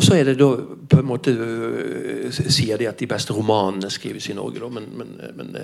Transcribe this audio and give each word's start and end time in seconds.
og 0.00 0.04
så 0.04 0.14
er 0.16 0.24
det 0.24 0.38
da 0.40 0.46
på 0.88 0.98
en 1.02 1.06
måte 1.06 1.30
øh, 1.30 2.32
sier 2.32 2.78
de 2.80 2.86
at 2.88 3.00
de 3.00 3.06
beste 3.06 3.34
romanene 3.36 3.90
skrives 3.92 4.30
i 4.32 4.32
Norge, 4.32 4.62
da, 4.62 4.68
men, 4.72 4.86
men, 4.96 5.10
men, 5.36 5.56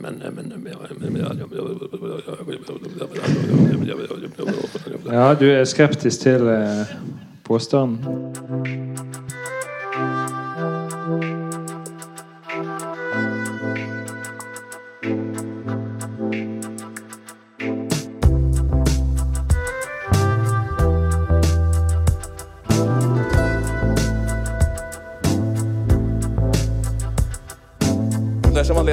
men 0.00 0.22
Ja, 5.12 5.34
du 5.34 5.46
er 5.46 5.64
skeptisk 5.64 6.20
til 6.20 6.50
eh, 6.50 6.96
påstanden? 7.46 9.05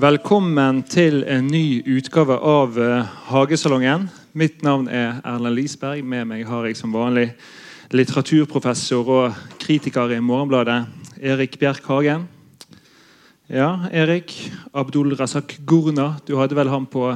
Velkommen 0.00 0.78
til 0.88 1.24
en 1.28 1.50
ny 1.50 1.82
utgave 1.98 2.38
av 2.46 2.76
eh, 2.80 3.08
Hagesalongen. 3.28 4.06
Mitt 4.32 4.62
navn 4.64 4.86
er 4.88 5.18
Erlend 5.28 5.58
Lisberg. 5.58 6.00
Med 6.06 6.24
meg 6.30 6.46
har 6.48 6.64
jeg 6.64 6.78
som 6.78 6.94
vanlig 6.94 7.26
litteraturprofessor 7.92 9.10
og 9.12 9.42
kritiker 9.60 10.14
i 10.14 10.22
Morgenbladet, 10.24 10.78
Erik 11.20 11.58
Bjerk 11.60 11.84
Hagen. 11.90 12.24
Ja, 13.50 13.90
Erik. 13.92 14.32
Abdul 14.72 15.12
Razak 15.20 15.58
Gurna, 15.68 16.14
du 16.24 16.38
hadde 16.40 16.56
vel 16.56 16.72
han 16.72 16.88
på 16.88 17.10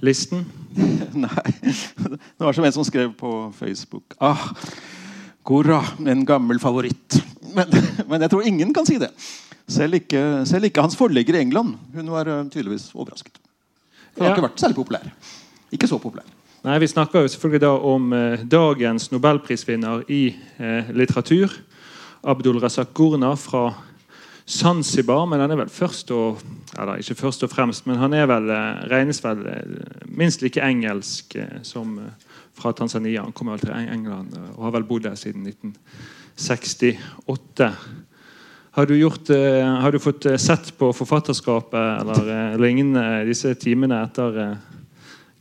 listen? 0.00 0.46
Nei. 1.26 1.46
Det 1.58 2.40
var 2.46 2.56
som 2.56 2.64
en 2.64 2.78
som 2.80 2.88
skrev 2.88 3.12
på 3.18 3.52
Facebook 3.58 4.16
Ah, 4.22 4.54
Gurra, 5.44 5.82
en 6.00 6.24
gammel 6.24 6.62
favoritt. 6.62 7.20
Men, 7.52 7.82
men 8.08 8.22
jeg 8.24 8.32
tror 8.32 8.48
ingen 8.48 8.72
kan 8.72 8.88
si 8.88 9.02
det. 9.02 9.12
Selv 9.72 10.00
ikke, 10.00 10.22
selv 10.48 10.68
ikke, 10.68 10.84
hans 10.84 10.98
forlegger 10.98 11.38
i 11.38 11.44
England. 11.46 11.76
Hun 11.94 12.12
var 12.12 12.28
uh, 12.28 12.44
tydeligvis 12.52 12.90
overrasket. 12.94 13.40
Hun 14.12 14.26
har 14.26 14.34
ikke 14.34 14.44
vært 14.44 14.60
særlig 14.60 14.76
populær. 14.76 15.06
Ikke 15.72 15.88
så 15.88 15.98
populær. 16.00 16.26
Nei, 16.62 16.76
Vi 16.78 16.90
snakker 16.92 17.24
jo 17.24 17.30
selvfølgelig 17.32 17.62
da 17.64 17.70
om 17.90 18.12
eh, 18.14 18.42
dagens 18.46 19.08
nobelprisvinner 19.10 20.04
i 20.12 20.28
eh, 20.62 20.92
litteratur. 20.94 21.56
Abdul 22.22 22.60
Razak 22.62 22.92
Gurna 22.94 23.32
fra 23.34 23.64
Zanzibar. 24.46 25.24
Men 25.26 25.42
han 25.42 25.50
er 25.50 25.58
vel 25.64 25.72
først 25.72 26.12
og 26.14 26.38
eller 26.78 27.02
ikke 27.02 27.14
først 27.14 27.42
og 27.44 27.50
fremst, 27.52 27.86
men 27.86 27.96
han 28.00 28.14
er 28.16 28.26
vel, 28.30 28.50
eh, 28.50 28.84
regnes 28.92 29.24
vel 29.24 29.46
eh, 29.46 29.62
minst 30.08 30.42
like 30.42 30.62
engelsk 30.62 31.36
eh, 31.36 31.60
som 31.62 31.98
eh, 31.98 32.04
fra 32.54 32.72
Tanzania. 32.72 33.22
Han 33.22 33.32
kommer 33.32 33.56
vel 33.56 33.66
til 33.66 33.74
England 33.76 34.36
eh, 34.36 34.50
og 34.56 34.64
har 34.64 34.70
vel 34.78 34.88
bodd 34.88 35.04
der 35.04 35.14
siden 35.14 35.46
1968. 35.46 37.72
Har 38.74 38.86
du, 38.86 38.96
gjort, 38.96 39.30
eh, 39.30 39.64
har 39.64 39.92
du 39.92 39.98
fått 39.98 40.26
eh, 40.26 40.36
sett 40.36 40.78
på 40.78 40.92
forfatterskapet 40.92 42.00
eller 42.00 42.52
eh, 42.52 42.60
lignende 42.60 43.24
disse 43.28 43.52
timene 43.60 43.98
etter 44.06 44.38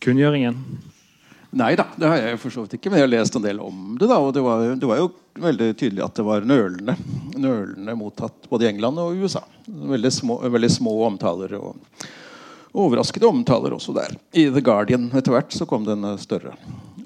kunngjøringen? 0.04 0.58
Nei 1.56 1.70
da, 1.80 1.86
det 1.96 2.10
har 2.12 2.20
jeg 2.20 2.42
for 2.42 2.52
så 2.52 2.66
vidt 2.66 2.76
ikke. 2.76 2.92
Men 2.92 3.00
jeg 3.00 3.08
har 3.08 3.12
lest 3.14 3.38
en 3.40 3.46
del 3.46 3.62
om 3.64 3.94
det. 3.96 4.10
da, 4.12 4.18
og 4.20 4.34
Det 4.36 4.44
var, 4.44 4.66
det 4.76 4.90
var 4.90 5.00
jo 5.00 5.08
veldig 5.48 5.70
tydelig 5.80 6.04
at 6.04 6.20
det 6.20 6.26
var 6.28 6.44
nølende, 6.44 6.98
nølende 7.40 7.96
mottatt 7.96 8.50
både 8.52 8.68
i 8.68 8.72
England 8.74 9.00
og 9.00 9.24
USA. 9.24 9.46
Veldig 9.94 10.12
små, 10.12 10.42
veldig 10.52 10.72
små 10.76 10.98
omtaler 11.08 11.56
og 11.56 12.04
overraskende 12.84 13.32
omtaler 13.32 13.78
også 13.78 13.96
der. 13.96 14.12
I 14.36 14.50
The 14.52 14.64
Guardian 14.64 15.08
etter 15.16 15.38
hvert 15.38 15.56
så 15.56 15.68
kom 15.68 15.88
det 15.88 15.96
en 15.96 16.20
større 16.20 16.58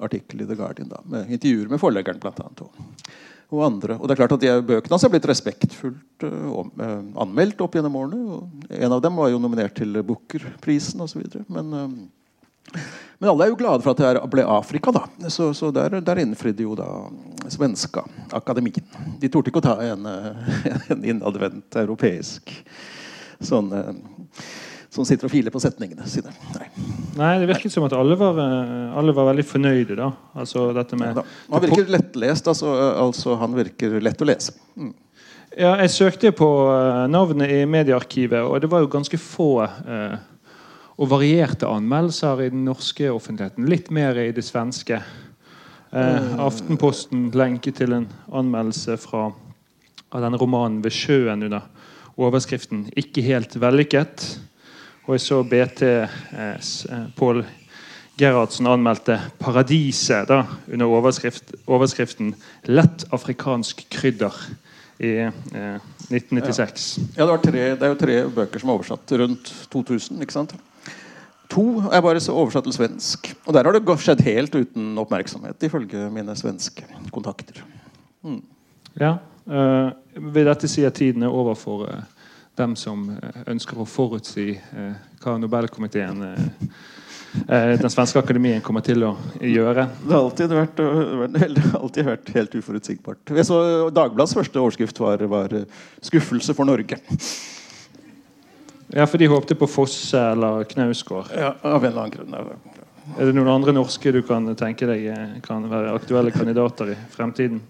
artikkel 0.02 0.42
i 0.42 0.50
The 0.50 0.58
Guardian 0.58 0.90
da, 0.90 1.04
med 1.06 1.30
intervjuer 1.30 1.70
med 1.70 1.82
forleggeren 1.82 2.18
blant 2.22 2.42
annet, 2.42 2.66
og, 2.66 3.14
og 3.52 3.62
andre. 3.66 3.96
Og 4.00 4.08
det 4.08 4.16
er 4.16 4.20
klart 4.22 4.34
at 4.36 4.42
de 4.42 4.52
Bøkene 4.66 4.96
hans 4.96 5.06
er 5.06 5.12
blitt 5.12 5.28
respektfullt 5.30 6.26
om, 6.26 6.70
uh, 6.80 7.00
anmeldt 7.22 7.60
opp 7.62 7.78
gjennom 7.78 7.98
årene. 8.00 8.40
En 8.80 8.96
av 8.96 9.02
dem 9.04 9.18
var 9.20 9.30
jo 9.30 9.40
nominert 9.42 9.76
til 9.78 10.00
Booker-prisen 10.06 11.04
osv. 11.04 11.22
Men 11.46 11.74
uh, 11.74 11.88
men 13.18 13.30
alle 13.30 13.46
er 13.46 13.52
jo 13.52 13.56
glade 13.56 13.84
for 13.84 13.94
at 13.94 14.02
det 14.02 14.28
ble 14.32 14.44
Afrika, 14.44 14.92
da. 14.92 15.06
Så, 15.32 15.48
så 15.56 15.70
der, 15.72 16.00
der 16.04 16.20
innfridde 16.20 16.66
jo 16.66 16.74
da 16.76 16.88
svenska 17.52 18.04
akademien. 18.36 18.84
De 19.20 19.30
torde 19.32 19.52
ikke 19.52 19.62
å 19.62 19.64
ta 19.64 19.76
en, 19.86 20.04
eh, 20.10 20.52
en 20.92 21.06
innadvendt 21.14 21.78
europeisk 21.80 22.52
sånn 23.40 23.72
eh, 23.76 23.92
som 24.92 25.06
sitter 25.08 25.28
og 25.28 25.32
filer 25.32 25.54
på 25.54 25.60
setningene 25.62 26.06
sine. 26.10 26.32
Nei. 26.54 26.68
Nei, 27.16 27.32
det 27.40 27.48
virket 27.48 27.72
som 27.72 27.86
at 27.86 27.94
alle 27.96 28.16
var, 28.20 28.38
eh, 28.42 28.98
alle 28.98 29.14
var 29.16 29.30
veldig 29.30 29.46
fornøyde. 29.46 29.96
da. 29.98 30.10
Altså 30.36 30.68
med... 30.74 31.16
Da. 31.16 31.24
Han 31.52 31.64
virker 31.64 31.90
lettlest. 31.90 32.48
Altså, 32.52 32.72
altså 33.06 33.36
han 33.40 33.56
virker 33.56 33.98
lett 34.04 34.22
å 34.22 34.28
lese. 34.28 34.56
Mm. 34.76 34.94
Ja, 35.56 35.72
jeg 35.80 35.92
søkte 35.94 36.32
på 36.36 36.48
eh, 36.68 37.04
navnet 37.08 37.52
i 37.52 37.62
mediearkivet, 37.64 38.42
og 38.44 38.60
det 38.60 38.68
var 38.72 38.82
jo 38.84 38.90
ganske 38.92 39.20
få 39.20 39.50
eh, 39.64 40.16
og 40.96 41.10
varierte 41.12 41.68
anmeldelser 41.68 42.42
i 42.44 42.50
den 42.52 42.66
norske 42.68 43.08
offentligheten. 43.12 43.68
Litt 43.68 43.88
mer 43.92 44.18
i 44.20 44.30
det 44.36 44.44
svenske. 44.44 45.00
Eh, 45.96 46.30
Aftenposten 46.42 47.30
lenket 47.36 47.80
til 47.80 47.96
en 47.96 48.08
anmeldelse 48.28 48.98
fra 49.00 49.30
av 50.12 50.22
denne 50.22 50.38
romanen 50.40 50.82
'Ved 50.82 50.92
sjøen' 50.92 51.44
under 51.44 51.64
overskriften 52.16 52.90
'Ikke 52.96 53.22
helt 53.22 53.56
vellykket'. 53.56 54.38
Og 55.06 55.14
jeg 55.14 55.22
så 55.22 55.42
BT 55.46 55.82
eh, 55.86 56.14
eh, 56.34 57.02
Pål 57.16 57.44
Gerhardsen 58.18 58.66
anmeldte 58.66 59.20
'Paradiset' 59.38 60.26
da, 60.26 60.40
under 60.72 60.86
overskrift, 60.86 61.52
overskriften 61.66 62.34
'Lett 62.66 63.04
afrikansk 63.12 63.84
krydder' 63.92 64.38
i 64.98 65.12
eh, 65.28 65.76
1996. 66.10 66.98
Ja, 67.16 67.26
det, 67.26 67.30
var 67.30 67.42
tre, 67.44 67.64
det 67.76 67.82
er 67.82 67.92
jo 67.92 68.00
tre 68.00 68.16
bøker 68.38 68.62
som 68.62 68.72
er 68.72 68.78
oversatt 68.78 69.12
rundt 69.20 69.52
2000. 69.70 70.22
ikke 70.22 70.32
sant? 70.32 70.56
To 71.52 71.66
er 71.92 72.02
bare 72.02 72.20
så 72.20 72.34
oversatt 72.34 72.66
til 72.66 72.74
svensk. 72.74 73.30
Og 73.46 73.54
der 73.54 73.68
har 73.68 73.76
det 73.76 73.98
skjedd 74.02 74.24
helt 74.26 74.54
uten 74.54 74.98
oppmerksomhet, 74.98 75.62
ifølge 75.62 76.08
mine 76.10 76.34
svenske 76.36 76.82
kontakter. 77.12 77.62
Ja. 78.98 79.18
øh, 79.46 79.92
vil 80.32 80.48
dette 80.48 80.68
si 80.68 80.82
at 80.84 80.94
tiden 80.94 81.22
er 81.22 81.28
over 81.28 81.54
for 81.54 81.86
eh, 81.86 82.02
dem 82.56 82.76
som 82.76 83.08
eh, 83.10 83.40
ønsker 83.52 83.80
å 83.80 83.88
forutsi 83.88 84.52
eh, 84.56 84.94
hva 85.22 85.36
Nobelkomiteen 85.40 86.22
eh, 86.26 86.70
Den 87.36 87.92
svenske 87.92 88.20
akademien 88.22 88.62
kommer 88.64 88.80
til 88.80 89.02
å 89.04 89.10
gjøre? 89.44 89.82
Det 90.00 90.14
har 90.14 90.22
alltid 90.22 90.54
vært, 90.56 90.80
alltid 91.82 92.06
vært 92.06 92.30
helt 92.32 92.56
uforutsigbart. 92.56 93.34
Jeg 93.36 93.44
så 93.44 93.58
Dagbladets 93.92 94.38
første 94.38 94.62
overskrift 94.62 95.02
var, 95.02 95.20
var 95.28 95.52
'Skuffelse 96.00 96.56
for 96.56 96.64
Norge'. 96.64 96.96
Ja, 98.94 99.04
for 99.04 99.20
de 99.20 99.28
håpte 99.28 99.58
på 99.58 99.68
Fosse 99.68 100.22
eller 100.32 100.64
Knausgård. 100.70 101.34
Ja, 101.36 101.52
av 101.60 101.84
en 101.84 101.90
eller 101.90 102.06
annen 102.06 102.16
grunn. 102.16 102.34
Er 103.18 103.28
det 103.28 103.36
noen 103.36 103.52
andre 103.52 103.74
norske 103.76 104.14
du 104.14 104.22
kan 104.24 104.48
tenke 104.56 104.88
deg 104.88 105.42
kan 105.44 105.68
være 105.68 105.92
aktuelle 105.92 106.32
kandidater 106.32 106.94
i 106.94 107.00
fremtiden? 107.12 107.60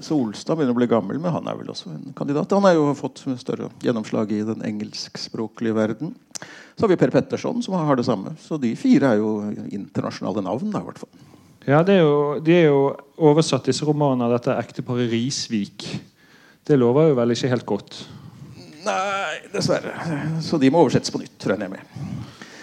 Solstad 0.00 0.56
begynner 0.56 0.74
å 0.74 0.78
bli 0.78 0.88
gammel, 0.90 1.18
men 1.20 1.34
han 1.34 1.48
er 1.50 1.58
vel 1.58 1.72
også 1.72 1.90
en 1.92 2.14
kandidat. 2.16 2.52
Han 2.56 2.64
har 2.66 2.76
jo 2.78 2.86
fått 2.98 3.24
større 3.40 3.68
gjennomslag 3.84 4.32
i 4.32 4.42
den 4.46 4.64
engelskspråklige 4.66 5.76
verden. 5.76 6.14
Så 6.74 6.86
har 6.86 6.92
vi 6.92 6.98
Per 7.00 7.12
Petterson, 7.12 7.62
som 7.62 7.76
har 7.76 7.98
det 7.98 8.06
samme. 8.08 8.34
Så 8.40 8.58
de 8.60 8.72
fire 8.78 9.12
er 9.12 9.20
jo 9.20 9.34
internasjonale 9.68 10.44
navn. 10.44 10.72
da, 10.72 10.80
i 10.80 10.88
hvert 10.88 11.02
fall. 11.02 11.12
Ja, 11.66 11.82
det 11.86 12.00
er 12.00 12.02
jo, 12.02 12.40
De 12.42 12.56
er 12.56 12.66
jo 12.70 12.80
oversatt 13.22 13.68
disse 13.68 13.86
romanene 13.86 14.26
av 14.26 14.34
dette 14.38 14.56
ekteparet 14.58 15.12
Risvik. 15.12 15.86
Det 16.66 16.78
lover 16.78 17.12
jo 17.12 17.18
vel 17.18 17.34
ikke 17.34 17.52
helt 17.52 17.66
godt. 17.66 18.00
Nei, 18.82 19.38
dessverre. 19.52 19.94
Så 20.42 20.58
de 20.58 20.70
må 20.72 20.82
oversettes 20.82 21.12
på 21.14 21.20
nytt, 21.22 21.38
regner 21.46 21.68
jeg 21.68 21.76
med. 21.76 22.21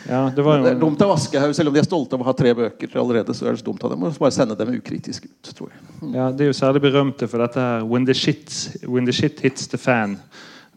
Ja, 0.10 0.32
det 0.36 0.42
var 0.42 0.58
Det 0.58 0.72
er 0.72 0.74
jo... 0.74 0.80
dumt 0.82 1.02
av 1.06 1.12
Aschehoug, 1.14 1.54
selv 1.54 1.70
om 1.70 1.76
de 1.76 1.82
er 1.84 1.86
stolte 1.86 2.18
av 2.18 2.24
å 2.24 2.26
ha 2.26 2.34
tre 2.34 2.54
bøker 2.58 2.96
allerede, 2.98 3.34
så 3.38 3.46
er 3.46 3.54
det 3.54 3.62
så 3.62 3.68
dumt 3.68 3.84
av 3.86 3.94
dem 3.94 4.08
å 4.08 4.10
bare 4.16 4.34
sende 4.34 4.58
dem 4.58 4.72
ukritisk 4.74 5.28
ut, 5.30 5.52
tror 5.54 5.70
jeg. 5.70 6.10
Ja, 6.16 6.32
De 6.34 6.48
er 6.48 6.50
jo 6.50 6.58
særlig 6.58 6.82
berømte 6.88 7.30
for 7.30 7.44
dette 7.44 7.62
her 7.62 7.86
when 7.86 8.08
the, 8.10 8.16
shit, 8.18 8.50
'When 8.88 9.06
the 9.06 9.14
shit 9.14 9.40
hits 9.46 9.68
the 9.68 9.78
fan'. 9.78 10.18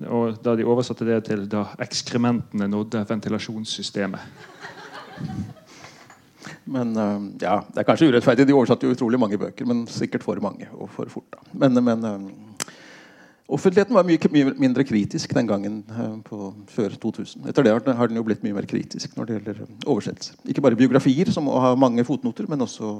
Og 0.04 0.42
Da 0.44 0.56
de 0.56 0.66
oversatte 0.68 1.06
det 1.08 1.24
til 1.24 1.46
'Da 1.48 1.64
ekskrementene 1.80 2.68
nådde 2.68 3.06
ventilasjonssystemet'. 3.08 4.20
Men 6.66 6.94
ja, 7.40 7.62
det 7.72 7.80
er 7.80 7.84
kanskje 7.88 8.08
urettferdig. 8.12 8.46
De 8.46 8.54
oversatte 8.54 8.86
jo 8.86 8.92
utrolig 8.92 9.18
mange 9.18 9.38
bøker, 9.38 9.66
men 9.66 9.86
sikkert 9.86 10.22
for 10.22 10.38
mange 10.40 10.68
og 10.74 10.90
for 10.90 11.08
fort. 11.08 11.30
da. 11.32 11.38
Men, 11.52 11.84
men 11.84 12.04
Offentligheten 13.50 13.96
var 13.96 14.06
mye, 14.06 14.18
mye 14.30 14.52
mindre 14.60 14.84
kritisk 14.86 15.32
den 15.34 15.48
gangen 15.50 15.80
eh, 15.90 16.12
på, 16.26 16.52
før 16.70 16.94
2000. 17.02 17.48
Etter 17.50 17.66
det 17.66 17.74
har 17.98 18.08
den 18.10 18.20
jo 18.20 18.24
blitt 18.26 18.44
mye 18.46 18.54
mer 18.54 18.68
kritisk 18.70 19.16
når 19.16 19.28
det 19.28 19.38
gjelder 19.38 19.64
eh, 19.64 19.72
oversettelser. 19.90 20.38
Ikke 20.48 20.62
bare 20.64 20.78
biografier, 20.78 21.32
som 21.34 21.48
må 21.48 21.58
ha 21.60 21.74
mange 21.78 22.04
fotnoter, 22.06 22.46
men 22.50 22.62
også, 22.62 22.94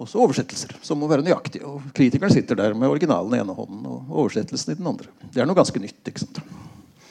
også 0.00 0.22
oversettelser, 0.22 0.76
som 0.86 1.02
må 1.02 1.10
være 1.10 1.26
nøyaktige. 1.26 1.66
Og 1.66 1.90
kritikeren 1.96 2.32
sitter 2.32 2.58
der 2.62 2.78
med 2.78 2.88
originalen 2.88 3.34
i 3.34 3.42
ene 3.42 3.56
hånden 3.56 3.84
og 3.90 4.16
oversettelsen 4.22 4.76
i 4.76 4.80
den 4.80 4.90
andre. 4.92 5.10
Det 5.26 5.42
er 5.42 5.50
noe 5.50 5.58
ganske 5.58 5.82
nytt. 5.82 6.00
ikke 6.06 6.24
sant? 6.24 6.42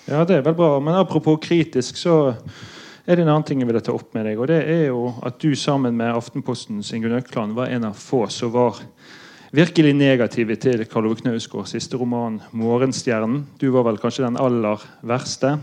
Ja, 0.09 0.24
det 0.25 0.39
er 0.39 0.45
vel 0.47 0.57
bra. 0.57 0.77
Men 0.81 0.97
apropos 0.97 1.38
kritisk, 1.44 2.00
så 2.00 2.31
er 3.06 3.18
det 3.18 3.25
en 3.25 3.33
annen 3.33 3.45
ting 3.45 3.62
jeg 3.62 3.68
ville 3.69 3.83
ta 3.83 3.94
opp 3.94 4.15
med 4.15 4.25
deg. 4.25 4.39
Og 4.39 4.47
det 4.50 4.63
er 4.63 4.88
jo 4.88 5.09
at 5.27 5.38
du 5.44 5.51
sammen 5.59 6.00
med 6.00 6.15
Aftenpostens 6.15 6.94
Ingunn 6.95 7.19
Økland 7.19 7.53
var 7.57 7.69
en 7.74 7.92
av 7.92 8.00
få 8.00 8.24
som 8.31 8.56
var 8.56 8.80
virkelig 9.51 9.94
negative 9.94 10.56
til 10.56 10.86
Karl 10.86 11.10
Ove 11.10 11.16
Knausgårds 11.16 11.74
siste 11.74 11.98
roman 11.98 12.42
'Morgenstjernen'. 12.54 13.44
Du 13.62 13.72
var 13.72 13.84
vel 13.84 13.98
kanskje 13.98 14.25
den 14.25 14.38
aller 14.38 14.78
verste. 15.01 15.60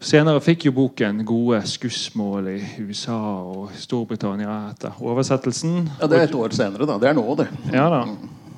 Senere 0.00 0.40
fikk 0.40 0.66
jo 0.66 0.72
boken 0.72 1.24
gode 1.24 1.62
skussmål 1.66 2.48
i 2.48 2.60
USA 2.84 3.16
og 3.42 3.70
Storbritannia 3.74 4.70
etter 4.70 4.92
oversettelsen. 5.00 5.90
Ja, 6.00 6.06
Det 6.06 6.18
er 6.18 6.22
et 6.22 6.34
år 6.34 6.48
senere. 6.52 6.86
da. 6.86 6.98
Det 6.98 7.08
er 7.08 7.14
nå, 7.14 7.34
det. 7.36 7.48
Ja 7.72 7.88
da. 7.88 8.06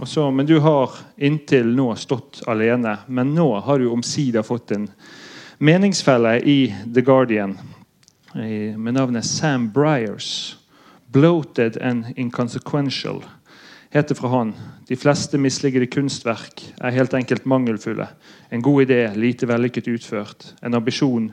Også, 0.01 0.31
men 0.31 0.47
du 0.47 0.61
har 0.61 0.91
inntil 1.19 1.75
nå 1.77 1.95
stått 1.97 2.43
alene. 2.47 2.99
Men 3.09 3.35
nå 3.35 3.61
har 3.61 3.79
du 3.79 3.91
omsider 3.91 4.43
fått 4.43 4.73
en 4.73 4.89
meningsfelle 5.59 6.41
i 6.45 6.75
The 6.95 7.03
Guardian 7.03 7.59
med 8.35 8.95
navnet 8.95 9.25
Sam 9.25 9.71
Bryers. 9.71 10.57
'Bloated 11.11 11.79
and 11.81 12.05
Inconsequential' 12.17 13.23
heter 13.91 14.15
fra 14.15 14.29
han 14.29 14.55
de 14.89 14.97
fleste 14.97 15.39
misliggede 15.39 15.87
kunstverk 15.87 16.63
er 16.81 16.95
helt 16.97 17.15
enkelt 17.15 17.45
mangelfulle. 17.45 18.07
En 18.51 18.63
god 18.63 18.83
idé, 18.87 19.03
lite 19.15 19.47
vellykket 19.47 19.89
utført. 19.89 20.55
En 20.63 20.75
ambisjon 20.75 21.33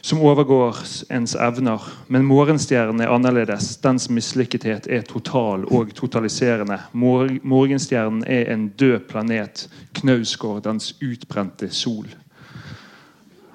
som 0.00 0.20
overgår 0.20 0.76
ens 1.10 1.34
evner. 1.34 1.82
Men 2.06 2.24
morgenstjernen 2.28 3.00
er 3.00 3.12
annerledes. 3.12 3.76
Dens 3.80 4.10
mislykkethet 4.12 4.86
er 4.86 5.08
total 5.08 5.64
og 5.72 5.94
totaliserende. 5.96 6.78
Mor 6.92 7.32
morgenstjernen 7.42 8.24
er 8.26 8.52
en 8.52 8.68
død 8.68 9.08
planet. 9.08 9.68
Knausgård, 9.96 10.62
dens 10.68 10.92
utbrente 11.02 11.70
sol. 11.72 12.08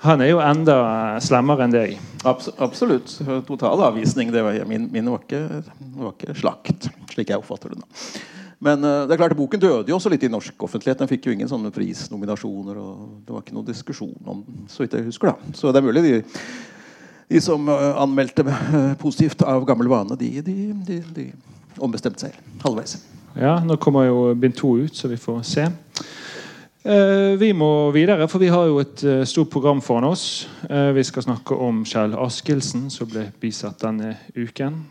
Han 0.03 0.19
er 0.19 0.33
jo 0.33 0.39
enda 0.44 0.75
slemmere 1.23 1.63
enn 1.63 1.71
deg. 1.71 1.94
Abs 2.27 2.50
absolutt. 2.59 3.13
Total 3.47 3.83
avvisning. 3.88 4.33
Det 4.35 4.41
var, 4.44 4.57
min, 4.67 4.89
min 4.91 5.07
var, 5.07 5.21
ikke, 5.23 5.61
var, 5.95 6.11
ikke, 6.11 6.35
slakt, 6.35 6.89
slik 7.13 7.31
jeg 7.31 7.39
oppfatter 7.39 7.71
det. 7.71 7.79
nå. 7.79 7.88
Men 8.63 8.83
uh, 8.83 9.05
det 9.07 9.15
er 9.15 9.21
klart 9.21 9.35
boken 9.39 9.63
døde 9.63 9.91
jo 9.91 9.95
også 9.95 10.11
litt 10.11 10.25
i 10.27 10.31
norsk 10.31 10.67
offentlighet. 10.67 11.00
Den 11.00 11.11
fikk 11.11 11.27
jo 11.27 11.35
ingen 11.35 11.47
sånne 11.51 11.71
prisnominasjoner. 11.71 12.81
og 12.83 13.23
Det 13.23 13.35
var 13.35 13.45
ikke 13.45 13.55
noe 13.55 13.67
diskusjon 13.67 14.13
om 14.27 14.44
den, 14.44 14.67
så 14.71 14.83
vidt 14.83 15.00
jeg 15.00 15.07
husker. 15.07 15.31
da. 15.31 15.55
Så 15.55 15.71
det 15.71 15.79
er 15.79 15.88
mulig 15.88 16.03
de, 16.03 16.13
de 17.31 17.44
som 17.44 17.71
uh, 17.71 17.95
anmeldte 18.03 18.44
positivt 19.03 19.47
av 19.47 19.63
gammel 19.67 19.91
vane, 19.91 20.19
de, 20.19 20.33
de, 20.44 20.57
de, 20.88 21.00
de 21.15 21.29
ombestemte 21.79 22.27
seg 22.27 22.35
halvveis. 22.63 23.00
Ja, 23.39 23.55
nå 23.63 23.79
kommer 23.81 24.05
jo 24.05 24.27
bind 24.35 24.59
to 24.59 24.75
ut, 24.83 25.00
så 25.00 25.07
vi 25.09 25.17
får 25.17 25.41
se. 25.47 25.71
Eh, 26.85 27.38
vi 27.39 27.53
må 27.56 27.91
videre, 27.95 28.25
for 28.27 28.44
vi 28.44 28.50
har 28.51 28.65
jo 28.68 28.81
et 28.81 29.03
eh, 29.07 29.21
stort 29.24 29.47
program 29.53 29.80
foran 29.81 30.03
oss. 30.03 30.50
Eh, 30.68 30.89
vi 30.91 31.03
skal 31.07 31.24
snakke 31.24 31.56
om 31.56 31.85
Kjell 31.88 32.12
Askildsen, 32.19 32.89
som 32.91 33.07
ble 33.07 33.30
bisatt 33.39 33.80
denne 33.80 34.18
uken. 34.35 34.81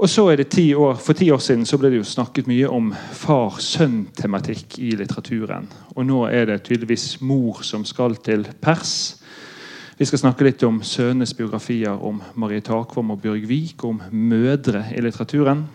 Og 0.00 0.08
så 0.08 0.24
er 0.32 0.40
det 0.40 0.46
ti 0.54 0.70
år, 0.74 0.94
For 0.96 1.12
ti 1.12 1.28
år 1.30 1.42
siden 1.44 1.66
så 1.68 1.76
ble 1.76 1.90
det 1.92 1.98
jo 1.98 2.06
snakket 2.08 2.48
mye 2.48 2.70
om 2.72 2.94
far-sønn-tematikk 2.96 4.78
i 4.80 4.94
litteraturen. 4.96 5.68
Og 5.96 6.06
nå 6.08 6.22
er 6.32 6.48
det 6.48 6.62
tydeligvis 6.64 7.20
mor 7.20 7.60
som 7.60 7.84
skal 7.84 8.16
til 8.16 8.46
pers. 8.60 9.20
Vi 9.98 10.08
skal 10.08 10.22
snakke 10.22 10.48
litt 10.48 10.64
om 10.64 10.80
sønnenes 10.82 11.36
biografier 11.36 11.92
om 12.00 12.22
Marie 12.34 12.64
Takvam 12.64 13.12
og 13.12 13.20
Bjørg 13.20 13.44
Vik, 13.52 13.84
om 13.84 14.00
mødre 14.10 14.86
i 14.96 15.04
litteraturen. 15.04 15.66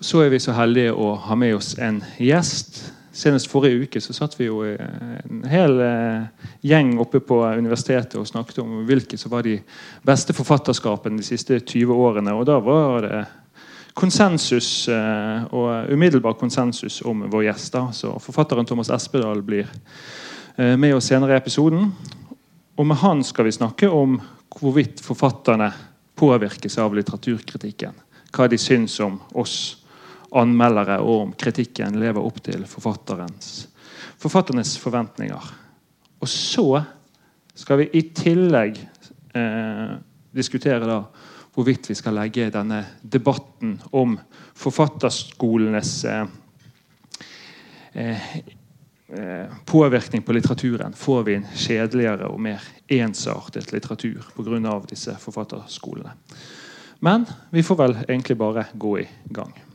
Så 0.00 0.20
er 0.20 0.28
vi 0.28 0.44
så 0.44 0.52
heldige 0.52 0.92
å 0.92 1.14
ha 1.24 1.34
med 1.34 1.56
oss 1.56 1.72
en 1.80 2.04
gjest 2.20 2.92
Senest 3.16 3.48
forrige 3.48 3.86
uke 3.86 4.00
så 4.04 4.12
satt 4.12 4.34
vi 4.36 4.50
jo 4.50 4.58
en 4.66 5.44
hel 5.48 5.78
eh, 5.80 6.26
gjeng 6.68 6.98
oppe 7.00 7.22
på 7.24 7.38
universitetet 7.56 8.18
og 8.20 8.28
snakket 8.28 8.60
om 8.60 8.82
hvilke 8.84 9.16
som 9.16 9.32
var 9.32 9.46
de 9.46 9.56
beste 10.04 10.36
forfatterskapene 10.36 11.22
de 11.22 11.24
siste 11.24 11.56
20 11.62 11.96
årene. 11.96 12.34
Og 12.36 12.44
da 12.48 12.58
var 12.60 13.06
det 13.06 13.22
konsensus 13.96 14.88
eh, 14.92 15.46
og 15.56 15.88
umiddelbar 15.92 16.36
konsensus 16.36 17.00
om 17.08 17.24
vår 17.32 17.48
gjest. 17.48 17.72
da. 17.72 17.86
Så 17.96 18.12
Forfatteren 18.20 18.68
Thomas 18.68 18.92
Espedal 18.92 19.40
blir 19.42 19.64
eh, 20.56 20.76
med 20.76 20.94
oss 20.98 21.08
senere 21.08 21.32
i 21.32 21.40
episoden. 21.40 21.88
Og 22.76 22.86
med 22.86 23.00
han 23.00 23.24
skal 23.24 23.48
vi 23.48 23.56
snakke 23.56 23.88
om 23.88 24.18
hvorvidt 24.60 25.00
forfatterne 25.00 25.70
påvirkes 26.16 26.76
av 26.84 26.94
litteraturkritikken. 26.96 27.96
Hva 28.36 28.48
de 28.52 28.60
syns 28.60 29.00
om 29.00 29.16
oss 29.32 29.85
anmeldere 30.36 30.98
og 31.02 31.22
om 31.26 31.32
kritikken 31.38 31.98
lever 32.00 32.22
opp 32.22 32.42
til 32.44 32.66
forfatterens, 32.68 33.66
forfatternes 34.20 34.76
forventninger. 34.80 35.52
Og 36.20 36.28
så 36.30 36.82
skal 37.56 37.80
vi 37.80 37.88
i 37.96 38.02
tillegg 38.16 38.78
eh, 39.36 39.96
diskutere 40.36 40.88
da 40.88 41.00
hvorvidt 41.56 41.88
vi 41.90 41.96
skal 41.96 42.18
legge 42.18 42.50
denne 42.52 42.82
debatten 43.00 43.78
om 43.96 44.18
forfatterskolenes 44.60 45.92
eh, 46.04 46.26
eh, 47.96 49.54
påvirkning 49.64 50.22
på 50.22 50.36
litteraturen. 50.36 50.92
Får 50.92 51.22
vi 51.24 51.38
en 51.38 51.48
kjedeligere 51.54 52.28
og 52.28 52.42
mer 52.44 52.60
ensartet 52.92 53.72
litteratur 53.72 54.28
pga. 54.36 54.80
disse 54.90 55.16
forfatterskolene? 55.20 56.12
Men 57.00 57.24
vi 57.50 57.62
får 57.62 57.76
vel 57.76 57.96
egentlig 58.08 58.36
bare 58.36 58.66
gå 58.74 58.98
i 59.00 59.08
gang. 59.24 59.65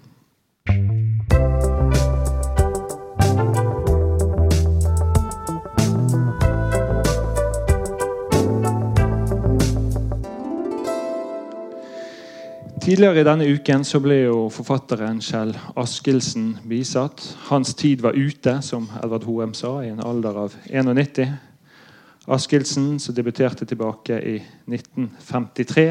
Tidligere 12.81 13.22
i 13.22 13.24
denne 13.24 13.46
uken 13.48 13.84
så 13.86 14.00
ble 14.04 14.16
jo 14.24 14.50
forfatteren 14.54 15.22
Kjell 15.22 15.56
Askildsen 15.80 16.58
bisatt. 16.68 17.24
Hans 17.48 17.74
tid 17.74 18.02
var 18.06 18.13
ute, 18.13 18.60
som 18.62 18.86
Edvard 19.01 19.24
Hoem 19.25 19.53
sa, 19.58 19.80
i 19.82 19.89
en 19.89 20.01
alder 20.06 20.38
av 20.44 20.56
91. 20.70 21.30
Askildsen, 22.30 23.00
som 23.00 23.15
debuterte 23.18 23.65
tilbake 23.65 24.18
i 24.22 24.36
1953, 24.70 25.88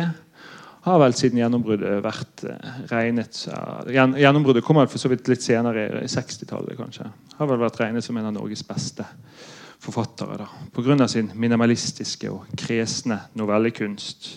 har 0.85 1.01
vel 1.03 1.17
siden 1.17 1.41
gjennombruddet 1.43 2.03
vært 2.05 2.45
eh, 2.49 2.77
regnet 2.93 3.43
Gjennombruddet 3.91 4.65
kom 4.65 4.81
for 4.87 5.01
så 5.01 5.11
vidt 5.13 5.29
litt 5.29 5.45
senere, 5.45 5.89
i 6.01 6.11
60-tallet 6.11 6.79
kanskje. 6.79 7.09
Har 7.39 7.51
vel 7.51 7.61
vært 7.61 7.81
regnet 7.83 8.07
som 8.07 8.17
en 8.17 8.31
av 8.31 8.37
Norges 8.37 8.65
beste 8.67 9.07
forfattere. 9.81 10.41
da, 10.41 10.49
Pga. 10.77 11.09
sin 11.09 11.33
minimalistiske 11.35 12.31
og 12.33 12.49
kresne 12.57 13.23
novellekunst 13.37 14.31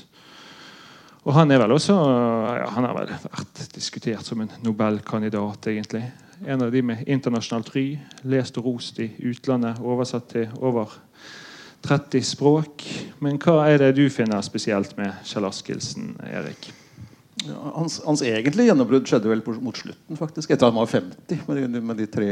og 1.24 1.32
han 1.38 1.52
er 1.56 1.62
vel 1.62 1.72
også 1.72 1.96
ja, 1.96 2.68
han 2.76 2.84
har 2.88 2.98
vel 2.98 3.14
vært 3.14 3.62
diskutert 3.76 4.28
som 4.28 4.42
en 4.44 4.52
nobelkandidat, 4.66 5.70
egentlig. 5.72 6.04
En 6.44 6.66
av 6.66 6.74
de 6.74 6.82
med 6.84 7.06
internasjonalt 7.08 7.72
ry. 7.76 7.86
Lest 8.28 8.60
og 8.60 8.68
rost 8.68 9.00
i 9.00 9.08
utlandet. 9.30 9.80
Oversatt 9.80 10.28
til 10.34 10.52
over 10.60 10.92
30 11.84 12.24
språk. 12.28 12.86
Men 13.24 13.40
hva 13.42 13.68
er 13.70 13.82
det 13.82 13.92
du 14.00 14.06
finner 14.13 14.42
spesielt 14.46 14.96
med 15.00 15.12
Kjell 15.28 15.48
Askildsen, 15.50 16.13
Erik? 16.30 16.72
Ja, 17.44 17.58
hans, 17.75 18.00
hans, 18.06 18.22
egentlige 18.24 18.70
gjennombrudd 18.70 19.10
skjedde 19.10 19.32
vel 19.32 19.44
mot 19.63 19.78
slutten, 19.78 20.20
faktisk. 20.20 20.54
Etter 20.54 20.70
at 20.70 20.72
han 20.72 20.80
var 20.80 20.92
50, 20.92 21.44
med 21.50 21.84
med 21.84 22.00
de 22.00 22.08
tre 22.08 22.30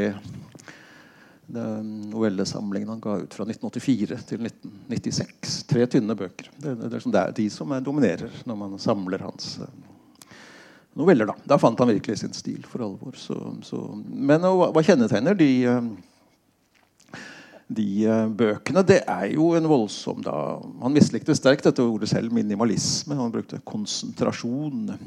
novellesamlingene 1.52 2.92
han 2.92 3.02
ga 3.04 3.18
ut 3.18 3.34
fra 3.34 3.44
1984 3.44 4.20
til 4.28 4.46
1996. 4.48 5.64
Tre 5.68 5.88
tynne 5.88 6.16
bøker. 6.16 6.52
Det, 6.58 6.76
det, 6.80 7.02
det, 7.04 7.22
er 7.22 7.34
de 7.36 7.48
som 7.52 7.74
dominerer 7.84 8.44
når 8.48 8.60
man 8.60 8.78
samler 8.80 9.24
hans 9.26 9.58
uh, 9.62 9.68
noveller. 11.00 11.32
Da. 11.32 11.36
da 11.54 11.60
fant 11.60 11.80
han 11.80 11.92
virkelig 11.92 12.22
sin 12.22 12.36
stil 12.38 12.64
for 12.68 12.86
alvor. 12.86 13.18
Så, 13.20 13.38
så. 13.68 13.82
Men 14.08 14.46
hva 14.48 14.86
kjennetegner 14.86 15.38
de, 15.38 15.52
uh, 15.68 15.92
de 17.72 18.12
bøkene? 18.38 18.84
Det 18.88 19.02
er 19.08 19.32
jo 19.36 19.52
en 19.58 19.70
voldsom 19.70 20.22
da, 20.26 20.36
Han 20.84 20.96
mislikte 20.96 21.36
sterkt 21.38 21.68
dette 21.68 21.84
ordet 21.84 22.12
selv, 22.12 22.34
minimalisme. 22.36 23.18
Han 23.18 23.34
brukte 23.34 23.62
konsentrasjon. 23.68 24.98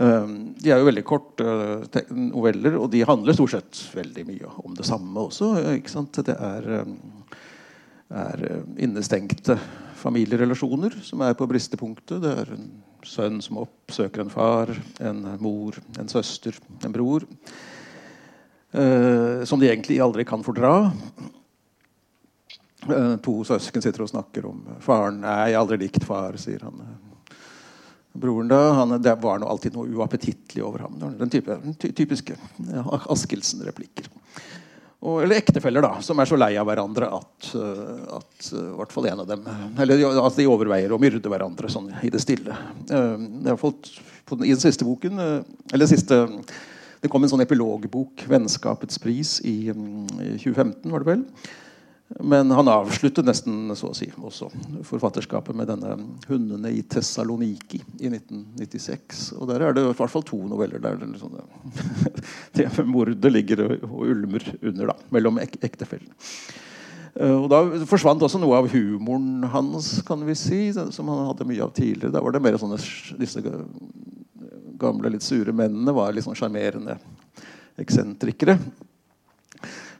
Ehm, 0.00 0.36
de 0.56 0.72
er 0.72 0.80
jo 0.80 0.88
veldig 0.88 1.04
korte 1.04 1.44
uh, 1.44 2.12
noveller, 2.16 2.78
og 2.80 2.88
de 2.92 3.02
handler 3.04 3.36
stort 3.36 3.52
sett 3.52 3.82
veldig 3.92 4.24
mye 4.30 4.52
om 4.64 4.76
det 4.76 4.88
samme 4.88 5.26
også. 5.26 5.52
Det 6.22 6.36
er, 6.36 6.70
ehm, 6.78 6.94
er, 8.12 8.46
eh, 8.48 8.64
innestengte 8.84 9.58
familierelasjoner 10.00 10.96
som 11.04 11.20
er 11.24 11.36
på 11.36 11.48
bristepunktet. 11.48 12.22
Det 12.24 12.32
er 12.40 12.54
en 12.56 12.66
sønn 13.04 13.40
som 13.44 13.60
oppsøker 13.62 14.24
en 14.24 14.32
far, 14.32 14.72
en 15.00 15.22
mor, 15.40 15.76
en 15.98 16.08
søster, 16.08 16.56
en 16.84 16.92
bror. 16.92 17.26
Eh, 18.72 19.44
som 19.44 19.60
de 19.60 19.68
egentlig 19.68 20.00
aldri 20.00 20.24
kan 20.24 20.44
fordra. 20.44 20.92
Eh, 22.88 23.16
to 23.22 23.38
søsken 23.46 23.82
sitter 23.82 24.02
og 24.02 24.10
snakker 24.10 24.46
om 24.48 24.62
faren. 24.82 25.20
'Nei, 25.22 25.50
jeg 25.50 25.56
har 25.56 25.62
aldri 25.62 25.78
likt 25.84 26.04
far', 26.06 26.38
sier 26.40 26.64
han. 26.66 26.80
Broren 28.12 28.48
da, 28.48 28.72
han, 28.76 28.96
Det 29.02 29.14
var 29.22 29.38
noe, 29.40 29.48
alltid 29.48 29.76
noe 29.76 29.88
uappetittlig 29.88 30.64
over 30.64 30.84
ham. 30.84 30.98
Den 31.18 31.30
type, 31.30 31.56
ty, 31.78 31.92
typiske 31.96 32.36
Askildsen-replikker. 33.08 34.10
Eller 35.02 35.40
ektefeller, 35.40 35.82
da, 35.82 35.96
som 36.04 36.20
er 36.20 36.28
så 36.30 36.36
lei 36.38 36.52
av 36.60 36.66
hverandre 36.68 37.08
at, 37.10 37.48
uh, 37.58 38.18
at 38.20 38.50
uh, 38.54 38.76
hvert 38.78 38.92
fall 38.94 39.08
en 39.10 39.24
av 39.24 39.26
dem 39.26 39.48
Eller 39.82 40.04
at 40.22 40.36
de 40.38 40.46
overveier 40.46 40.92
å 40.94 40.98
myrde 41.02 41.32
hverandre 41.32 41.70
sånn 41.72 41.88
i 42.06 42.10
det 42.12 42.20
stille. 42.22 42.54
På, 43.58 43.72
I 44.44 44.52
den 44.52 44.62
siste 44.62 44.86
boken 44.86 45.18
Eller 45.74 45.90
siste 45.90 46.20
Det 47.02 47.10
kom 47.10 47.24
en 47.24 47.32
sånn 47.32 47.42
epilogbok, 47.42 48.28
'Vennskapets 48.28 49.02
pris', 49.02 49.40
i, 49.42 49.72
um, 49.74 50.06
i 50.22 50.36
2015, 50.38 50.86
var 50.92 51.02
det 51.02 51.10
vel. 51.10 51.26
Men 52.20 52.50
han 52.50 52.68
avsluttet 52.68 53.24
nesten 53.24 53.70
så 53.78 53.90
å 53.92 53.96
si 53.96 54.08
også 54.12 54.48
forfatterskapet 54.86 55.56
med 55.56 55.70
denne 55.70 55.94
'Hundene 56.26 56.72
i 56.74 56.82
Tessaloniki' 56.82 57.80
i 58.00 58.10
1996. 58.10 59.32
Og 59.38 59.48
der 59.48 59.62
er 59.62 59.72
det 59.72 59.84
i 59.86 59.92
hvert 59.92 60.12
fall 60.12 60.26
to 60.26 60.42
noveller 60.48 60.82
der 60.82 60.98
sånn, 61.20 61.38
det 62.56 62.68
mordet 62.84 63.32
ligger 63.32 63.64
og 63.88 64.04
ulmer 64.04 64.44
under 64.60 64.92
da, 64.92 64.98
mellom 65.10 65.40
ek 65.42 65.56
ektefellene. 65.62 66.12
Eh, 67.14 67.32
og 67.32 67.48
Da 67.52 67.62
forsvant 67.88 68.22
også 68.22 68.40
noe 68.40 68.60
av 68.60 68.68
humoren 68.72 69.44
hans, 69.52 70.02
kan 70.06 70.20
vi 70.26 70.34
si, 70.34 70.62
som 70.72 71.08
han 71.08 71.26
hadde 71.30 71.48
mye 71.48 71.64
av 71.64 71.72
tidligere. 71.76 72.12
Da 72.12 72.20
var 72.24 72.32
det 72.32 72.42
mer 72.44 72.60
sånne, 72.60 72.80
Disse 73.18 73.42
gamle, 74.78 75.12
litt 75.12 75.22
sure 75.22 75.52
mennene 75.52 75.94
var 75.94 76.12
litt 76.12 76.24
sånn 76.24 76.36
sjarmerende 76.36 76.98
eksentrikere 77.80 78.58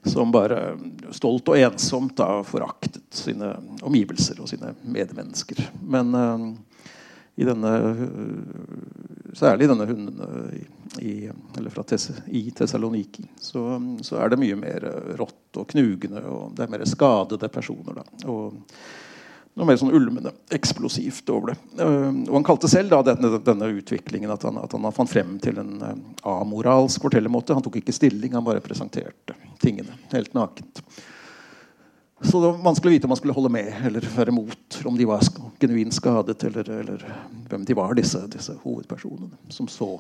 som 0.05 0.33
bare 0.35 0.75
stolt 1.15 1.49
og 1.53 1.59
ensomt 1.59 2.17
da 2.19 2.41
foraktet 2.47 3.07
sine 3.15 3.55
omgivelser 3.87 4.41
og 4.43 4.51
sine 4.51 4.75
medmennesker. 4.83 5.63
Men 5.83 6.15
uh, 6.15 6.49
i 7.39 7.47
denne 7.49 7.73
Særlig 9.33 9.65
denne 9.71 9.87
hunden 9.89 10.19
i, 11.01 11.31
eller 11.57 11.73
fra 11.73 11.83
Tess, 11.89 12.11
i 12.29 12.51
Tessaloniki 12.53 13.23
så, 13.41 13.63
så, 14.05 14.19
er 14.21 14.29
det 14.29 14.39
mye 14.43 14.59
mer 14.61 14.85
rått 15.17 15.57
og 15.57 15.71
knugende, 15.71 16.21
og 16.29 16.53
det 16.53 16.67
er 16.67 16.75
mer 16.75 16.85
skadede 16.85 17.49
personer. 17.49 18.03
da, 18.03 18.29
og 18.29 18.59
noe 19.59 19.69
mer 19.69 19.79
sånn 19.81 19.93
ulmende, 19.93 20.33
eksplosivt 20.55 21.29
over 21.33 21.53
det. 21.53 21.57
Uh, 21.81 22.09
og 22.29 22.37
Han 22.39 22.47
kalte 22.47 22.71
selv 22.73 22.95
da 22.95 23.03
denne, 23.13 23.37
denne 23.45 23.71
utviklingen 23.77 24.33
at 24.33 24.47
han, 24.49 24.61
at 24.63 24.73
han, 24.73 24.91
fant 24.97 25.11
frem 25.11 25.37
til 25.43 25.61
en 25.61 25.75
uh, 25.83 25.95
amoralsk 26.39 27.05
fortellermåte. 27.05 27.57
Han 27.57 27.65
tok 27.65 27.81
ikke 27.83 27.97
stilling, 27.97 28.33
han 28.37 28.47
bare 28.47 28.65
presenterte 28.65 29.37
tingene 29.63 29.99
helt 30.15 30.33
nakent. 30.35 30.83
Så 32.23 32.39
det 32.39 32.53
var 32.53 32.59
vanskelig 32.63 32.91
å 32.91 32.95
vite 32.95 33.09
om 33.09 33.11
man 33.11 33.19
skulle 33.19 33.35
holde 33.35 33.51
med 33.51 33.87
eller 33.89 34.05
være 34.15 34.31
imot. 34.31 34.79
Om 34.87 34.99
de 34.99 35.07
var 35.11 35.27
genuint 35.61 35.95
skadet, 35.95 36.45
eller, 36.47 36.69
eller 36.71 37.07
hvem 37.51 37.65
de 37.67 37.75
var, 37.75 37.97
disse, 37.99 38.21
disse 38.31 38.55
hovedpersonene. 38.63 39.35
Som 39.51 39.67
så 39.71 39.97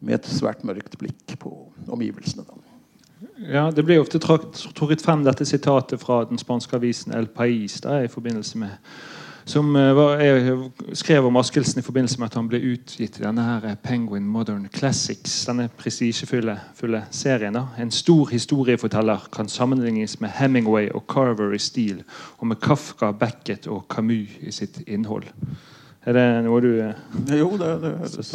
med 0.00 0.16
et 0.16 0.30
svært 0.30 0.64
mørkt 0.64 0.96
blikk 1.00 1.36
på 1.42 1.52
omgivelsene. 1.84 2.46
da. 2.48 2.65
Ja, 3.52 3.70
Det 3.70 3.84
blir 3.84 4.00
ofte 4.00 4.18
trukket 4.18 5.02
frem 5.02 5.24
dette 5.24 5.44
sitatet 5.44 6.00
fra 6.00 6.24
den 6.24 6.38
spanske 6.38 6.76
avisen 6.76 7.14
El 7.14 7.26
Pais. 7.26 7.80
da, 7.80 8.02
i 8.04 8.08
forbindelse 8.08 8.58
med 8.58 8.68
som 9.46 9.76
uh, 9.76 9.94
var, 9.94 10.18
jeg 10.18 10.70
skrev 10.98 11.26
om 11.26 11.36
Askildsen 11.36 11.78
i 11.78 11.82
forbindelse 11.86 12.18
med 12.18 12.26
at 12.26 12.34
han 12.34 12.48
ble 12.50 12.58
utgitt 12.66 13.20
i 13.20 13.22
denne 13.22 13.44
her 13.46 13.68
eh, 13.70 13.76
Penguin 13.78 14.26
Modern 14.26 14.64
Classics. 14.74 15.44
Denne 15.46 15.68
prestisjefulle 15.70 17.04
serien. 17.14 17.54
Da. 17.54 17.68
En 17.78 17.94
stor 17.94 18.26
historieforteller 18.32 19.28
kan 19.32 19.48
sammenlignes 19.48 20.18
med 20.20 20.34
Hemingway 20.34 20.90
og 20.90 21.06
Carver 21.06 21.54
i 21.54 21.62
stil, 21.62 22.02
og 22.38 22.50
med 22.50 22.58
Kafka, 22.58 23.12
Beckett 23.12 23.70
og 23.70 23.86
Camus 23.88 24.34
i 24.42 24.50
sitt 24.50 24.82
innhold. 24.86 25.30
Er 26.06 26.18
det 26.18 26.28
noe 26.48 26.60
du 26.66 26.72
uh, 26.82 27.38
Jo, 27.38 27.54
det, 27.54 27.70
det, 27.86 27.96
høres, 28.02 28.34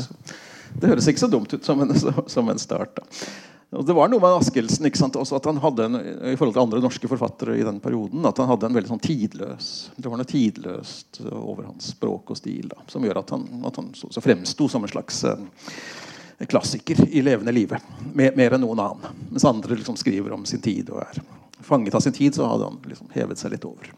det, 0.80 0.94
høres, 0.94 1.12
ikke 1.12 1.26
så 1.28 1.34
dumt 1.36 1.52
ut 1.52 1.66
som 1.66 1.84
en, 1.84 1.92
som 2.38 2.56
en 2.56 2.68
start. 2.70 2.96
da. 2.96 3.51
Og 3.72 3.86
det 3.88 3.96
var 3.96 4.10
noe 4.12 4.20
med 4.20 4.34
Askildsen 4.36 4.90
også 4.92 5.38
at 5.38 5.46
han 5.48 5.60
hadde 5.64 5.86
en, 5.88 5.96
i 6.28 6.36
forhold 6.36 6.58
til 6.58 6.64
andre 6.66 6.82
norske 6.84 7.08
forfattere 7.08 7.56
i 7.56 7.64
den 7.64 7.80
perioden, 7.80 8.26
at 8.28 8.42
han 8.44 8.50
hadde 8.52 8.68
en 8.68 8.76
veldig 8.76 8.92
sånn 8.92 9.04
tidløs 9.04 9.70
Det 9.96 10.12
var 10.12 10.20
noe 10.20 10.28
tidløst 10.28 11.22
over 11.30 11.70
hans 11.70 11.94
språk 11.94 12.34
og 12.34 12.40
stil 12.42 12.68
da, 12.74 12.84
som 12.92 13.08
gjør 13.08 13.22
at 13.24 13.32
han, 13.32 13.48
at 13.70 13.80
han 13.80 13.94
så, 13.96 14.12
så 14.12 14.24
fremsto 14.24 14.68
som 14.68 14.84
en 14.84 14.92
slags 14.92 15.24
eh, 15.24 15.40
klassiker 16.52 17.00
i 17.08 17.24
levende 17.24 17.56
livet. 17.56 17.80
Mer, 18.12 18.36
mer, 18.36 18.58
enn 18.58 18.66
noen 18.66 18.84
annen. 18.84 19.26
Mens 19.30 19.48
andre 19.48 19.80
liksom 19.80 19.96
skriver 19.96 20.36
om 20.36 20.44
sin 20.50 20.64
tid 20.64 20.92
og 20.92 21.06
er 21.06 21.24
fanget 21.64 21.96
av 21.96 22.04
sin 22.04 22.18
tid, 22.18 22.36
så 22.36 22.52
hadde 22.52 22.68
han 22.68 22.80
liksom 22.92 23.12
hevet 23.16 23.40
seg 23.40 23.56
litt 23.56 23.68
over. 23.70 23.94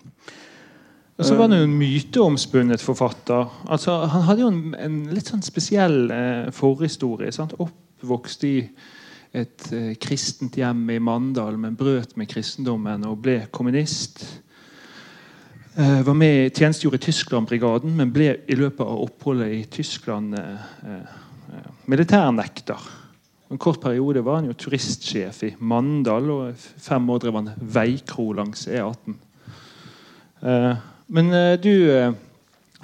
Og 1.17 1.25
så 1.25 1.35
var 1.37 1.47
han 1.47 1.57
jo 1.57 1.65
en 1.65 1.77
myteomspunnet 1.77 2.81
forfatter. 2.81 3.49
Altså, 3.71 4.03
han 4.09 4.25
hadde 4.27 4.43
jo 4.43 4.53
en, 4.53 4.65
en 4.77 5.05
litt 5.13 5.29
sånn 5.33 5.45
spesiell 5.45 6.11
eh, 6.13 6.49
forhistorie. 6.53 7.33
Sant? 7.33 7.57
Oppvokst 7.57 8.45
i 8.49 8.57
et 9.33 9.69
eh, 9.73 9.93
kristent 9.97 10.57
hjem 10.59 10.85
i 10.93 11.01
Mandal, 11.01 11.57
men 11.57 11.77
brøt 11.77 12.13
med 12.19 12.29
kristendommen 12.29 13.05
og 13.09 13.17
ble 13.25 13.39
kommunist. 13.53 14.21
Eh, 15.73 16.01
var 16.05 16.13
med, 16.13 16.53
Tjenestegjorde 16.53 16.99
i 16.99 17.05
Tyskland-brigaden, 17.07 17.95
men 17.97 18.11
ble 18.13 18.35
i 18.45 18.57
løpet 18.57 18.83
av 18.85 19.07
oppholdet 19.07 19.55
i 19.55 19.63
Tyskland 19.73 20.37
eh, 20.37 21.15
militærnekter. 21.89 22.91
En 23.49 23.61
kort 23.61 23.81
periode 23.81 24.21
var 24.25 24.39
han 24.39 24.51
jo 24.51 24.57
turistsjef 24.57 25.41
i 25.49 25.51
Mandal, 25.57 26.29
og 26.29 26.67
fem 26.81 27.09
år 27.09 27.23
drev 27.23 27.39
han 27.39 27.49
veikro 27.57 28.27
langs 28.37 28.67
E18. 28.69 29.17
Eh, 30.45 30.85
men 31.13 31.33
du 31.61 31.73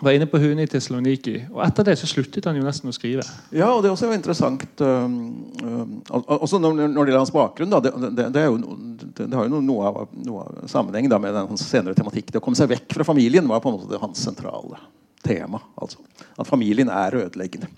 var 0.01 0.15
inne 0.15 0.25
på 0.25 0.39
hun 0.41 0.59
i 0.59 0.67
Tessaloniki. 0.67 1.35
Og 1.51 1.61
etter 1.65 1.87
det 1.89 1.95
så 1.99 2.07
sluttet 2.09 2.45
han 2.47 2.57
jo 2.57 2.65
nesten 2.65 2.91
å 2.91 2.95
skrive. 2.95 3.25
Ja, 3.55 3.71
og 3.73 3.83
det 3.83 3.91
også 3.91 4.09
var 4.09 4.19
interessant 4.19 4.83
um, 4.83 5.17
um, 5.63 5.95
også 6.09 6.61
når, 6.61 6.81
når, 6.87 6.93
det 6.93 7.11
gjelder 7.11 7.21
hans 7.21 7.35
bakgrunn. 7.35 7.73
Da, 7.73 7.81
det, 7.83 7.93
det, 8.17 8.27
det, 8.35 8.45
jo, 8.47 8.77
det, 9.19 9.29
har 9.35 9.49
jo 9.49 9.61
noe 9.63 9.89
av, 9.91 10.01
noe 10.25 10.45
av 10.45 10.69
sammenheng 10.71 11.09
da, 11.11 11.19
med 11.21 11.35
den 11.35 11.61
senere 11.61 11.97
tematikk. 11.97 12.31
Det 12.31 12.41
å 12.41 12.45
komme 12.45 12.59
seg 12.59 12.71
vekk 12.71 12.99
fra 12.99 13.07
familien 13.07 13.47
var 13.49 13.63
på 13.63 13.73
en 13.73 13.79
måte 13.79 14.01
hans 14.01 14.23
sentrale 14.23 14.79
tema. 15.25 15.61
Altså. 15.79 15.99
At 16.39 16.47
familien 16.47 16.91
er 16.93 17.19
ødeleggende. 17.25 17.71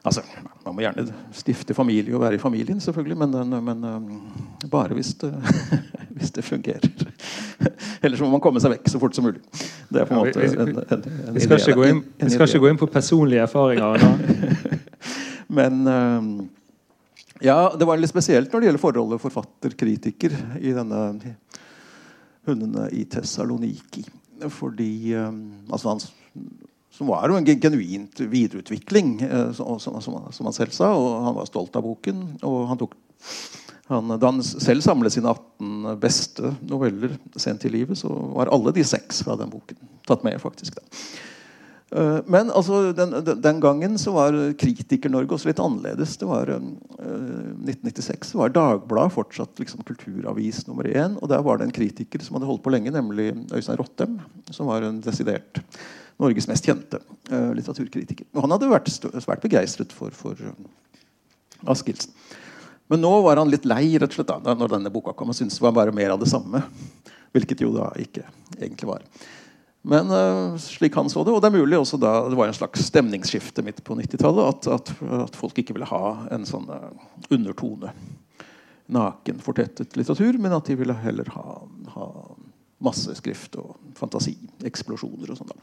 Altså, 0.00 0.22
Man 0.64 0.74
må 0.76 0.84
gjerne 0.84 1.04
stifte 1.36 1.74
familie 1.76 2.14
og 2.16 2.22
være 2.22 2.38
i 2.38 2.40
familien, 2.40 2.80
selvfølgelig, 2.80 3.16
men, 3.20 3.54
men 3.64 3.84
um, 3.84 4.10
bare 4.70 4.96
hvis 4.96 5.14
det, 5.20 5.30
hvis 6.16 6.30
det, 6.36 6.44
fungerer. 6.44 6.88
Ellers 8.02 8.20
må 8.20 8.30
man 8.32 8.40
komme 8.44 8.60
seg 8.62 8.74
vekk 8.74 8.88
så 8.88 9.00
fort 9.00 9.16
som 9.16 9.28
mulig. 9.28 9.42
Det 9.90 10.00
er 10.02 10.06
på 10.06 10.14
en 10.14 10.20
måte 10.22 10.44
en, 10.46 10.78
en, 10.78 11.04
en 11.26 11.34
Vi 11.34 11.42
skal, 11.42 11.58
ikke 11.58 11.76
gå, 11.80 11.88
inn, 11.90 12.00
vi 12.20 12.30
skal 12.30 12.46
ikke 12.46 12.62
gå 12.62 12.70
inn 12.70 12.78
på 12.78 12.88
personlige 12.90 13.42
erfaringer. 13.42 14.04
men 15.58 15.80
um, 15.90 16.30
ja, 17.42 17.58
det 17.74 17.88
var 17.88 17.98
litt 17.98 18.12
spesielt 18.12 18.52
når 18.52 18.62
det 18.62 18.70
gjelder 18.70 18.84
forholdet 18.84 19.22
forfatter-kritiker 19.24 20.36
i 20.60 20.74
denne 20.76 21.04
'Hundene 22.46 22.86
i 22.96 23.04
Tessaloniki'. 23.10 24.06
Fordi 24.48 24.92
um, 25.18 25.40
altså 25.68 25.92
han, 25.92 26.00
som 26.94 27.10
var 27.10 27.28
jo 27.28 27.36
en 27.36 27.48
genuint 27.48 28.20
videreutvikling, 28.20 29.18
eh, 29.26 29.52
som, 29.56 29.78
som, 29.80 30.00
som, 30.00 30.46
han 30.46 30.56
selv 30.56 30.72
sa. 30.76 30.92
og 30.94 31.24
Han 31.26 31.36
var 31.36 31.48
stolt 31.48 31.76
av 31.76 31.84
boken. 31.84 32.22
og 32.42 32.68
han 32.68 32.80
tok 32.80 32.96
han, 33.90 34.12
da 34.20 34.28
han 34.30 34.42
selv 34.46 34.84
samlet 34.86 35.16
sine 35.16 35.32
18 35.32 35.98
beste 36.02 36.54
noveller 36.62 37.16
sent 37.36 37.64
i 37.66 37.72
livet, 37.72 37.98
så 37.98 38.10
var 38.36 38.52
alle 38.54 38.74
de 38.76 38.84
seks 38.86 39.24
fra 39.26 39.34
den 39.40 39.50
boken 39.50 39.80
tatt 40.06 40.22
med. 40.26 40.38
faktisk 40.42 40.78
da. 40.78 40.84
Eh, 41.90 42.18
men 42.30 42.50
altså, 42.54 42.92
den, 42.94 43.14
den, 43.42 43.60
gangen 43.60 43.98
så 43.98 44.12
var 44.14 44.36
Kritiker-Norge 44.58 45.34
også 45.34 45.50
litt 45.50 45.62
annerledes. 45.62 46.14
Det 46.20 46.28
var 46.28 46.50
uh, 46.52 46.58
eh, 47.02 47.48
1996 47.66 48.34
var 48.38 48.52
Dagbladet 48.54 49.14
fortsatt 49.16 49.62
liksom, 49.62 49.82
kulturavis 49.88 50.62
nummer 50.68 50.86
én. 50.86 51.16
Og 51.18 51.30
der 51.32 51.42
var 51.46 51.58
det 51.58 51.66
en 51.68 51.74
kritiker 51.74 52.22
som 52.22 52.38
hadde 52.38 52.50
holdt 52.50 52.62
på 52.66 52.74
lenge, 52.74 52.94
nemlig 52.94 53.32
Øystein 53.50 53.80
Rottem. 53.80 54.20
Som 54.54 54.70
var 54.70 54.86
en 54.86 55.02
desidert 55.02 55.64
Norges 56.20 56.46
mest 56.50 56.68
kjente 56.68 57.00
uh, 57.32 57.50
litteraturkritiker. 57.58 58.28
Og 58.36 58.46
han 58.46 58.54
hadde 58.54 58.70
vært 58.70 58.92
svært 58.92 59.42
begeistret 59.42 59.94
for, 59.96 60.14
for 60.14 60.38
Askildsen. 61.70 62.14
Men 62.90 63.04
nå 63.04 63.10
var 63.22 63.38
han 63.38 63.50
litt 63.52 63.68
lei 63.70 63.94
rett 63.94 64.10
og 64.10 64.18
slett 64.18 64.32
da 64.44 64.54
når 64.58 64.72
denne 64.72 64.90
boka 64.90 65.14
kom. 65.14 65.30
og 65.30 65.36
syntes 65.38 65.60
det 65.60 65.62
var 65.62 65.76
bare 65.76 65.94
mer 65.94 66.10
av 66.16 66.18
det 66.18 66.30
samme. 66.30 66.62
Hvilket 67.30 67.62
jo 67.62 67.70
da 67.76 67.92
ikke 68.02 68.24
egentlig 68.58 68.88
var. 68.88 69.04
Men 69.86 70.10
uh, 70.10 70.58
slik 70.60 70.98
han 70.98 71.08
så 71.08 71.22
det, 71.24 71.32
og 71.32 71.38
det 71.40 71.48
er 71.48 71.56
mulig 71.56 71.78
også 71.78 72.00
da 72.00 72.12
det 72.28 72.36
var 72.36 72.50
en 72.50 72.56
slags 72.56 72.82
stemningsskifte 72.90 73.62
midt 73.64 73.78
på 73.86 73.94
90-tallet, 73.96 74.50
at, 74.50 74.68
at, 74.74 74.90
at, 75.22 75.38
folk 75.38 75.56
ikke 75.62 75.76
ville 75.76 75.88
ha 75.88 76.26
en 76.34 76.44
sånn 76.48 76.66
uh, 76.68 76.90
undertone. 77.32 77.94
Naken, 78.90 79.38
fortettet 79.40 79.94
litteratur, 79.96 80.36
men 80.42 80.52
at 80.52 80.66
de 80.66 80.76
ville 80.82 80.96
heller 81.06 81.30
ha, 81.32 81.60
ha 81.94 82.10
masse 82.82 83.14
skrift 83.22 83.54
og 83.62 83.78
fantasi. 83.96 84.34
Eksplosjoner 84.66 85.30
og 85.30 85.38
sånn. 85.38 85.54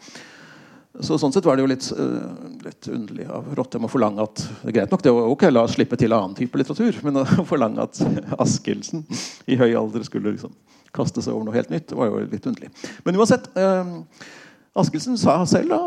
Så 1.06 1.18
Sånn 1.22 1.34
sett 1.34 1.46
var 1.46 1.58
det 1.58 1.66
jo 1.66 1.70
litt, 1.70 1.86
uh, 1.94 2.48
litt 2.66 2.88
underlig 2.90 3.28
av 3.30 3.52
Rottem 3.58 3.86
å 3.86 3.92
forlange 3.92 4.24
at 4.24 4.42
det 4.42 4.72
er 4.72 4.78
greit 4.80 4.94
nok 4.94 5.04
det 5.06 5.14
var 5.14 5.30
ok, 5.30 5.46
la 5.52 5.66
oss 5.68 5.76
slippe 5.78 6.00
til 6.00 6.16
annen 6.16 6.34
type 6.38 6.58
litteratur, 6.58 6.98
men 7.06 7.22
å 7.22 7.26
forlange 7.52 7.86
at 7.86 8.02
Askildsen 8.42 9.06
i 9.46 9.60
høy 9.60 9.70
alder 9.78 10.06
skulle 10.08 10.34
liksom 10.34 10.56
kaste 10.96 11.22
seg 11.22 11.36
over 11.36 11.46
noe 11.46 11.58
helt 11.58 11.70
nytt, 11.70 11.90
det 11.92 12.00
var 12.00 12.10
jo 12.10 12.24
litt 12.24 12.50
underlig. 12.50 12.72
Men 13.06 13.20
uansett 13.20 13.46
uh, 13.60 13.98
Askildsen 14.78 15.18
sa 15.18 15.40
selv 15.50 15.74
da, 15.74 15.80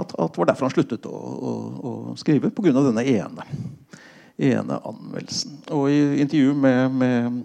at, 0.00 0.14
at, 0.14 0.34
det 0.34 0.40
var 0.40 0.50
derfor 0.50 0.68
han 0.68 0.74
sluttet 0.74 1.06
å, 1.10 1.14
å, 1.14 1.52
å 1.90 1.92
skrive, 2.18 2.50
pga. 2.54 2.74
denne 2.74 3.02
ene, 3.10 3.46
ene 4.38 4.78
anmeldelsen. 4.86 5.60
Og 5.74 5.90
i 5.90 6.22
intervju 6.22 6.54
med, 6.54 6.94
med, 6.94 7.40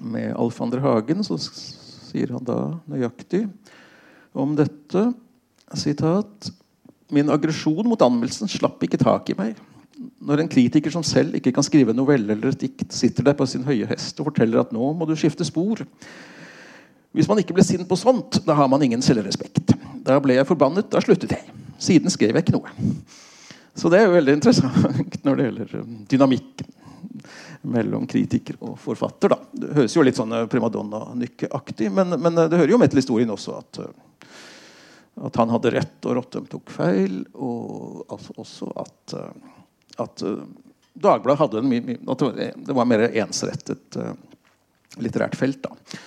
med 0.00 0.32
Alf 0.32 0.60
Andre 0.64 0.80
Hagen 0.84 1.24
så 1.26 1.36
sier 1.40 2.32
han 2.32 2.48
da 2.48 2.60
nøyaktig 2.88 3.46
om 4.36 4.56
dette 4.56 5.10
Sitat. 5.74 6.50
Min 7.10 7.30
aggresjon 7.30 7.86
mot 7.86 8.02
anmeldelsen 8.02 8.50
slapp 8.50 8.82
ikke 8.86 9.00
tak 9.00 9.30
i 9.30 9.36
meg. 9.38 9.58
Når 9.96 10.42
en 10.42 10.50
kritiker 10.52 10.92
som 10.92 11.04
selv 11.06 11.38
ikke 11.38 11.54
kan 11.56 11.64
skrive 11.64 11.94
en 11.94 11.98
novelle 11.98 12.34
eller 12.34 12.52
et 12.52 12.62
dikt, 12.66 12.86
sitter 12.92 13.24
der 13.26 13.36
på 13.38 13.46
sin 13.48 13.64
høye 13.66 13.88
hest 13.88 14.18
og 14.20 14.30
forteller 14.30 14.60
at 14.62 14.74
nå 14.74 14.92
må 14.98 15.08
du 15.08 15.14
skifte 15.18 15.46
spor. 15.46 15.82
Hvis 17.16 17.28
man 17.30 17.40
ikke 17.40 17.56
ble 17.56 17.64
sint 17.64 17.86
på 17.88 17.96
sånt, 17.96 18.42
da 18.44 18.58
har 18.58 18.68
man 18.68 18.82
ingen 18.84 19.02
selvrespekt. 19.02 19.72
Da 20.04 20.18
ble 20.22 20.36
jeg 20.36 20.48
forbannet, 20.48 20.90
da 20.92 21.00
sluttet 21.00 21.32
jeg. 21.32 21.46
Siden 21.80 22.12
skrev 22.12 22.36
jeg 22.36 22.44
ikke 22.44 22.58
noe. 22.58 22.72
Så 23.76 23.88
det 23.92 24.00
er 24.00 24.08
jo 24.08 24.16
veldig 24.16 24.36
interessant 24.36 25.22
når 25.24 25.38
det 25.38 25.46
gjelder 25.48 25.72
dynamikk 26.10 26.66
dynamikken 26.66 26.74
mellom 27.66 28.06
kritiker 28.06 28.56
og 28.60 28.76
forfatter. 28.78 29.32
Da. 29.32 29.38
Det 29.52 29.74
høres 29.76 29.96
jo 29.96 30.04
litt 30.06 30.18
sånn 30.18 30.32
uh, 30.34 30.46
primadonna-nykkeaktig, 30.50 31.90
men, 31.92 32.14
men 32.20 32.38
uh, 32.38 32.46
det 32.50 32.60
hører 32.60 32.74
jo 32.74 32.80
med 32.80 32.92
til 32.92 33.00
historien 33.02 33.32
også 33.32 33.56
at 33.58 33.80
uh, 33.82 33.88
at 35.16 35.36
han 35.40 35.52
hadde 35.54 35.72
rett 35.72 36.08
og 36.08 36.18
Rottum 36.18 36.48
tok 36.50 36.72
feil. 36.74 37.22
Og 37.34 38.04
også 38.12 38.70
at, 38.82 39.16
eh, 39.16 39.62
at 40.04 40.26
eh, 40.26 40.44
Dagbladet 40.96 41.40
hadde 41.42 41.60
en, 41.60 41.96
at 42.08 42.22
det 42.66 42.74
var 42.76 42.86
mer 42.88 43.02
ensrettet 43.10 43.98
litterært 44.96 45.36
felt. 45.36 45.58
da. 45.66 45.98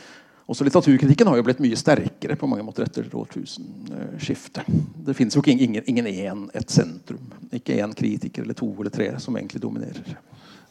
Også 0.50 0.66
Litteraturkritikken 0.66 1.28
har 1.30 1.38
jo 1.38 1.44
blitt 1.46 1.60
mye 1.62 1.78
sterkere 1.78 2.34
på 2.40 2.48
mange 2.50 2.64
måter 2.66 2.88
etter 2.88 3.06
årtusenskiftet. 3.14 4.66
Det 5.06 5.14
finnes 5.14 5.36
jo 5.38 5.44
ikke 5.44 5.54
ingen 5.54 6.10
én, 6.10 6.42
et 6.58 6.74
sentrum. 6.74 7.28
Ikke 7.54 7.78
én 7.78 7.94
kritiker 7.94 8.42
eller 8.42 8.58
to 8.58 8.72
eller 8.74 8.90
tre 8.90 9.12
som 9.22 9.38
egentlig 9.38 9.62
dominerer. 9.62 10.16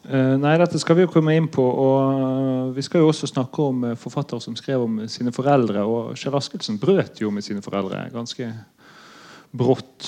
Uh, 0.06 0.38
nei, 0.38 0.54
dette 0.60 0.78
skal 0.78 0.94
vi 0.94 1.02
jo 1.02 1.10
komme 1.10 1.34
inn 1.34 1.48
på. 1.50 1.62
og 1.62 2.70
Vi 2.76 2.84
skal 2.86 3.02
jo 3.02 3.10
også 3.10 3.28
snakke 3.28 3.64
om 3.64 3.82
uh, 3.90 3.96
forfattere 3.98 4.40
som 4.40 4.54
skrev 4.56 4.84
om 4.84 5.00
sine 5.10 5.34
foreldre. 5.34 5.82
og 5.82 6.14
Kjell 6.16 6.36
Askelsen 6.38 6.78
brøt 6.78 7.18
jo 7.20 7.32
med 7.34 7.44
sine 7.44 7.64
foreldre 7.64 8.06
ganske 8.14 8.46
brått. 9.50 10.06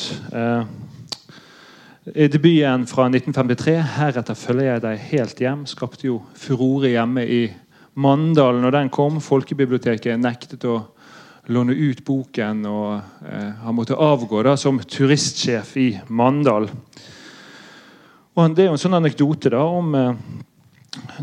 i 2.15 2.27
debuten 2.29 2.87
fra 2.87 3.09
1953, 3.09 3.83
'Heretter 3.97 4.35
følger 4.35 4.73
jeg 4.73 4.83
deg 4.83 4.99
helt 4.99 5.41
hjem', 5.41 5.67
skapte 5.67 6.07
jo 6.07 6.23
furore 6.35 6.93
hjemme 6.93 7.25
i 7.25 7.51
Mandal 7.95 8.61
når 8.61 8.71
den 8.71 8.91
kom. 8.91 9.21
Folkebiblioteket 9.21 10.21
nektet 10.21 10.65
å 10.65 10.83
låne 11.49 11.73
ut 11.73 12.05
boken, 12.05 12.67
og 12.67 13.01
han 13.65 13.75
måtte 13.75 13.97
avgå 13.97 14.43
da 14.45 14.57
som 14.57 14.79
turistsjef 14.79 15.77
i 15.77 15.89
Mandal. 16.09 16.69
Og 18.41 18.55
Det 18.57 18.63
er 18.63 18.71
jo 18.71 18.77
en 18.79 18.81
sånn 18.81 18.97
anekdote 18.97 19.51
da 19.53 19.61
om 19.69 19.91
eh, 19.99 20.21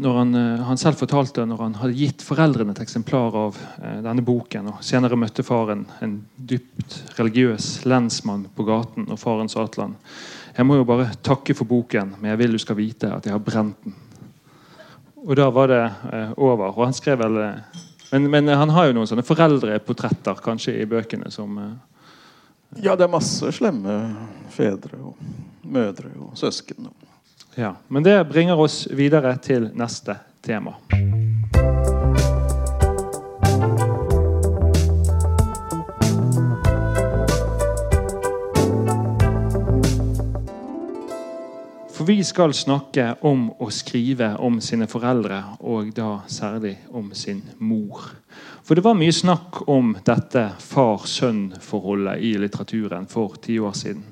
når 0.04 0.18
han, 0.20 0.34
eh, 0.38 0.66
han, 0.68 0.78
selv 0.78 1.00
fortalte 1.00 1.48
når 1.50 1.62
han 1.64 1.78
hadde 1.80 1.98
gitt 1.98 2.22
foreldrene 2.22 2.76
et 2.76 2.82
eksemplar 2.84 3.34
av 3.42 3.56
eh, 3.58 3.96
denne 4.06 4.22
boken. 4.26 4.68
og 4.70 4.84
Senere 4.86 5.18
møtte 5.18 5.46
faren 5.46 5.88
en 6.06 6.20
dypt 6.38 7.00
religiøs 7.18 7.88
lensmann 7.90 8.44
på 8.54 8.68
gaten. 8.68 9.08
Og 9.10 9.18
faren 9.18 9.50
sa 9.50 9.66
til 9.66 9.88
han 9.88 9.96
jeg 10.58 10.66
må 10.66 10.78
jo 10.78 10.86
bare 10.90 11.12
takke 11.22 11.54
for 11.58 11.70
boken, 11.70 12.16
men 12.18 12.32
jeg 12.32 12.42
vil 12.42 12.56
du 12.56 12.62
skal 12.62 12.78
vite 12.80 13.10
at 13.14 13.26
jeg 13.26 13.34
har 13.34 13.42
brent 13.46 13.82
den. 13.86 13.98
Og 15.22 15.36
da 15.38 15.50
var 15.54 15.70
det 15.70 15.82
over. 16.34 16.72
og 16.72 16.80
han 16.86 16.96
skrev 16.98 17.20
vel 17.22 17.38
men, 18.12 18.30
men, 18.32 18.48
han 18.48 18.72
har 18.74 18.88
jo 18.88 18.96
noen 18.98 19.10
sånne 19.10 19.26
foreldreportretter 19.28 20.42
kanskje 20.42 20.78
i 20.82 20.88
bøkene 20.90 21.30
som 21.34 21.60
Ja, 22.82 22.96
det 22.96 23.06
er 23.06 23.12
masse 23.12 23.52
slemme 23.54 24.00
fedre 24.50 24.98
og 25.12 25.22
mødre 25.68 26.10
og 26.18 26.34
søsken. 26.40 26.90
Ja, 27.60 27.76
Men 27.88 28.04
det 28.04 28.26
bringer 28.30 28.60
oss 28.60 28.88
videre 28.92 29.32
til 29.42 29.72
neste 29.74 30.14
tema. 30.46 30.76
For 41.90 42.06
vi 42.06 42.20
skal 42.22 42.54
snakke 42.54 43.16
om 43.26 43.50
å 43.58 43.72
skrive 43.74 44.36
om 44.38 44.62
sine 44.62 44.86
foreldre, 44.86 45.42
og 45.58 45.90
da 45.98 46.20
særlig 46.30 46.78
om 46.94 47.10
sin 47.18 47.42
mor. 47.58 48.12
For 48.62 48.78
det 48.78 48.86
var 48.86 49.02
mye 49.02 49.10
snakk 49.10 49.64
om 49.66 49.96
dette 50.06 50.52
far-sønn-forholdet 50.62 52.22
i 52.22 52.36
litteraturen 52.38 53.10
for 53.10 53.42
ti 53.42 53.58
år 53.58 53.74
siden. 53.74 54.06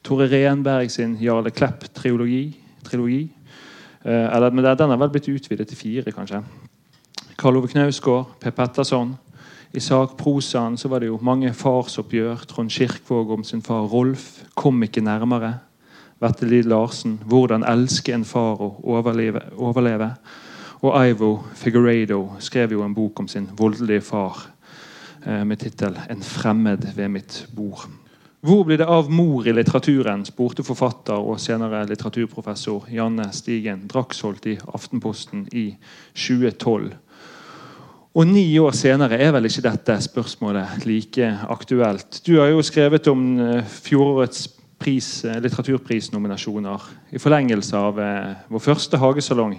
Tore 0.00 0.32
Renberg 0.32 0.88
sin 0.88 1.20
Jarle 1.20 1.52
Klepp-trilogi. 1.52 2.62
Trilogi. 2.86 3.26
Eh, 4.04 4.34
eller, 4.36 4.50
men 4.50 4.64
Den 4.64 4.90
har 4.90 4.96
vel 4.96 5.10
blitt 5.10 5.28
utvidet 5.28 5.68
til 5.68 5.76
fire, 5.76 6.12
kanskje. 6.12 6.42
Karl 7.36 7.56
Ove 7.56 7.68
Knausgård, 7.68 8.38
Per 8.40 8.50
Petterson. 8.50 9.16
I 9.72 9.80
sakprosaen 9.80 10.76
så 10.76 10.88
var 10.88 11.02
det 11.02 11.10
jo 11.10 11.18
mange 11.22 11.52
farsoppgjør. 11.52 12.46
Trond 12.48 12.70
Kirkvåg 12.70 13.30
om 13.30 13.44
sin 13.44 13.62
far 13.62 13.82
Rolf. 13.92 14.44
'Kom 14.54 14.82
ikke 14.82 15.00
nærmere'. 15.00 15.58
Vette 16.20 16.46
Lid 16.46 16.64
Larsen. 16.64 17.20
'Hvordan 17.26 17.64
elske 17.64 18.14
en 18.14 18.24
far 18.24 18.60
og 18.60 18.80
overleve'. 18.84 19.52
overleve. 19.58 20.14
Og 20.82 21.08
Ivo 21.08 21.42
Figueredo 21.54 22.32
skrev 22.38 22.72
jo 22.72 22.84
en 22.84 22.94
bok 22.94 23.20
om 23.20 23.28
sin 23.28 23.48
voldelige 23.58 24.00
far 24.00 24.48
eh, 25.26 25.46
med 25.46 25.56
tittel 25.56 25.98
'En 26.10 26.22
fremmed 26.22 26.94
ved 26.96 27.08
mitt 27.08 27.48
bord'. 27.56 28.05
Hvor 28.44 28.64
blir 28.64 28.78
det 28.78 28.86
av 28.86 29.08
mor 29.10 29.46
i 29.48 29.52
litteraturen? 29.54 30.24
spurte 30.28 30.64
forfatter 30.64 31.16
og 31.16 31.40
senere 31.40 31.86
litteraturprofessor 31.88 32.90
Janne 32.92 33.30
Stigen 33.32 33.86
Draksholt 33.88 34.44
i 34.50 34.58
Aftenposten 34.76 35.46
i 35.56 35.70
2012. 36.12 36.90
Og 38.16 38.28
ni 38.28 38.44
år 38.60 38.76
senere 38.76 39.18
er 39.20 39.32
vel 39.32 39.48
ikke 39.48 39.64
dette 39.64 39.96
spørsmålet 40.04 40.84
like 40.88 41.30
aktuelt. 41.52 42.20
Du 42.28 42.36
har 42.38 42.52
jo 42.52 42.62
skrevet 42.64 43.08
om 43.12 43.24
eh, 43.40 43.72
fjorårets 43.88 44.46
pris, 44.80 45.08
eh, 45.24 45.40
litteraturprisnominasjoner 45.40 46.86
i 47.16 47.20
forlengelse 47.20 47.80
av 47.80 48.00
eh, 48.04 48.46
vår 48.52 48.64
første 48.68 49.00
hagesalong. 49.00 49.58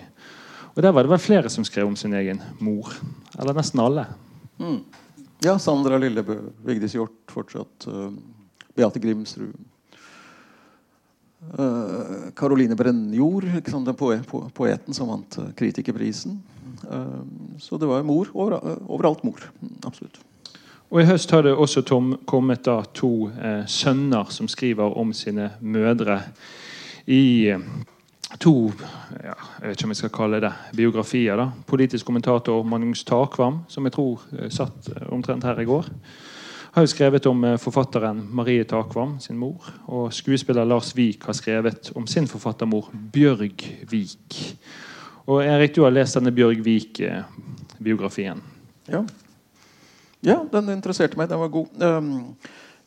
Og 0.75 0.81
Der 0.85 0.93
var 0.93 1.05
det 1.05 1.15
vel 1.15 1.21
flere 1.21 1.49
som 1.49 1.65
skrev 1.65 1.89
om 1.89 1.97
sin 1.97 2.13
egen 2.13 2.41
mor. 2.61 2.93
Eller 3.39 3.57
nesten 3.57 3.81
alle. 3.81 4.05
Mm. 4.61 4.79
Ja, 5.45 5.57
Sandra 5.61 5.97
Lillebø, 6.01 6.39
Vigdis 6.65 6.93
Hjorth 6.93 7.33
fortsatt. 7.33 7.89
Uh 7.89 8.37
Beate 8.77 9.01
Grimsrud. 9.03 9.57
Karoline 12.37 12.73
uh, 12.73 12.79
Brennjord, 12.79 13.45
den 13.65 13.97
poeten 13.97 14.95
som 14.95 15.11
vant 15.11 15.37
uh, 15.41 15.51
kritikerprisen. 15.57 16.39
Uh, 16.85 17.21
så 17.61 17.77
det 17.81 17.89
var 17.89 18.05
mor. 18.07 18.29
Over, 18.33 18.57
overalt 18.85 19.25
mor. 19.27 19.45
Absolutt. 19.85 20.21
Og 20.87 21.01
I 21.01 21.07
høst 21.09 21.31
har 21.35 21.43
det 21.43 21.51
også 21.51 21.83
tom, 21.83 22.13
kommet 22.25 22.63
da 22.63 22.79
to 22.95 23.27
eh, 23.35 23.65
sønner 23.67 24.29
som 24.31 24.47
skriver 24.47 24.95
om 24.95 25.11
sine 25.15 25.49
mødre 25.59 26.21
i 27.11 27.49
eh, 27.51 27.65
to 28.39 28.69
ja, 29.11 29.35
jeg 29.35 29.65
vet 29.65 29.75
ikke 29.75 29.87
om 29.87 29.93
jeg 29.93 29.99
skal 29.99 30.13
kalle 30.15 30.39
det 30.45 30.53
biografier. 30.77 31.35
da, 31.35 31.49
Politisk 31.67 32.07
kommentator 32.07 32.63
Magnus 32.63 33.03
Takvam, 33.03 33.65
som 33.67 33.83
jeg 33.83 33.97
tror 33.97 34.23
eh, 34.37 34.47
satt 34.47 34.87
omtrent 35.11 35.43
her 35.43 35.59
i 35.59 35.67
går 35.67 35.91
har 36.77 36.85
jo 36.85 36.91
skrevet 36.91 37.25
om 37.25 37.39
eh, 37.43 37.55
forfatteren 37.57 38.19
Marie 38.37 38.65
Takvam, 38.69 39.15
sin 39.19 39.37
mor. 39.41 39.65
Og 39.89 40.11
skuespiller 40.13 40.67
Lars 40.67 40.91
Vik 40.93 41.23
har 41.25 41.33
skrevet 41.33 41.89
om 41.97 42.05
sin 42.05 42.27
forfattermor 42.29 42.91
Bjørg 42.93 43.63
Vik. 43.89 44.37
Og 45.25 45.41
Erik, 45.41 45.73
du 45.73 45.81
har 45.87 45.95
lest 45.95 46.19
denne 46.19 46.29
Bjørg 46.35 46.61
Vik-biografien. 46.67 48.43
Ja. 48.93 49.01
ja. 50.21 50.37
den 50.53 50.69
interesserte 50.75 51.17
meg. 51.17 51.31
Den 51.31 51.41
var 51.41 51.49
god. 51.55 51.81
Ehm, 51.81 52.13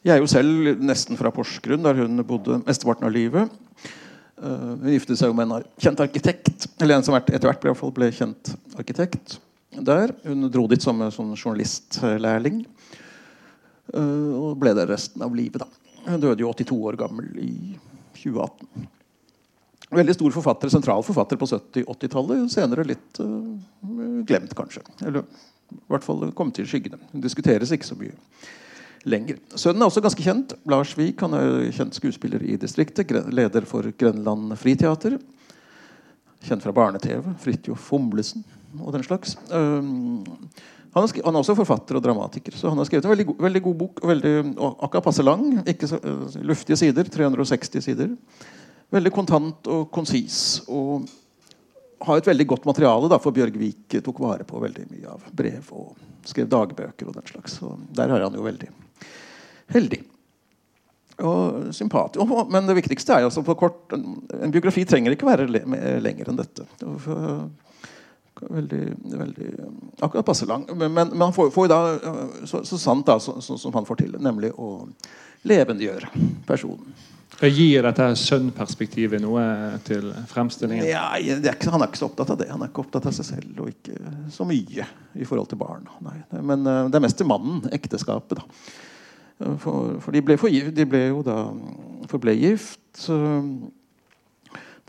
jeg 0.06 0.14
er 0.14 0.22
jo 0.22 0.30
selv 0.30 0.70
nesten 0.78 1.18
fra 1.18 1.34
Porsgrunn, 1.34 1.82
der 1.82 1.98
hun 1.98 2.22
bodde 2.28 2.62
mesteparten 2.62 3.10
av 3.10 3.14
livet. 3.16 3.50
Ehm, 4.38 4.76
hun 4.84 4.94
giftet 4.94 5.18
seg 5.18 5.34
med 5.34 5.50
en 5.50 5.66
kjent 5.82 6.06
arkitekt, 6.06 6.70
eller 6.78 7.00
en 7.00 7.08
som 7.10 7.18
etter 7.18 7.50
hvert 7.50 7.66
ble, 7.66 7.74
ble 7.98 8.14
kjent 8.14 8.54
arkitekt 8.78 9.40
der. 9.74 10.14
Hun 10.30 10.46
dro 10.46 10.70
dit 10.70 10.86
som 10.86 11.02
sånn 11.10 11.34
journalistlærling. 11.34 12.62
Eh, 13.94 14.32
og 14.38 14.58
ble 14.60 14.74
der 14.76 14.90
resten 14.90 15.22
av 15.24 15.34
livet. 15.36 15.62
da. 15.62 15.94
Hun 16.06 16.22
døde 16.22 16.44
jo 16.44 16.52
82 16.52 16.80
år 16.90 16.98
gammel 17.00 17.28
i 17.42 17.52
2018. 18.16 18.88
Veldig 19.90 20.14
stor 20.14 20.34
forfatter, 20.36 20.70
sentral 20.70 21.02
forfatter 21.02 21.38
på 21.38 21.48
70-80-tallet. 21.50 22.44
Senere 22.52 22.86
litt 22.86 23.18
uh, 23.18 23.56
glemt, 24.22 24.52
kanskje. 24.54 24.84
Eller 25.02 25.24
i 25.24 25.80
hvert 25.90 26.06
fall 26.06 26.28
kommet 26.38 26.54
til 26.60 26.68
skyggene. 26.70 27.00
Hun 27.10 27.24
diskuteres 27.24 27.72
ikke 27.74 27.88
så 27.88 27.98
mye 27.98 28.14
lenger. 29.10 29.40
Sønnen 29.58 29.82
er 29.82 29.90
også 29.90 30.04
ganske 30.04 30.22
kjent. 30.22 30.54
Lars 30.70 30.94
Vik 30.98 31.24
han 31.24 31.34
er 31.34 31.72
kjent 31.74 31.98
skuespiller 31.98 32.44
i 32.46 32.54
distriktet. 32.60 33.10
Leder 33.34 33.66
for 33.66 33.90
Grenland 33.98 34.54
Friteater. 34.60 35.18
Kjent 36.46 36.62
fra 36.62 36.76
barne-TV. 36.76 37.26
Fridtjof 37.42 37.90
Fomlesen 37.90 38.46
og 38.78 38.94
den 38.94 39.02
slags. 39.02 39.34
Um, 39.50 40.22
han, 40.94 41.04
er 41.06 41.22
han 41.24 41.36
er 41.36 41.44
også 41.44 41.54
forfatter 41.58 41.98
og 41.98 42.02
dramatiker. 42.02 42.56
Så 42.58 42.70
han 42.70 42.78
har 42.80 42.88
skrevet 42.88 43.06
en 43.06 43.12
veldig, 43.12 43.26
go 43.28 43.36
veldig 43.44 43.62
god 43.62 43.76
bok. 43.84 44.02
Veldig, 44.10 44.34
og 44.56 44.84
akkurat 44.86 45.06
passe 45.06 45.24
lang. 45.24 45.44
Ikke 45.70 45.88
så 45.90 46.00
uh, 46.02 46.26
luftige 46.46 46.78
sider. 46.80 47.10
360 47.14 47.84
sider. 47.86 48.12
Veldig 48.90 49.12
kontant 49.14 49.70
og 49.70 49.86
konsis. 49.94 50.60
Og 50.66 51.06
har 52.06 52.18
et 52.18 52.30
veldig 52.30 52.46
godt 52.54 52.66
materiale, 52.66 53.10
da, 53.12 53.20
for 53.22 53.36
Bjørgvik 53.36 54.00
tok 54.02 54.22
vare 54.24 54.46
på 54.48 54.62
veldig 54.62 54.86
mye 54.90 55.14
av 55.14 55.26
brev 55.36 55.68
og 55.76 55.92
skrev 56.26 56.48
dagbøker 56.50 57.10
og 57.10 57.18
den 57.18 57.28
slags. 57.28 57.58
Så 57.60 57.74
der 57.94 58.10
har 58.10 58.24
han 58.24 58.34
jo 58.34 58.46
veldig 58.46 58.70
heldig. 59.70 60.02
Og 61.20 61.74
sympatisk. 61.76 62.34
Men 62.50 62.66
det 62.66 62.78
viktigste 62.80 63.14
er 63.18 63.26
altså 63.28 63.42
på 63.44 63.52
kort 63.60 63.92
En 63.92 64.52
biografi 64.54 64.86
trenger 64.88 65.12
ikke 65.12 65.28
være 65.28 65.50
le 65.52 65.60
lenger 66.00 66.30
enn 66.32 66.40
dette. 66.40 66.64
For- 66.80 67.50
Veldig, 68.40 68.82
veldig 69.04 69.48
Akkurat 70.00 70.24
passe 70.26 70.46
lang. 70.48 70.64
Men, 70.74 70.92
men 70.94 71.20
han 71.20 71.32
får, 71.36 71.50
får 71.52 71.68
da 71.68 71.80
øh, 71.98 72.20
så, 72.48 72.62
så 72.64 72.78
sant 72.80 73.06
da, 73.06 73.18
så, 73.20 73.36
så, 73.44 73.58
som 73.60 73.74
han 73.76 73.86
får 73.88 74.00
til, 74.04 74.14
nemlig 74.22 74.52
å 74.56 74.88
levendegjøre 75.48 76.08
personen. 76.48 76.94
Gir 77.40 77.86
dette 77.86 78.06
sønnperspektivet 78.20 79.22
noe 79.22 79.42
til 79.86 80.10
fremstillingen? 80.28 80.84
Ja, 80.84 81.06
det 81.16 81.54
ikke, 81.54 81.70
han 81.72 81.80
er 81.80 81.88
ikke 81.88 82.02
så 82.02 82.10
opptatt 82.10 82.34
av 82.34 82.40
det. 82.40 82.50
Han 82.52 82.60
er 82.60 82.68
ikke 82.68 82.82
opptatt 82.82 83.06
av 83.08 83.14
seg 83.16 83.28
selv 83.30 83.62
og 83.64 83.70
ikke 83.70 83.96
så 84.34 84.44
mye 84.48 84.84
i 85.16 85.24
forhold 85.28 85.48
til 85.48 85.60
barn. 85.62 85.86
Nei, 86.04 86.18
men 86.36 86.68
eh, 86.68 86.86
det 86.92 87.00
er 87.00 87.04
mest 87.06 87.16
til 87.20 87.30
mannen, 87.30 87.62
ekteskapet. 87.72 88.42
da. 88.42 88.74
Eh, 89.40 89.56
For, 89.62 89.96
for 90.04 90.12
de, 90.12 90.20
ble 90.26 90.36
for, 90.40 90.52
de 90.52 90.88
ble 90.90 91.06
jo 91.06 91.22
da 91.24 91.38
forble 92.12 92.36
gift 92.36 93.06
eh, 93.08 93.50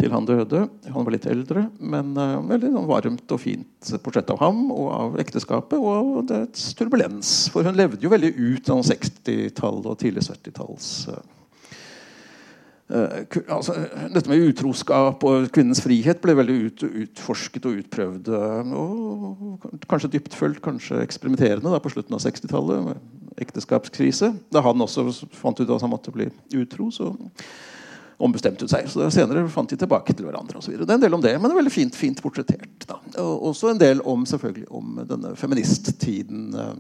til 0.02 0.14
han 0.14 0.28
døde. 0.28 0.66
Han 0.90 1.06
var 1.08 1.16
litt 1.16 1.28
eldre, 1.30 1.68
men 1.80 2.16
uh, 2.18 2.40
veldig 2.50 2.72
sånn 2.74 2.90
varmt 2.90 3.36
og 3.36 3.44
fint 3.44 3.92
portrett 4.04 4.34
av 4.34 4.42
ham 4.42 4.64
og 4.74 4.88
av 4.96 5.20
ekteskapet 5.22 5.78
og 5.78 6.24
dets 6.32 6.72
turbulens. 6.78 7.36
For 7.54 7.68
hun 7.68 7.78
levde 7.78 8.02
jo 8.04 8.12
veldig 8.14 8.34
ut 8.36 8.74
av 8.74 8.82
60-tall 8.90 9.86
og 9.86 10.02
tidlig 10.02 10.26
70-talls 10.28 10.90
uh, 11.14 11.22
Eh, 12.92 13.24
altså, 13.48 13.76
dette 14.12 14.30
med 14.30 14.50
utroskap 14.50 15.24
og 15.24 15.48
kvinnens 15.56 15.80
frihet 15.84 16.20
ble 16.24 16.36
veldig 16.36 16.56
ut, 16.66 16.84
utforsket 17.06 17.68
og 17.70 17.78
utprøvd. 17.80 18.32
eh, 18.36 18.74
Og 18.76 19.68
kanskje 19.88 20.12
dyptfølt, 20.18 20.62
kanskje 20.62 21.00
eksperimenterende 21.02 21.72
da, 21.72 21.80
på 21.80 21.92
slutten 21.94 22.18
av 22.18 22.24
60-tallet. 22.26 22.98
Ekteskapskrise. 23.40 24.34
Da 24.52 24.62
han 24.62 24.82
også 24.82 25.08
fant 25.32 25.60
ut 25.60 25.70
at 25.70 25.82
han 25.82 25.94
måtte 25.94 26.12
bli 26.12 26.28
utro, 26.54 26.92
så 26.92 27.16
ombestemte 28.24 28.68
seg. 28.70 28.88
Så 28.92 29.10
Senere 29.14 29.44
fant 29.52 29.70
de 29.72 29.78
tilbake 29.80 30.16
til 30.16 30.28
hverandre. 30.28 30.60
Og 30.60 30.66
så 30.66 30.72
videre. 30.72 30.88
det 30.88 30.96
er 30.96 31.00
en 31.00 31.06
del 31.06 31.18
om 31.18 31.24
det, 31.24 31.34
men 31.38 31.50
det 31.50 31.56
er 31.56 31.62
veldig 31.62 31.74
fint, 31.74 31.98
fint 31.98 32.22
portrettert. 32.24 32.88
Da. 32.88 33.00
Og 33.24 33.52
også 33.52 33.72
en 33.72 33.82
del 33.82 34.04
om 34.08 34.26
selvfølgelig 34.30 34.68
om 34.70 35.02
denne 35.10 35.36
feministtiden. 35.40 36.50
eh, 36.56 36.74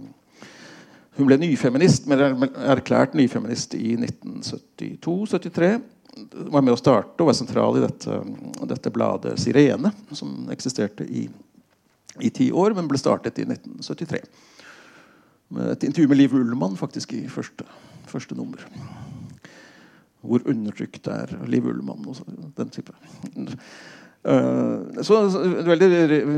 hun 1.20 1.28
ble 1.28 1.38
nyfeminist, 1.42 2.08
men 2.08 2.22
er 2.24 2.36
erklært 2.72 3.18
nyfeminist 3.20 3.76
i 3.76 3.98
1972-73. 4.00 5.72
Var 6.52 6.64
med 6.64 6.74
å 6.74 6.80
starte 6.80 7.24
og 7.24 7.30
var 7.30 7.38
sentral 7.38 7.78
i 7.80 7.84
dette, 7.84 8.22
dette 8.72 8.94
bladet 8.96 9.36
Sirene, 9.40 9.92
som 10.16 10.48
eksisterte 10.52 11.04
i, 11.08 11.28
i 12.20 12.32
ti 12.32 12.52
år, 12.52 12.76
men 12.78 12.88
ble 12.92 13.00
startet 13.00 13.44
i 13.44 13.48
1973. 13.48 14.24
Med 15.52 15.74
et 15.74 15.84
intervju 15.84 16.08
med 16.08 16.22
Liv 16.22 16.36
Ullmann 16.40 16.80
faktisk 16.80 17.12
i 17.18 17.26
første, 17.32 17.68
første 18.08 18.38
nummer. 18.40 18.64
Hvor 20.22 20.44
undertrykt 20.46 21.08
er 21.10 21.32
Liv 21.50 21.66
Ullmann 21.72 22.06
og 22.12 22.22
den 22.58 22.70
type. 22.74 22.94
Eh, 24.24 25.02
så, 25.02 25.18
veldig, 25.66 25.88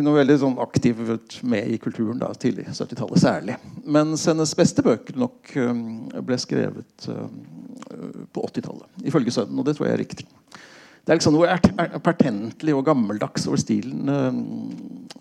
noe 0.05 0.15
veldig 0.21 0.37
sånn 0.39 0.53
aktivt 0.63 1.41
med 1.43 1.67
i 1.73 1.79
kulturen 1.83 2.21
da, 2.21 2.29
tidlig 2.39 2.69
70-tallet 2.71 3.19
særlig. 3.19 3.57
Mens 3.83 4.23
hennes 4.29 4.53
beste 4.55 4.85
bøker 4.85 5.17
nok 5.19 5.51
eh, 5.59 5.81
ble 6.23 6.37
skrevet 6.39 7.09
eh, 7.11 7.25
på 8.31 8.45
80-tallet, 8.47 8.87
ifølge 9.11 9.35
sønnen. 9.35 9.59
Og 9.59 9.67
det 9.67 9.75
tror 9.75 9.89
jeg 9.89 9.97
er 9.97 10.03
riktig. 10.05 10.27
Det 11.03 11.11
er 11.11 11.19
liksom 11.19 11.35
noe 11.35 11.49
er- 11.51 11.73
er- 11.83 11.99
pertentlig 11.99 12.71
og 12.77 12.85
gammeldags 12.87 13.49
over 13.51 13.59
stilen, 13.59 14.07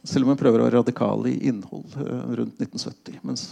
selv 0.06 0.22
om 0.22 0.30
hun 0.30 0.38
prøver 0.38 0.62
å 0.62 0.68
være 0.68 0.78
radikal 0.78 1.26
i 1.26 1.34
innhold 1.50 1.96
rundt 1.98 2.62
1970. 2.62 3.18
Mens 3.26 3.48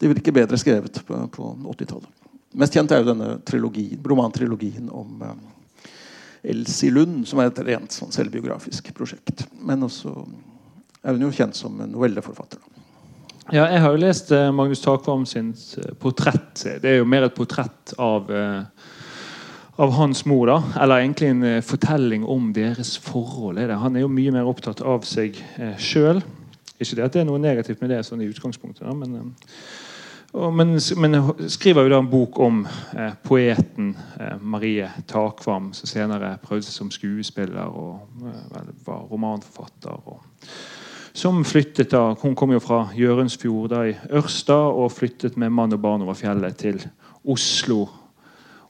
det 0.00 0.08
virker 0.08 0.32
bedre 0.34 0.56
skrevet 0.58 0.96
på 1.04 1.50
80-tallet. 1.76 2.08
Mest 2.58 2.74
kjent 2.76 2.92
er 2.92 3.00
jo 3.00 3.08
denne 3.08 3.36
trilogien, 3.48 4.00
romantrilogien 4.04 4.90
om 4.92 5.22
eh, 5.24 5.36
Elsie 6.52 6.92
Lund, 6.92 7.22
som 7.28 7.40
er 7.40 7.48
et 7.48 7.60
rent 7.64 7.94
sånn 7.94 8.12
selvbiografisk 8.12 8.90
prosjekt. 8.96 9.46
Men 9.64 9.86
også 9.86 10.12
er 11.02 11.16
hun 11.16 11.24
jo 11.24 11.32
kjent 11.34 11.56
som 11.56 11.80
novelleforfatter. 11.80 12.60
Ja, 13.50 13.64
jeg 13.72 13.80
har 13.82 13.94
jo 13.94 14.02
lest 14.02 14.30
eh, 14.36 14.50
Magnus 14.54 14.84
Takvam 14.84 15.24
sin 15.28 15.54
eh, 15.80 15.94
portrett. 16.02 16.66
Det 16.82 16.90
er 16.90 17.00
jo 17.00 17.08
mer 17.08 17.26
et 17.26 17.38
portrett 17.38 17.94
av, 17.96 18.28
av 19.80 19.96
hans 19.96 20.22
mor. 20.28 20.52
da, 20.52 20.58
Eller 20.84 21.06
egentlig 21.06 21.32
en 21.32 21.46
fortelling 21.64 22.28
om 22.28 22.52
deres 22.56 22.98
forhold. 23.00 23.62
Er. 23.62 23.78
Han 23.80 23.96
er 23.96 24.04
jo 24.04 24.12
mye 24.12 24.34
mer 24.34 24.50
opptatt 24.50 24.84
av 24.84 25.08
seg 25.08 25.40
sjøl. 25.80 26.20
Ikke 26.82 26.98
det 26.98 27.06
at 27.06 27.16
det 27.16 27.22
er 27.22 27.30
noe 27.30 27.40
negativt 27.40 27.80
med 27.80 27.94
det 27.94 28.02
sånn 28.04 28.20
i 28.24 28.28
utgangspunktet, 28.28 28.84
da, 28.84 28.92
men, 28.96 29.32
men, 30.32 30.78
men 30.96 31.16
skriver 31.52 31.84
jo 31.84 31.92
da 31.92 31.98
en 32.00 32.10
bok 32.10 32.38
om 32.40 32.62
eh, 32.96 33.12
poeten 33.22 33.90
eh, 34.20 34.38
Marie 34.40 34.88
Takvam, 35.06 35.72
som 35.76 35.90
senere 35.90 36.38
prøvde 36.40 36.64
seg 36.64 36.78
som 36.78 36.92
skuespiller 36.94 37.68
og 37.68 38.24
eh, 38.24 38.70
var 38.86 39.04
romanforfatter. 39.10 39.98
og 40.06 40.22
som 41.12 41.44
flyttet 41.44 41.90
da, 41.90 42.14
Hun 42.22 42.34
kom 42.34 42.54
jo 42.54 42.60
fra 42.60 42.86
Gjørundsfjord 42.96 43.68
da 43.70 43.82
i 43.84 43.96
Ørsta 44.16 44.56
og 44.72 44.94
flyttet 44.94 45.36
med 45.36 45.52
mann 45.52 45.74
og 45.76 45.82
barn 45.84 46.04
over 46.04 46.16
fjellet 46.16 46.56
til 46.56 46.80
Oslo. 47.28 47.84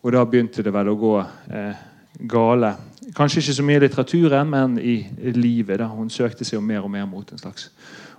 Og 0.03 0.13
da 0.13 0.25
begynte 0.27 0.65
det 0.67 0.73
vel 0.75 0.91
å 0.91 0.99
gå 0.99 1.13
eh, 1.23 1.85
gale. 2.27 2.73
Kanskje 3.15 3.39
ikke 3.45 3.55
så 3.55 3.67
mye 3.67 3.79
i 3.79 3.85
litteraturen, 3.85 4.51
men 4.51 4.75
i 4.83 4.97
livet. 5.37 5.79
da. 5.79 5.87
Hun 5.87 6.11
søkte 6.11 6.45
seg 6.45 6.59
jo 6.59 6.65
mer 6.67 6.83
og 6.83 6.91
mer 6.91 7.07
mot 7.07 7.31
en 7.31 7.39
slags 7.39 7.71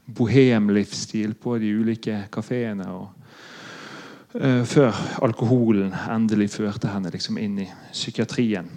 bohemlivsstil 0.08 1.36
på 1.36 1.58
de 1.60 1.73
ulike 1.75 2.23
kafeene. 2.32 2.88
og 2.88 3.22
eh, 4.39 4.63
Før 4.65 4.98
alkoholen 5.26 5.93
endelig 6.10 6.52
førte 6.58 6.91
henne 6.91 7.12
liksom 7.13 7.38
inn 7.41 7.60
i 7.63 7.67
psykiatrien. 7.91 8.69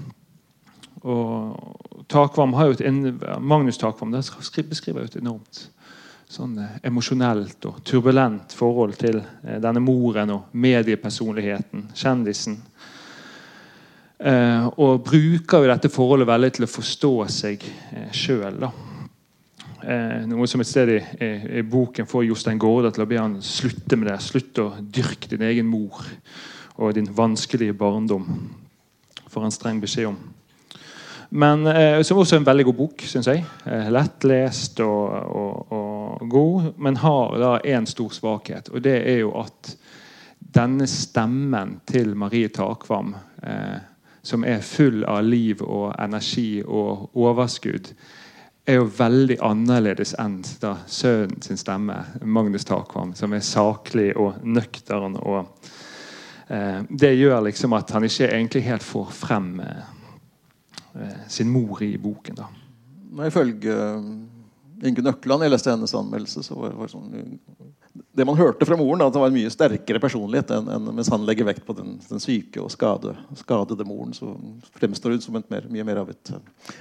Og 1.07 2.05
Takvam 2.11 2.55
har 2.55 2.71
jo 2.71 2.77
et, 2.77 3.25
Magnus 3.41 3.79
Takvam 3.79 4.15
beskriver 4.15 5.05
jo 5.05 5.11
et 5.11 5.19
enormt 5.21 5.67
sånn 6.29 6.59
eh, 6.59 6.79
emosjonelt 6.89 7.69
og 7.71 7.83
turbulent 7.87 8.55
forhold 8.57 8.97
til 8.99 9.21
uh, 9.21 9.59
denne 9.63 9.83
moren 9.83 10.33
og 10.35 10.57
mediepersonligheten, 10.59 11.91
kjendisen. 11.95 12.61
Og 14.17 15.03
bruker 15.05 15.61
jo 15.61 15.69
dette 15.69 15.91
forholdet 15.93 16.29
veldig 16.31 16.49
til 16.57 16.65
å 16.65 16.71
forstå 16.73 17.11
seg 17.29 17.65
eh, 17.69 18.07
sjøl. 18.17 18.65
Eh, 19.87 20.23
noe 20.27 20.49
som 20.51 20.63
et 20.63 20.67
sted 20.67 20.91
i, 20.91 20.99
i, 21.23 21.31
i 21.61 21.63
boken 21.63 22.09
får 22.11 22.25
Jostein 22.27 22.59
Gaarde 22.59 22.91
til 22.91 23.05
å 23.05 23.07
be 23.07 23.21
han 23.21 23.37
slutte 23.45 23.99
med 23.99 24.11
det. 24.11 24.17
Slutt 24.25 24.59
å 24.59 24.73
dyrke 24.81 25.31
din 25.31 25.45
egen 25.47 25.69
mor 25.71 26.01
og 26.77 26.97
din 26.97 27.07
vanskelige 27.15 27.77
barndom. 27.79 28.27
Får 29.31 29.47
han 29.47 29.55
streng 29.55 29.79
beskjed 29.83 30.11
om. 30.11 30.19
Men 31.31 31.67
eh, 31.71 32.01
som 32.03 32.19
også 32.19 32.37
er 32.37 32.43
en 32.43 32.49
veldig 32.49 32.67
god 32.69 32.79
bok, 32.81 33.07
syns 33.07 33.31
jeg. 33.31 33.45
Eh, 33.67 33.87
lettlest 33.95 34.83
og, 34.83 35.07
og, 35.39 35.73
og 35.79 36.29
god, 36.35 36.69
men 36.83 36.99
har 37.03 37.39
da 37.43 37.55
én 37.63 37.87
stor 37.87 38.11
svakhet. 38.15 38.71
Og 38.75 38.83
det 38.83 38.99
er 39.07 39.23
jo 39.23 39.33
at 39.39 39.73
denne 40.57 40.87
stemmen 40.91 41.81
til 41.87 42.15
Marie 42.19 42.51
Takvam, 42.51 43.15
eh, 43.43 43.79
som 44.27 44.43
er 44.43 44.67
full 44.67 45.05
av 45.07 45.23
liv 45.27 45.63
og 45.63 45.93
energi 46.03 46.63
og 46.65 47.11
overskudd, 47.15 47.93
er 48.67 48.81
jo 48.81 48.87
veldig 48.91 49.39
annerledes 49.47 50.15
enn 50.21 50.41
da 50.61 50.75
sønnen 50.91 51.43
sin 51.45 51.59
stemme, 51.61 52.01
Magnus 52.23 52.67
Takvam, 52.67 53.15
som 53.15 53.35
er 53.37 53.45
saklig 53.47 54.11
og 54.19 54.41
nøktern. 54.43 55.17
og 55.23 55.69
eh, 56.51 56.83
Det 56.91 57.13
gjør 57.15 57.45
liksom 57.47 57.77
at 57.79 57.95
han 57.95 58.05
ikke 58.09 58.31
egentlig 58.31 58.65
helt 58.67 58.87
får 58.87 59.13
frem 59.15 59.53
eh, 59.63 59.93
eh, 60.99 61.19
sin 61.29 61.51
mor 61.53 61.83
i 61.83 61.95
boken. 61.97 62.43
da. 62.43 62.51
Ifølge 63.27 63.77
Inge 64.77 64.91
Ingunn 64.91 65.15
Økland, 65.15 65.43
jeg 65.43 65.51
leste 65.55 65.73
hennes 65.73 65.95
anmeldelse, 65.97 66.43
så 66.45 66.59
var 66.59 66.75
det 66.83 66.93
sånn 66.93 67.39
Det 68.17 68.25
man 68.25 68.39
hørte 68.39 68.65
fra 68.65 68.77
moren, 68.81 69.03
at 69.05 69.13
han 69.13 69.21
var 69.21 69.29
en 69.29 69.37
mye 69.37 69.51
sterkere 69.53 70.01
personlighet 70.01 70.49
enn 70.57 70.71
enn 70.73 70.87
mens 70.97 71.11
han 71.13 71.27
legger 71.29 71.45
vekt 71.51 71.67
på 71.67 71.75
den, 71.77 71.99
den 72.09 72.23
syke 72.23 72.63
og 72.63 72.71
skade, 72.73 73.13
skadede 73.37 73.85
moren. 73.85 74.15
Så 74.17 74.31
fremstår 74.79 75.13
hun 75.13 75.25
som 75.25 75.37
mer, 75.37 75.67
mye 75.69 75.85
mer 75.85 76.01
av 76.01 76.13
et, 76.15 76.33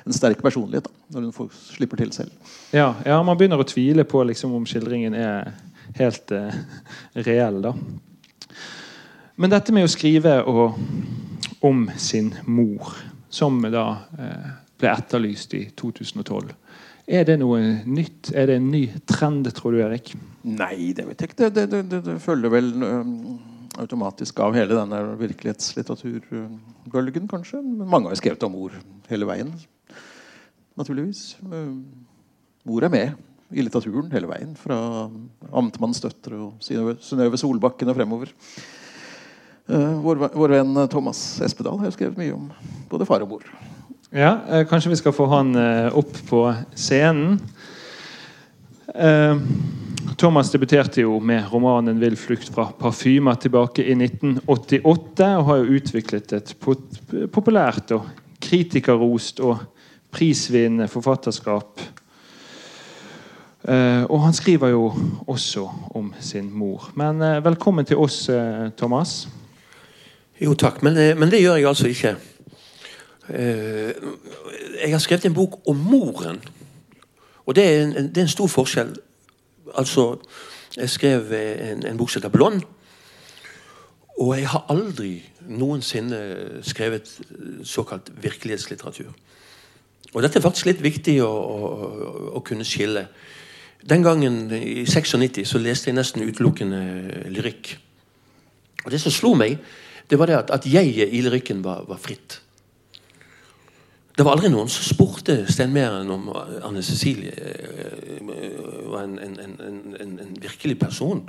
en 0.06 0.16
sterk 0.16 0.40
personlighet 0.46 0.88
da, 0.88 0.94
når 1.16 1.28
hun 1.28 1.36
får, 1.36 1.50
slipper 1.76 2.00
til 2.00 2.14
selv. 2.16 2.54
Ja, 2.72 2.94
ja, 3.04 3.18
man 3.28 3.36
begynner 3.36 3.60
å 3.60 3.68
tvile 3.68 4.06
på 4.08 4.24
liksom, 4.30 4.56
om 4.56 4.68
skildringen 4.70 5.18
er 5.20 5.52
helt 6.00 6.32
eh, 6.32 6.56
reell. 7.28 7.60
da. 7.66 7.74
Men 9.36 9.52
dette 9.52 9.76
med 9.76 9.90
å 9.90 9.92
skrive 9.92 10.38
og, 10.48 10.78
om 11.68 11.90
sin 12.00 12.32
mor, 12.48 12.94
som 13.28 13.60
da 13.74 13.90
eh, 14.16 14.54
ble 14.80 14.94
etterlyst 14.94 15.58
i 15.60 15.66
2012, 15.76 16.54
er 17.06 17.28
det 17.28 17.36
noe 17.44 17.60
nytt? 17.86 18.32
Er 18.34 18.48
det 18.50 18.56
en 18.62 18.72
ny 18.72 18.86
trend, 19.06 19.52
tror 19.54 19.76
du, 19.76 19.84
Erik? 19.84 20.16
Nei, 20.46 20.94
det 20.94 21.08
vet 21.08 21.22
jeg 21.22 21.30
ikke. 21.32 21.50
Det, 21.50 21.72
det, 21.72 21.90
det, 21.90 22.00
det 22.06 22.22
følger 22.22 22.50
vel 22.54 22.84
um, 22.84 23.40
automatisk 23.82 24.40
av 24.46 24.54
hele 24.56 24.78
denne 24.78 25.00
virkelighetslitteraturbølgen, 25.20 27.28
kanskje. 27.32 27.62
Mange 27.64 28.08
har 28.08 28.14
jo 28.14 28.22
skrevet 28.22 28.44
om 28.46 28.56
ord 28.68 28.76
hele 29.10 29.26
veien, 29.30 29.50
naturligvis. 30.78 31.22
Ord 32.66 32.84
er 32.86 32.92
med 32.94 33.08
i 33.54 33.62
litteraturen 33.66 34.12
hele 34.14 34.28
veien. 34.30 34.56
Fra 34.60 34.78
Amtmannsdøtre 35.56 36.36
og 36.48 36.54
Synnøve 36.66 37.38
Solbakken 37.42 37.90
og 37.92 37.98
fremover. 37.98 38.30
Uh, 39.66 39.94
vår, 40.04 40.16
vår, 40.30 40.50
venn 40.60 40.74
Thomas 40.94 41.20
Espedal 41.42 41.80
har 41.82 41.92
skrevet 41.94 42.20
mye 42.22 42.36
om 42.36 42.46
både 42.92 43.08
far 43.10 43.22
og 43.26 43.30
mor. 43.32 43.44
Ja, 44.14 44.32
uh, 44.46 44.64
Kanskje 44.70 44.92
vi 44.94 45.02
skal 45.02 45.16
få 45.16 45.26
han 45.32 45.48
uh, 45.58 45.98
opp 45.98 46.14
på 46.30 46.40
scenen. 46.78 47.40
Thomas 50.16 50.52
debuterte 50.54 51.02
jo 51.02 51.20
med 51.20 51.50
romanen 51.52 52.00
'Vill 52.00 52.16
flukt 52.16 52.50
fra 52.54 52.70
parfymer' 52.80 53.36
tilbake 53.36 53.84
i 53.84 53.96
1988, 53.96 55.38
og 55.38 55.46
har 55.46 55.58
jo 55.58 55.76
utviklet 55.76 56.34
et 56.34 56.56
populært 57.34 57.92
og 57.92 58.06
kritikerrost 58.40 59.40
og 59.44 59.58
prisvinnende 60.12 60.88
forfatterskap 60.88 61.82
Uh, 63.66 64.06
og 64.14 64.20
han 64.22 64.34
skriver 64.34 64.68
jo 64.76 64.94
også 65.28 65.64
om 65.98 66.12
sin 66.22 66.52
mor. 66.54 66.92
Men 66.94 67.22
uh, 67.22 67.46
velkommen 67.46 67.86
til 67.86 67.98
oss, 67.98 68.30
Thomas. 68.78 69.28
Jo, 70.38 70.54
takk. 70.54 70.84
Men, 70.86 70.94
men, 71.18 71.32
det 71.32 71.42
gjør 71.42 71.56
jeg 71.56 71.68
altså 71.68 71.88
ikke. 71.88 72.16
jeg 73.30 74.92
har 74.92 75.00
skrevet 75.02 75.26
en 75.26 75.34
bok 75.34 75.58
om 75.68 75.76
moren. 75.76 76.38
Og 77.46 77.56
det 77.56 77.66
er 77.66 77.84
en, 77.84 78.10
det 78.10 78.18
er 78.18 78.28
en 78.28 78.32
stor 78.32 78.48
forskjell. 78.48 78.96
Altså, 79.76 80.16
jeg 80.78 80.90
skrev 80.90 81.34
en, 81.34 81.86
en 81.86 81.98
bok 81.98 82.10
som 82.10 82.22
heter 82.22 82.38
'Blond'. 82.38 82.66
Og 84.20 84.38
jeg 84.38 84.48
har 84.48 84.66
aldri 84.70 85.24
noensinne 85.48 86.20
skrevet 86.64 87.20
såkalt 87.64 88.12
virkelighetslitteratur. 88.24 89.12
Og 90.14 90.24
dette 90.24 90.40
er 90.40 90.44
faktisk 90.44 90.70
litt 90.70 90.84
viktig 90.84 91.18
å, 91.24 91.30
å, 91.30 91.58
å 92.40 92.44
kunne 92.46 92.64
skille. 92.64 93.08
Den 93.90 94.04
gangen, 94.04 94.48
i 94.56 94.86
96, 94.88 95.44
så 95.46 95.60
leste 95.60 95.92
jeg 95.92 95.98
nesten 95.98 96.24
utelukkende 96.24 96.80
lyrikk. 97.30 97.76
Og 98.86 98.92
Det 98.92 99.02
som 99.02 99.12
slo 99.12 99.34
meg, 99.36 99.60
det 100.10 100.20
var 100.20 100.30
det 100.30 100.38
at, 100.38 100.54
at 100.56 100.66
jeget 100.70 101.12
i 101.12 101.22
lyrikken 101.26 101.64
var, 101.66 101.84
var, 101.88 102.00
fritt. 102.00 102.40
Det 104.16 104.24
var 104.24 104.38
aldri 104.38 104.48
noen 104.48 104.70
som 104.72 104.86
spurte 104.88 105.42
Stenmeren 105.52 106.08
om 106.14 106.30
Anne 106.64 106.84
Cecilie 106.86 107.34
eh, 107.36 108.22
var 108.88 109.04
en, 109.04 109.18
en, 109.20 109.36
en, 109.60 110.20
en, 110.22 110.38
virkelig 110.40 110.78
person. 110.80 111.20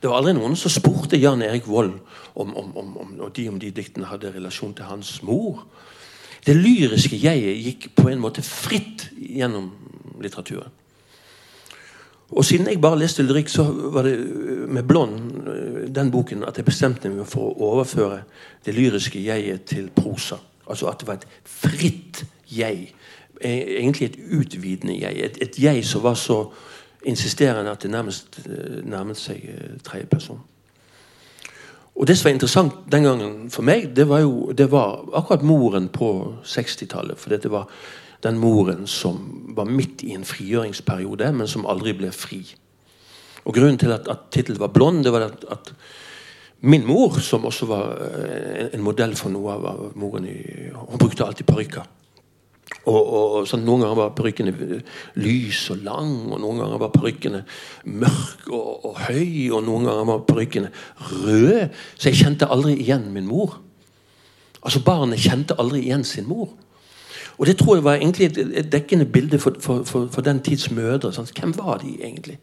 Det 0.00 0.10
var 0.10 0.20
aldri 0.20 0.34
noen 0.36 0.56
som 0.58 0.72
spurte 0.72 1.16
Jan 1.16 1.42
Erik 1.46 1.64
Vold 1.70 1.94
om, 2.34 2.52
om, 2.52 2.68
om, 2.76 2.90
om 3.00 3.14
de 3.32 3.48
om 3.48 3.56
de 3.60 3.70
diktene 3.72 4.10
hadde 4.10 4.34
relasjon 4.34 4.74
til 4.76 4.90
hans 4.90 5.16
mor. 5.24 5.62
Det 6.44 6.52
lyriske 6.58 7.16
jeget 7.16 7.62
gikk 7.64 7.88
på 7.96 8.10
en 8.12 8.20
måte 8.20 8.44
fritt 8.44 9.06
gjennom 9.16 9.70
litteraturen. 10.20 10.68
Og 12.34 12.44
siden 12.44 12.68
jeg 12.68 12.80
bare 12.82 12.98
leste 13.00 13.24
lyrikk, 13.24 13.48
så 13.52 13.64
var 13.94 14.04
det 14.04 14.18
med 14.68 14.84
Blond, 14.88 15.16
den 15.94 16.12
boken, 16.12 16.44
at 16.44 16.58
jeg 16.58 16.66
bestemte 16.66 17.08
meg 17.12 17.28
for 17.30 17.52
å 17.52 17.72
overføre 17.72 18.24
det 18.66 18.76
lyriske 18.76 19.22
jeget 19.22 19.64
til 19.70 19.88
prosa. 19.96 20.40
Altså 20.68 20.88
at 20.90 21.00
det 21.00 21.08
var 21.08 21.20
et 21.20 21.28
fritt 21.48 22.24
jeg. 22.58 22.94
E, 23.40 23.50
egentlig 23.78 24.06
et 24.06 24.18
utvidende 24.38 25.00
jeg. 25.00 25.16
Et, 25.16 25.38
et 25.42 25.58
jeg 25.62 25.84
som 25.84 26.02
var 26.02 26.14
så 26.14 26.44
insisterende 27.04 27.70
at 27.70 27.82
det 27.82 27.90
nærmest 27.90 28.40
øh, 28.46 28.84
nærmet 28.88 29.16
seg 29.16 29.42
tredje 29.84 30.06
person. 30.06 30.40
Og 31.94 32.06
Det 32.06 32.18
som 32.18 32.28
var 32.28 32.34
interessant 32.34 32.72
den 32.92 33.02
gangen 33.02 33.50
for 33.50 33.62
meg, 33.62 33.92
det 33.96 34.08
var 34.08 34.24
jo 34.24 34.52
det 34.52 34.70
var 34.70 35.04
akkurat 35.14 35.42
moren 35.42 35.88
på 35.88 36.34
60-tallet. 36.42 37.18
For 37.18 37.30
det 37.30 37.50
var 37.50 37.68
den 38.22 38.38
moren 38.38 38.86
som 38.86 39.18
var 39.56 39.64
midt 39.64 40.02
i 40.02 40.14
en 40.14 40.24
frigjøringsperiode, 40.24 41.32
men 41.32 41.48
som 41.48 41.66
aldri 41.66 41.92
ble 41.92 42.10
fri. 42.12 42.42
Og 43.44 43.54
Grunnen 43.54 43.78
til 43.78 43.92
at, 43.92 44.08
at 44.08 44.30
tittelen 44.30 44.60
var 44.60 44.72
'Blond', 44.72 45.04
det 45.04 45.12
var 45.12 45.20
at, 45.20 45.44
at, 45.50 45.74
min 46.60 46.86
mor, 46.86 47.18
som 47.20 47.44
også 47.44 47.66
var 47.66 47.96
en, 48.58 48.68
en 48.72 48.82
modell 48.82 49.16
for 49.16 49.28
noe 49.28 49.52
av 49.52 49.92
moren 49.94 50.26
i, 50.26 50.38
Hun 50.72 50.98
brukte 50.98 51.24
alltid 51.24 51.46
parykker. 51.46 51.82
Og, 52.84 53.00
og 53.00 53.46
sånn, 53.48 53.62
Noen 53.64 53.84
ganger 53.84 53.96
var 53.96 54.10
parykkene 54.16 54.52
lys 55.16 55.62
og 55.72 55.84
lang, 55.86 56.12
og 56.28 56.40
noen 56.42 56.60
ganger 56.60 56.82
var 56.82 56.90
parykkene 56.92 57.40
mørk 57.88 58.50
og, 58.50 58.84
og, 58.90 58.98
høy, 59.06 59.48
og 59.56 59.64
noen 59.64 59.88
ganger 59.88 60.10
var 60.10 60.26
parykkene 60.28 60.72
røde. 61.12 61.70
Så 61.96 62.10
jeg 62.10 62.20
kjente 62.20 62.50
aldri 62.52 62.76
igjen 62.76 63.08
min 63.14 63.28
mor. 63.28 63.56
Altså 64.64 64.82
Barnet 64.84 65.22
kjente 65.24 65.56
aldri 65.60 65.84
igjen 65.86 66.04
sin 66.08 66.28
mor. 66.28 66.52
Og 67.38 67.48
det 67.48 67.56
tror 67.58 67.78
jeg 67.78 67.84
var 67.84 67.98
egentlig 67.98 68.30
et, 68.36 68.68
dekkende 68.72 69.06
bilde 69.10 69.40
for, 69.42 69.56
for, 69.60 69.84
for, 69.88 70.08
for 70.12 70.22
den 70.22 70.42
tids 70.44 70.70
mødre. 70.70 71.12
Sant? 71.12 71.32
Hvem 71.34 71.56
var 71.56 71.80
de 71.82 71.96
egentlig? 71.98 72.38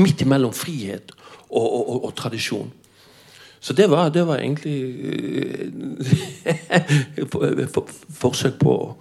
Midt 0.00 0.24
imellom 0.24 0.52
frihet 0.52 1.12
og, 1.50 1.62
og, 1.62 1.88
og, 1.88 2.04
og 2.04 2.14
tradisjon. 2.16 2.72
Så 3.64 3.72
det 3.72 3.90
var, 3.90 4.08
det 4.08 4.26
var 4.26 4.36
egentlig 4.36 4.94
uh, 7.34 7.84
forsøk 8.10 8.58
på 8.60 8.96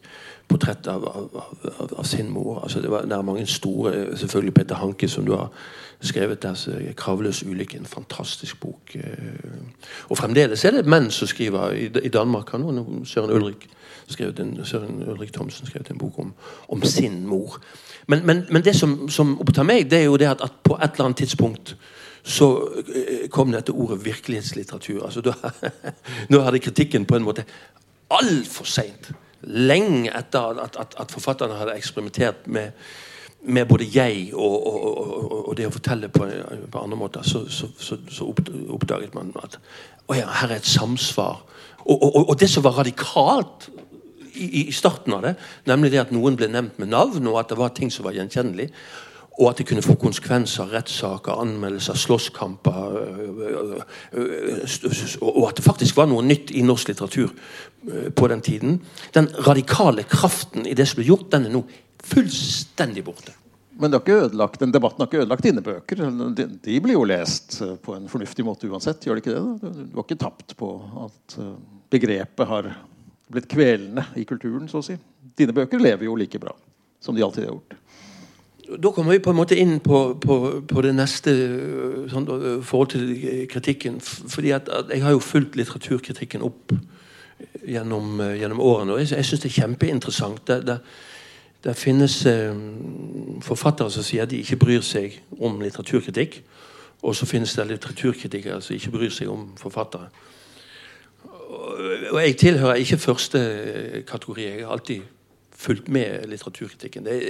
portrett 0.50 0.88
av, 0.90 1.04
av, 1.06 1.36
av, 1.78 1.92
av 2.02 2.08
sin 2.08 2.30
mor. 2.30 2.64
Altså, 2.64 2.82
det, 2.82 2.90
var, 2.90 3.06
det, 3.06 3.14
er 3.14 3.26
mange 3.26 3.46
store 3.46 4.16
Selvfølgelig 4.18 4.54
Peter 4.54 4.80
Hanke, 4.80 5.08
som 5.08 5.26
du 5.26 5.36
har 5.36 5.52
skrevet 6.00 6.42
der. 6.42 6.54
'Kravløs 6.96 7.42
ulykke'. 7.42 7.76
En 7.76 7.86
fantastisk 7.86 8.60
bok. 8.60 8.94
Eh. 8.94 9.02
Og 10.08 10.18
fremdeles 10.18 10.64
er 10.64 10.70
det 10.70 10.86
menn 10.86 11.10
som 11.10 11.28
skriver. 11.28 11.70
I 12.02 12.08
Danmark 12.08 12.50
har 12.50 12.58
nå 12.58 13.04
Søren 13.04 13.30
Ulrik 13.30 13.68
skrevet 14.06 14.40
en, 14.40 14.64
Søren 14.64 15.02
Ulrik 15.08 15.32
Thomsen 15.32 15.66
skrevet 15.66 15.90
en 15.90 15.98
bok 15.98 16.18
om, 16.18 16.32
om 16.68 16.82
sin 16.82 17.26
mor. 17.26 17.60
Men, 18.06 18.26
men, 18.26 18.44
men 18.50 18.64
det 18.64 18.76
som, 18.76 19.08
som, 19.08 19.40
opptar 19.40 19.62
meg, 19.62 19.90
det 19.90 19.98
er 19.98 20.04
jo 20.04 20.16
det 20.16 20.26
at, 20.26 20.42
at 20.42 20.52
på 20.62 20.74
et 20.74 20.92
eller 20.92 21.04
annet 21.04 21.16
tidspunkt 21.16 21.76
så 22.22 22.68
eh, 22.94 23.28
kom 23.32 23.52
dette 23.52 23.72
ordet 23.72 24.04
virkelighetslitteratur. 24.04 25.04
Altså, 25.06 25.20
da, 25.24 25.32
nå 26.32 26.40
hadde 26.44 26.58
kritikken 26.58 27.06
på 27.06 27.16
en 27.16 27.24
måte 27.24 27.46
altfor 28.10 28.66
seint, 28.66 29.12
lenge 29.46 30.10
etter 30.10 30.58
at, 30.60 30.76
at, 30.80 30.96
at, 31.00 31.12
forfatterne 31.14 31.56
hadde 31.56 31.76
eksperimentert 31.78 32.46
med, 32.46 32.74
med 33.42 33.66
både 33.66 33.86
jeg 33.92 34.34
og, 34.34 34.66
og, 34.66 34.82
og, 34.86 35.48
og, 35.48 35.56
det 35.56 35.68
å 35.68 35.72
fortelle 35.72 36.10
på, 36.12 36.26
på 36.70 36.82
andre 36.82 36.98
måter, 36.98 37.24
så, 37.24 37.46
så, 37.48 37.70
så, 37.78 37.96
så, 38.10 38.28
oppdaget 38.74 39.14
man 39.16 39.32
at 39.40 39.56
å 40.10 40.16
ja, 40.18 40.26
her 40.40 40.50
er 40.50 40.60
et 40.60 40.68
samsvar. 40.68 41.40
Og, 41.90 42.34
det 42.38 42.50
som 42.50 42.64
var 42.66 42.76
radikalt 42.82 43.70
i, 44.34 44.66
i, 44.66 44.72
starten 44.72 45.14
av 45.16 45.24
det, 45.24 45.36
nemlig 45.70 45.92
det 45.94 46.02
at 46.02 46.12
noen 46.14 46.36
ble 46.36 46.50
nevnt 46.50 46.76
med 46.82 46.92
navn, 46.92 47.30
og 47.30 47.38
at 47.40 47.52
det 47.52 47.58
var 47.60 47.72
ting 47.74 47.92
som 47.92 48.04
var 48.06 48.18
gjenkjennelig, 48.18 48.68
og 49.40 49.46
at 49.48 49.60
det 49.60 49.66
kunne 49.70 49.84
få 49.84 49.94
konsekvenser, 49.96 50.68
rettssaker, 50.74 51.38
anmeldelser, 51.40 51.96
slåsskamper. 51.96 52.96
Øh, 53.00 53.28
øh, 53.48 53.78
øh, 54.12 54.98
og 55.22 55.46
at 55.48 55.56
det 55.56 55.64
faktisk 55.64 55.96
var 55.96 56.10
noe 56.10 56.26
nytt 56.26 56.52
i 56.52 56.64
norsk 56.66 56.90
litteratur 56.90 57.30
på 58.16 58.28
den 58.28 58.42
tiden. 58.44 58.82
Den 59.14 59.30
radikale 59.46 60.02
kraften 60.02 60.66
i 60.68 60.74
det 60.76 60.88
som 60.88 61.00
ble 61.00 61.08
gjort, 61.08 61.30
den 61.32 61.48
er 61.48 61.54
nå 61.54 61.64
fullstendig 62.06 63.04
borte. 63.06 63.34
Men 63.80 63.90
det 63.90 63.96
har 63.96 64.04
ikke 64.04 64.26
ødelagt, 64.26 64.60
den 64.60 64.74
debatten 64.74 65.00
har 65.00 65.08
ikke 65.08 65.22
ødelagt 65.22 65.46
dine 65.46 65.62
bøker. 65.64 66.02
De, 66.36 66.46
de, 66.60 66.80
blir 66.84 66.98
jo 66.98 67.06
lest 67.08 67.60
på 67.84 67.94
en 67.96 68.10
fornuftig 68.12 68.44
måte 68.44 68.68
uansett. 68.68 69.06
gjør 69.06 69.16
det 69.16 69.24
ikke 69.24 69.36
det? 69.36 69.74
Du 69.88 69.96
har 69.96 70.04
ikke 70.04 70.20
tapt 70.20 70.56
på 70.60 70.72
at 71.06 71.36
begrepet 71.92 72.50
har 72.50 72.72
blitt 73.30 73.48
kvelende 73.48 74.04
i 74.20 74.26
kulturen, 74.28 74.68
så 74.68 74.82
å 74.82 74.84
si. 74.84 74.98
Dine 75.38 75.54
bøker 75.56 75.80
lever 75.80 76.10
jo 76.10 76.18
like 76.18 76.42
bra 76.42 76.52
som 77.00 77.16
de 77.16 77.24
alltid 77.24 77.46
har 77.46 77.54
gjort 77.54 77.78
da 78.78 78.92
kommer 78.92 79.12
vi 79.12 79.18
på 79.18 79.30
en 79.30 79.36
måte 79.36 79.58
inn 79.58 79.78
på, 79.80 79.98
på, 80.22 80.36
på 80.68 80.82
det 80.84 80.92
neste 80.94 81.32
sånn, 82.10 82.26
forhold 82.66 82.92
til 82.92 83.46
kritikken. 83.50 83.98
fordi 84.00 84.52
at, 84.54 84.68
at, 84.68 84.92
Jeg 84.94 85.02
har 85.02 85.16
jo 85.16 85.22
fulgt 85.24 85.56
litteraturkritikken 85.58 86.44
opp 86.46 86.74
gjennom, 87.66 88.20
gjennom 88.36 88.60
årene, 88.62 88.94
og 88.94 89.02
jeg, 89.02 89.10
jeg 89.16 89.26
syns 89.26 89.42
det 89.42 89.50
er 89.50 89.56
kjempeinteressant. 89.56 90.42
Det, 90.46 90.60
det, 90.68 90.78
Det 91.64 91.76
finnes 91.76 92.26
eh, 92.26 92.56
forfattere 93.44 93.92
som 93.92 94.04
sier 94.04 94.24
at 94.24 94.30
de 94.32 94.40
ikke 94.40 94.56
bryr 94.60 94.84
seg 94.84 95.18
om 95.40 95.60
litteraturkritikk. 95.60 96.40
Og 97.04 97.16
så 97.16 97.26
finnes 97.28 97.52
det 97.56 97.66
litteraturkritikere 97.68 98.60
som 98.64 98.76
ikke 98.76 98.92
bryr 98.94 99.12
seg 99.12 99.28
om 99.32 99.50
forfattere. 99.60 100.08
Og 102.10 102.20
jeg 102.20 102.36
tilhører 102.40 102.80
ikke 102.80 103.00
første 103.00 103.40
kategori. 104.08 104.44
Jeg 104.44 104.64
har 104.66 104.72
alltid 104.72 105.02
fulgt 105.50 105.88
med 105.88 106.26
litteraturkritikken. 106.28 107.06
Er, 107.06 107.20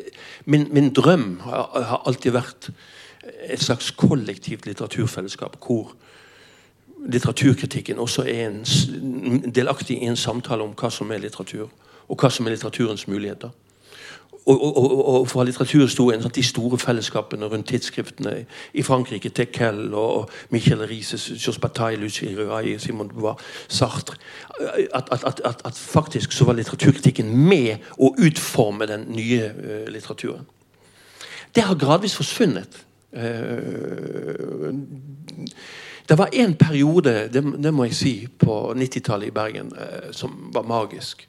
min, 0.44 0.68
min, 0.72 0.92
drøm 0.94 1.40
har, 1.40 1.70
har, 1.74 2.02
alltid 2.06 2.34
vært 2.34 2.70
et 3.50 3.62
slags 3.62 3.90
kollektivt 3.90 4.66
litteraturfellesskap 4.66 5.56
hvor 5.64 5.94
litteraturkritikken 7.10 7.98
også 7.98 8.22
er 8.28 8.46
en, 8.46 8.62
delaktig 9.54 9.98
i 9.98 10.06
en 10.06 10.16
samtale 10.16 10.62
om 10.62 10.76
hva 10.78 10.90
som 10.92 11.10
er 11.10 11.22
litteratur, 11.22 11.70
og 12.08 12.20
hva 12.20 12.30
som 12.30 12.46
er 12.46 12.54
litteraturens 12.54 13.08
muligheter 13.08 13.50
og, 14.46 14.76
og, 14.76 15.09
og, 15.20 15.29
fra 15.29 15.44
litteraturhistorien 15.44 16.22
sånn, 16.22 16.33
de 16.35 16.44
store 16.44 16.79
fellesskapene 16.81 17.48
rundt 17.50 17.68
tidsskriftene 17.68 18.35
i 18.72 18.85
Frankrike, 18.87 19.31
Tekel 19.37 19.94
og 19.94 20.31
Michel 20.55 20.83
Rises, 20.88 21.29
Jos 21.37 21.59
Bataille, 21.61 22.00
Lucie 22.00 22.33
Ruay, 22.37 22.79
Simon 22.81 23.11
Bois, 23.12 23.40
Sartre 23.68 24.16
at, 24.94 25.09
at, 25.12 25.40
at, 25.44 25.61
at, 25.64 25.74
faktisk 25.74 26.33
så 26.33 26.44
var 26.44 26.59
litteraturkritikken 26.59 27.31
med 27.37 27.85
å 27.98 28.12
utforme 28.20 28.88
den 28.90 29.07
nye 29.14 29.50
uh, 29.50 29.88
litteraturen. 29.92 30.46
Det 31.55 31.64
har 31.66 31.79
gradvis 31.81 32.16
forsvunnet. 32.18 32.83
Uh, 33.16 34.70
det 36.09 36.18
var 36.18 36.29
en 36.33 36.55
periode, 36.59 37.29
det, 37.33 37.42
det, 37.62 37.72
må 37.74 37.87
jeg 37.88 37.96
si, 37.96 38.14
på 38.38 38.61
90-tallet 38.76 39.31
i 39.31 39.35
Bergen 39.35 39.72
uh, 39.76 40.11
som 40.16 40.50
var 40.55 40.68
magisk 40.68 41.26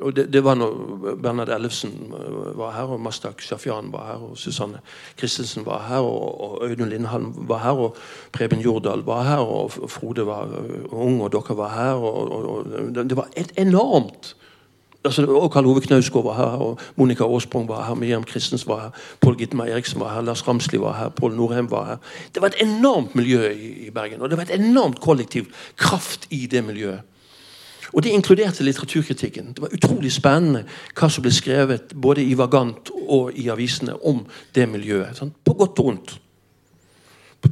og 0.00 0.16
det, 0.16 0.26
det, 0.32 0.44
var 0.44 0.54
når 0.58 1.16
Bernhard 1.22 1.48
Ellefsen 1.54 1.92
eh, 2.18 2.36
var 2.58 2.72
her, 2.76 2.94
og 2.94 3.00
Mastak 3.00 3.42
Sjafjan 3.42 3.92
var 3.92 4.06
her, 4.06 4.22
og 4.28 4.38
Susanne 4.38 4.80
Christensen 5.18 5.66
var 5.66 5.84
her, 5.88 6.04
og, 6.04 6.40
og 6.40 6.64
Audun 6.68 6.88
Lindhalm 6.88 7.34
var 7.48 7.62
her, 7.64 7.82
og 7.88 7.96
Preben 8.32 8.60
Jordal 8.60 9.04
var 9.06 9.22
her, 9.28 9.44
og 9.44 9.90
Frode 9.90 10.26
var 10.26 10.48
uh, 10.50 10.88
ung, 10.90 11.20
og 11.22 11.32
dere 11.32 11.56
var 11.56 11.74
her. 11.74 11.92
Og, 11.94 12.32
og, 12.32 12.96
det 12.96 13.16
var 13.16 13.28
et 13.36 13.52
enormt 13.58 14.34
altså, 15.04 15.26
og 15.26 15.52
Karl 15.52 15.66
Ove 15.66 15.80
Knausgård 15.80 16.24
var 16.24 16.36
her, 16.36 16.58
og 16.66 16.78
Monica 16.96 17.24
Aasprung 17.24 17.68
var 17.68 17.84
her, 17.86 17.94
Miriam 17.94 18.24
Christensen 18.24 18.68
var 18.68 18.80
her, 18.80 18.90
Pål 19.20 19.38
Gitmar 19.38 19.66
Eriksen 19.66 20.00
var 20.00 20.14
her, 20.14 20.22
Lars 20.22 20.48
Ramsli 20.48 20.80
var 20.80 20.98
her, 20.98 21.08
Pål 21.08 21.36
Norheim 21.36 21.70
var 21.70 21.86
her. 21.86 21.96
Det 22.34 22.42
var 22.42 22.52
et 22.52 22.62
enormt 22.66 23.14
miljø 23.14 23.48
i, 23.50 23.72
i 23.86 23.90
Bergen, 23.90 24.22
og 24.22 24.30
det 24.30 24.38
var 24.38 24.48
et 24.48 24.60
enormt 24.60 25.00
kollektiv 25.00 25.50
kraft 25.76 26.26
i 26.30 26.46
det 26.46 26.64
miljøet. 26.64 27.00
Og 27.94 28.02
det 28.02 28.10
inkluderte 28.10 28.64
litteraturkritikken. 28.66 29.52
Det 29.54 29.62
var 29.62 29.74
utrolig 29.74 30.10
spennende 30.12 30.64
hva 30.98 31.08
som 31.10 31.22
ble 31.22 31.30
skrevet 31.34 31.94
både 31.94 32.24
i 32.26 32.34
Vagant 32.38 32.90
og 33.06 33.36
i 33.38 33.46
avisene 33.52 33.94
om 34.02 34.24
det 34.54 34.66
miljøet. 34.70 35.14
Sånn, 35.18 35.30
på 35.44 35.54
godt 35.58 35.78
og 35.78 35.90
vondt. 35.90 36.14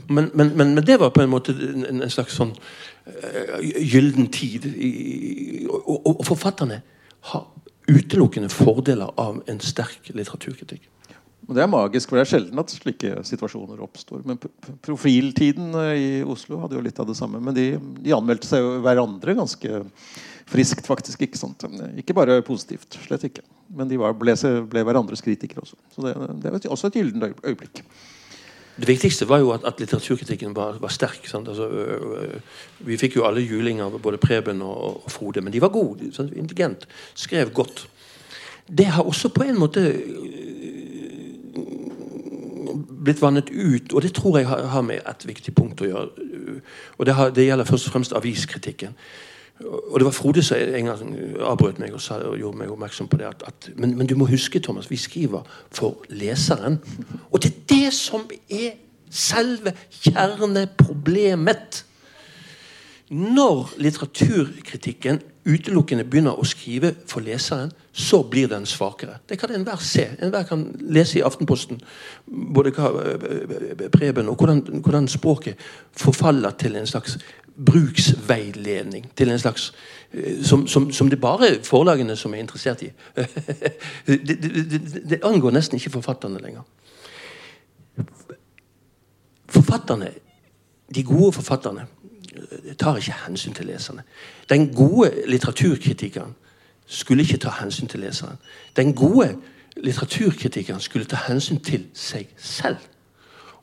Men, 0.09 0.31
men, 0.35 0.51
men, 0.57 0.75
men, 0.75 0.85
det 0.87 0.99
var 1.01 1.13
på 1.13 1.23
en 1.23 1.31
måte 1.31 1.53
en, 1.53 1.85
en 2.01 2.11
slags 2.11 2.39
sånn 2.39 2.55
uh, 2.57 3.59
gyllen 3.61 4.31
tid. 4.33 4.67
I, 4.73 4.93
og, 5.69 5.91
og, 5.93 6.15
og, 6.15 6.25
forfatterne 6.27 6.81
har 7.31 7.47
utelukkende 7.91 8.49
fordeler 8.51 9.13
av 9.21 9.43
en 9.51 9.61
sterk 9.63 10.11
litteraturkritikk. 10.15 10.89
Og 11.49 11.57
Det 11.57 11.63
er 11.63 11.71
magisk, 11.71 12.09
for 12.09 12.19
det 12.19 12.25
er 12.25 12.31
sjelden 12.31 12.61
at 12.63 12.73
slike 12.73 13.15
situasjoner 13.27 13.81
oppstår. 13.83 14.23
Men 14.29 14.39
Profiltiden 14.85 15.75
eh, 15.81 15.95
i 15.99 16.11
Oslo 16.23 16.61
hadde 16.63 16.79
jo 16.79 16.85
litt 16.85 17.01
av 17.03 17.09
det 17.09 17.17
samme. 17.19 17.41
Men 17.43 17.57
de, 17.57 17.67
de 18.05 18.15
anmeldte 18.15 18.51
seg 18.51 18.63
jo 18.63 18.77
hverandre 18.85 19.35
ganske 19.39 19.83
friskt, 20.53 20.87
faktisk. 20.87 21.25
Ikke 21.27 21.41
sant? 21.41 21.65
Ikke 21.99 22.17
bare 22.17 22.41
positivt, 22.47 22.99
slett 23.07 23.27
ikke. 23.27 23.45
Men 23.75 23.91
de 23.91 23.99
var, 24.01 24.15
ble, 24.19 24.37
ble, 24.71 24.87
hverandres 24.87 25.25
kritikere 25.25 25.65
også. 25.65 25.79
Så 25.95 26.07
det, 26.07 26.17
det 26.45 26.55
var 26.55 26.75
også 26.77 26.93
et 26.93 27.01
gyllent 27.01 27.43
øyeblikk. 27.43 27.83
Det 28.73 28.89
viktigste 28.89 29.29
var 29.29 29.43
jo 29.43 29.51
at, 29.53 29.67
at 29.69 29.81
litteraturkritikken 29.83 30.55
var, 30.57 30.79
var 30.81 30.93
sterk. 30.93 31.27
Altså, 31.37 31.67
vi 32.87 32.97
fikk 33.01 33.19
jo 33.19 33.27
alle 33.29 33.45
juling 33.45 33.83
av 33.85 33.99
både 34.01 34.21
Preben 34.21 34.63
og, 34.65 35.03
og, 35.03 35.11
Frode, 35.13 35.43
men 35.45 35.53
de 35.53 35.61
var 35.61 35.75
gode. 35.75 36.09
Sant? 36.17 36.33
intelligent. 36.33 36.87
Skrev 37.15 37.53
godt. 37.53 37.85
Det 38.67 38.87
har 38.95 39.05
også 39.05 39.29
på 39.35 39.45
en 39.45 39.59
måte 39.61 39.83
blitt 43.03 43.23
vannet 43.23 43.51
ut, 43.51 43.93
og 43.93 44.03
det 44.03 44.15
tror 44.15 44.39
jeg 44.39 44.47
har, 44.47 44.81
med 44.87 45.03
et 45.09 45.27
viktig 45.27 45.55
punkt 45.55 45.83
å 45.83 45.91
gjøre. 45.91 46.09
Og 46.99 47.07
det, 47.07 47.15
har, 47.19 47.31
det 47.35 47.47
gjelder 47.47 47.69
først 47.69 47.89
og 47.89 47.97
fremst 47.97 48.17
aviskritikken. 48.17 48.97
Og 49.63 50.01
det 50.01 50.07
var 50.07 50.15
Frode 50.17 50.43
som 50.43 50.59
en 50.59 50.89
gang 50.89 51.17
avbrøt 51.47 51.79
meg 51.79 51.95
og, 51.95 52.01
sa, 52.03 52.17
og 52.27 52.39
gjorde 52.41 52.59
meg 52.59 52.73
oppmerksom 52.73 53.09
på 53.11 53.21
det. 53.21 53.29
At, 53.29 53.45
at, 53.47 53.69
men, 53.77 53.97
men, 53.99 54.09
du 54.11 54.17
må 54.19 54.27
huske, 54.31 54.61
Thomas, 54.61 54.91
vi 54.91 54.99
skriver 54.99 55.47
for 55.71 56.03
leseren. 56.11 56.81
Og 57.31 57.43
det 57.43 57.53
er 57.53 57.61
det 57.75 57.93
som 57.95 58.25
er 58.51 58.79
selve 59.13 59.75
kjerneproblemet. 60.03 61.85
Når 63.13 63.75
litteraturkritikken 63.85 65.21
utelukkende 65.45 66.05
begynner 66.07 66.39
å 66.39 66.47
skrive 66.47 66.93
for 67.11 67.25
leseren, 67.25 67.73
så 67.93 68.23
blir 68.23 68.49
den 68.49 68.67
svakere. 68.67 69.19
Det 69.29 69.39
kan 69.41 69.51
enhver 69.53 69.81
se. 69.83 70.07
Enhver 70.23 70.47
kan 70.49 70.65
lese 70.81 71.19
i 71.19 71.25
Aftenposten 71.27 71.81
både 72.55 72.73
hva 72.77 72.91
Preben 73.93 74.31
og 74.31 74.39
hvordan, 74.39 74.63
hvordan 74.85 75.09
språket 75.11 75.61
forfaller 75.99 76.55
til 76.59 76.77
en 76.79 76.87
slags 76.87 77.19
bruksveiledning 77.57 79.11
til 79.17 79.31
en 79.31 79.39
slags 79.39 79.73
eh, 80.13 80.43
som, 80.45 80.67
som, 80.67 80.93
som 80.93 81.11
det 81.11 81.21
bare 81.21 81.59
forlagene 81.65 82.17
som 82.17 82.35
er 82.35 82.39
interessert 82.39 82.83
i. 82.83 82.91
det, 84.07 84.21
det, 84.27 85.03
det, 85.11 85.21
angår 85.25 85.53
nesten 85.53 85.77
ikke 85.77 85.91
forfatterne 85.99 86.41
lenger. 86.41 86.63
Forfatterne, 89.49 90.11
De 90.95 91.03
gode 91.03 91.33
forfatterne 91.33 91.81
eh, 91.81 92.02
tar 92.79 92.97
ikke 92.97 93.17
hensyn 93.27 93.55
til 93.55 93.67
leserne. 93.67 94.03
Den 94.49 94.75
gode 94.75 95.13
litteraturkritikeren 95.27 96.35
skulle 96.87 97.23
ikke 97.23 97.37
ta 97.37 97.53
hensyn 97.61 97.89
til 97.89 98.01
leseren. 98.01 98.39
Den 98.77 98.95
gode 98.95 99.37
litteraturkritikeren 99.77 100.81
skulle 100.81 101.09
ta 101.09 101.17
hensyn 101.29 101.61
til 101.65 101.87
seg 101.95 102.29
selv. 102.37 102.77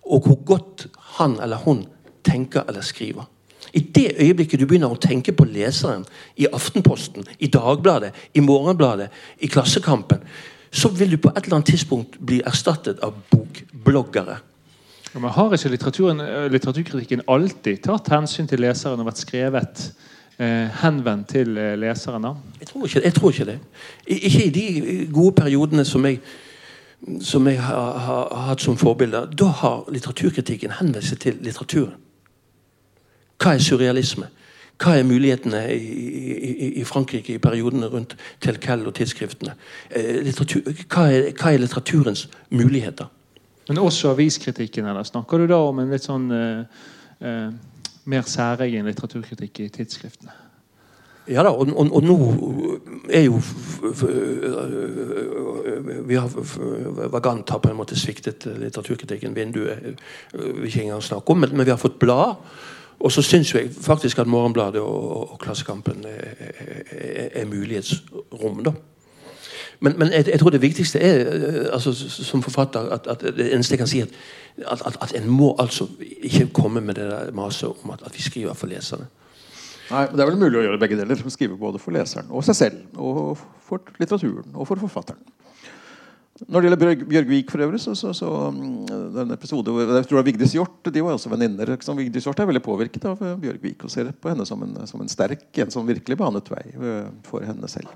Og 0.04 0.26
hvor 0.26 0.44
godt 0.46 0.88
han 1.20 1.38
eller 1.42 1.58
hun 1.58 1.86
tenker 2.24 2.64
eller 2.68 2.82
skriver. 2.82 3.30
I 3.74 3.80
det 3.80 4.12
øyeblikket 4.20 4.60
du 4.60 4.66
begynner 4.66 4.90
å 4.90 4.98
tenke 5.02 5.34
på 5.36 5.46
leseren 5.46 6.06
i 6.38 6.48
Aftenposten, 6.54 7.26
i 7.40 7.48
Dagbladet, 7.52 8.14
i 8.34 8.42
Morgenbladet, 8.42 9.10
i 9.40 9.48
Klassekampen, 9.48 10.24
så 10.72 10.90
vil 10.90 11.12
du 11.12 11.18
på 11.18 11.30
et 11.30 11.44
eller 11.44 11.60
annet 11.60 11.72
tidspunkt 11.74 12.18
bli 12.26 12.42
erstattet 12.46 13.02
av 13.06 13.18
bokbloggere. 13.32 14.40
Men 15.14 15.32
Har 15.34 15.54
ikke 15.54 15.70
eh, 15.74 16.52
litteraturkritikken 16.52 17.26
alltid 17.28 17.82
tatt 17.84 18.12
hensyn 18.14 18.48
til 18.48 18.62
leseren 18.62 19.00
og 19.02 19.08
vært 19.10 19.24
skrevet 19.24 19.86
eh, 20.38 20.70
henvendt 20.84 21.32
til 21.34 21.58
eh, 21.58 21.78
leseren? 21.80 22.28
da? 22.28 22.36
Jeg 22.60 22.68
tror, 22.68 22.86
ikke, 22.86 23.02
jeg 23.04 23.14
tror 23.14 23.32
ikke 23.32 23.46
det. 23.46 23.60
I, 24.08 24.20
ikke 24.30 24.46
i 24.46 24.50
de 24.50 25.08
gode 25.14 25.36
periodene 25.42 25.86
som 25.86 26.06
jeg, 26.06 26.20
som 27.22 27.48
jeg 27.48 27.62
har, 27.62 27.98
har, 28.06 28.28
har 28.36 28.46
hatt 28.52 28.62
som 28.62 28.78
forbilder. 28.78 29.32
Da 29.34 29.50
har 29.64 29.90
litteraturkritikken 29.90 30.78
henvendt 30.78 31.10
seg 31.10 31.24
til 31.26 31.42
litteraturen. 31.42 31.98
Hva 33.40 33.56
er 33.56 33.64
surrealisme? 33.64 34.28
Hva 34.80 34.96
er 34.96 35.08
mulighetene 35.08 35.66
i, 35.76 36.08
i, 36.48 36.68
i 36.80 36.84
Frankrike 36.88 37.34
i 37.36 37.42
periodene 37.44 37.90
rundt 37.92 38.16
Telkel 38.40 38.86
og 38.88 38.94
tidsskriftene? 38.96 39.56
Eh, 39.92 40.30
hva, 40.32 41.08
er, 41.10 41.32
hva, 41.34 41.52
er, 41.52 41.64
litteraturens 41.64 42.28
muligheter? 42.52 43.10
Men 43.70 43.82
også 43.86 44.14
aviskritikken? 44.16 44.86
eller 44.90 45.08
Snakker 45.08 45.42
du 45.42 45.48
da 45.50 45.60
om 45.70 45.80
en 45.80 45.92
litt 45.94 46.06
sånn 46.06 46.30
eh, 46.34 46.86
eh, 47.22 47.50
mer 48.10 48.26
særegen 48.28 48.90
litteraturkritikk 48.90 49.66
i 49.66 49.70
tidsskriftene? 49.74 50.34
Ja 51.30 51.44
da, 51.46 51.52
og, 51.54 51.70
og, 51.78 51.92
og, 51.94 52.02
nå 52.02 52.16
er 53.14 53.28
jo 53.28 53.38
vi 56.10 56.18
har, 56.18 56.32
Vagant 57.14 57.54
har 57.54 57.62
på 57.62 57.70
en 57.70 57.78
måte 57.78 57.98
sviktet 58.00 58.48
litteraturkritikken. 58.50 59.36
Vinduet 59.38 60.00
vil 60.34 60.66
ikke 60.66 60.88
engang 60.88 61.06
snakke 61.06 61.36
om, 61.36 61.44
men, 61.46 61.54
men 61.54 61.70
vi 61.70 61.76
har 61.76 61.82
fått 61.82 62.00
blad 62.02 62.40
og 63.00 63.12
så 63.12 63.22
syns 63.24 63.54
jeg 63.54 63.70
faktisk 63.72 64.20
at 64.20 64.28
Morgenbladet 64.28 64.82
og, 64.82 65.32
og 65.32 65.40
Klassekampen 65.40 66.04
er, 66.06 66.34
er, 66.92 67.30
er 67.32 67.46
mulighetsrom. 67.48 68.64
da. 68.64 68.74
Men, 69.80 69.96
men 70.00 70.12
jeg, 70.12 70.28
jeg, 70.28 70.40
tror 70.42 70.52
det 70.52 70.62
viktigste 70.62 71.00
er 71.00 71.22
eh, 71.30 71.62
altså, 71.74 71.94
som 72.10 72.44
forfatter 72.44 72.90
at, 72.98 73.08
at 73.08 73.24
det 73.38 73.48
eneste 73.54 73.78
jeg 73.78 73.80
kan 73.80 73.88
si, 73.88 74.02
at, 74.04 74.12
at, 74.68 74.98
at, 75.00 75.16
en 75.16 75.30
må 75.32 75.54
altså 75.60 75.88
ikke 76.02 76.50
komme 76.54 76.82
med 76.84 77.00
det 77.00 77.08
der 77.08 77.32
maset 77.36 77.72
om 77.72 77.96
at, 77.96 78.04
vi 78.16 78.22
skriver 78.26 78.58
for 78.60 78.68
leserne. 78.68 79.08
Nei, 79.90 80.06
men 80.06 80.18
Det 80.18 80.24
er 80.26 80.30
vel 80.30 80.42
mulig 80.42 80.60
å 80.60 80.66
gjøre 80.68 80.82
begge 80.82 81.00
deler. 81.00 81.22
Skrive 81.32 81.58
både 81.58 81.80
for 81.82 81.96
leseren 81.96 82.28
og 82.30 82.44
seg 82.46 82.58
selv. 82.58 82.82
Og 83.00 83.40
for 83.66 83.96
litteraturen 84.02 84.52
og 84.54 84.68
for 84.70 84.82
forfatteren. 84.84 85.24
Når 86.48 86.62
det 86.62 86.70
gjelder 86.70 87.06
Bjørgvik 87.10 87.50
for 87.52 87.64
øvrig, 87.66 87.80
så, 87.84 87.94
så, 88.00 88.14
så 88.16 88.30
mm, 88.56 88.86
den 89.16 89.34
episode 89.36 89.74
hvor 89.76 89.82
jeg 89.84 90.06
tror 90.08 90.14
det 90.14 90.20
var 90.20 90.28
Vigdis 90.28 90.54
Hjort 90.56 90.88
de 90.94 91.04
var 91.04 91.18
også 91.18 91.32
venninner. 91.34 91.72
Vigdis 91.98 92.28
Hjort 92.28 92.40
er 92.40 92.48
veldig 92.48 92.64
påvirket 92.64 93.08
av 93.10 93.20
Bjørg 93.20 93.42
Bjørgvik 93.44 93.84
og 93.84 93.92
ser 93.92 94.12
på 94.16 94.32
henne 94.32 94.46
som 94.48 94.64
en, 94.64 94.78
som 94.88 95.02
en 95.04 95.12
sterk 95.12 95.60
en 95.60 95.74
som 95.74 95.88
virkelig 95.88 96.20
banet 96.20 96.52
vei 96.54 96.64
eh, 96.72 97.10
for 97.28 97.44
henne 97.44 97.68
selv. 97.72 97.92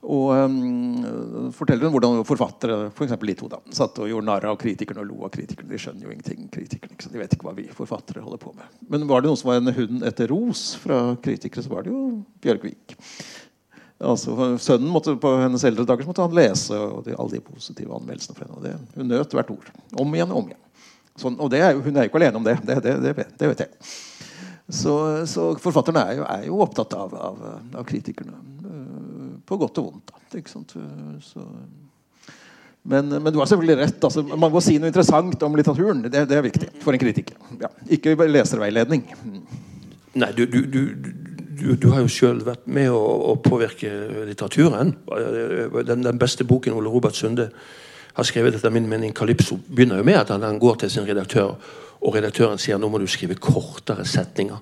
Og 0.00 0.30
um, 0.32 1.50
forteller 1.52 1.84
hun 1.84 1.92
hvordan 1.92 2.22
forfattere 2.24 2.76
For 2.96 3.10
de 3.10 3.34
to 3.36 3.50
da, 3.52 3.58
satt 3.76 3.98
og 4.00 4.08
gjorde 4.08 4.28
narr 4.30 4.46
av 4.48 4.56
kritikerne 4.60 5.02
og 5.02 5.10
lo 5.10 5.26
av 5.26 5.32
kritikerne. 5.34 5.68
De 5.68 5.80
skjønner 5.80 6.06
jo 6.06 6.14
ingenting. 6.14 6.48
kritikerne, 6.48 6.96
ikke 6.96 7.04
sant? 7.04 7.12
De 7.12 7.20
vet 7.20 7.34
ikke 7.36 7.48
hva 7.50 7.56
vi 7.58 7.66
forfattere 7.74 8.24
holder 8.24 8.40
på 8.40 8.54
med. 8.56 8.64
Men 8.88 9.04
var 9.10 9.20
det 9.20 9.28
noen 9.28 9.40
som 9.40 9.50
var 9.52 9.60
en 9.60 9.74
hund 9.76 10.06
etter 10.08 10.32
ros 10.32 10.70
fra 10.80 11.02
kritikere, 11.20 11.66
så 11.66 11.72
var 11.72 11.84
det 11.84 11.92
jo 11.92 12.04
Bjørgvik. 12.40 12.96
Altså, 14.00 14.54
sønnen 14.56 14.88
måtte, 14.88 15.18
På 15.20 15.34
hennes 15.42 15.64
eldre 15.68 15.84
dager 15.84 16.08
måtte 16.08 16.24
han 16.24 16.36
lese 16.38 16.78
de, 17.04 17.12
alle 17.12 17.36
de 17.36 17.44
positive 17.44 17.92
anmeldelsene 17.92 18.38
for 18.38 18.46
henne. 18.48 18.62
det, 18.64 18.96
Hun 18.96 19.12
nøt 19.12 19.36
hvert 19.36 19.52
ord. 19.52 19.68
Om 20.00 20.16
igjen 20.16 20.32
og 20.32 20.40
om 20.40 20.48
igjen. 20.48 20.64
Sånn, 21.20 21.36
og 21.36 21.52
er, 21.52 21.74
hun 21.76 21.92
er 21.98 22.06
jo 22.06 22.08
ikke 22.08 22.22
alene 22.22 22.40
om 22.40 22.46
det. 22.46 22.56
Det, 22.64 22.78
det, 22.86 22.96
det, 23.04 23.28
det 23.36 23.52
vet 23.52 23.66
jeg. 23.66 23.92
Så, 24.70 24.94
så 25.28 25.50
forfatterne 25.60 26.06
er 26.06 26.16
jo, 26.16 26.24
er 26.24 26.46
jo 26.46 26.60
opptatt 26.64 26.94
av, 26.96 27.12
av, 27.12 27.44
av 27.74 27.84
kritikerne 27.84 28.38
på 29.50 29.58
godt 29.58 29.80
og 29.82 29.88
vondt. 29.90 30.76
Så, 31.26 31.44
men, 32.82 33.08
men, 33.08 33.32
du 33.32 33.40
har 33.40 33.48
selvfølgelig 33.50 33.78
rett. 33.82 34.04
Altså, 34.06 34.22
man 34.30 34.52
må 34.52 34.62
si 34.64 34.78
noe 34.78 34.90
interessant 34.92 35.42
om 35.46 35.58
litteraturen. 35.58 36.04
Det, 36.06 36.24
det 36.30 36.38
er 36.38 36.46
viktig 36.46 36.70
for 36.84 36.96
en 36.96 37.02
kritiker. 37.02 37.36
Ja. 37.60 37.72
Ikke 37.92 38.14
leserveiledning. 38.28 39.04
Nei, 40.20 40.30
du, 40.36 40.46
du, 40.46 40.62
du, 40.66 41.74
du 41.76 41.90
har 41.92 42.02
jo 42.02 42.10
sjøl 42.10 42.40
vært 42.46 42.64
med 42.70 42.88
å, 42.94 43.02
å, 43.30 43.36
påvirke 43.42 43.90
litteraturen. 44.30 44.94
Den, 45.06 46.06
den, 46.06 46.18
beste 46.18 46.46
boken 46.48 46.78
Ole 46.78 46.90
Robert 46.92 47.18
Sunde 47.18 47.50
har 48.16 48.26
skrevet, 48.26 48.56
etter 48.58 48.72
min 48.74 48.88
mening, 48.90 49.12
'Kalypso', 49.14 49.60
begynner 49.68 50.00
jo 50.00 50.06
med 50.08 50.18
at 50.22 50.32
han 50.34 50.58
går 50.58 50.82
til 50.82 50.90
sin 50.90 51.06
redaktør, 51.06 51.54
og 52.00 52.16
redaktøren 52.16 52.58
sier 52.58 52.80
nå 52.80 52.88
må 52.90 52.98
du 52.98 53.06
skrive 53.10 53.36
kortere 53.38 54.06
setninger. 54.08 54.58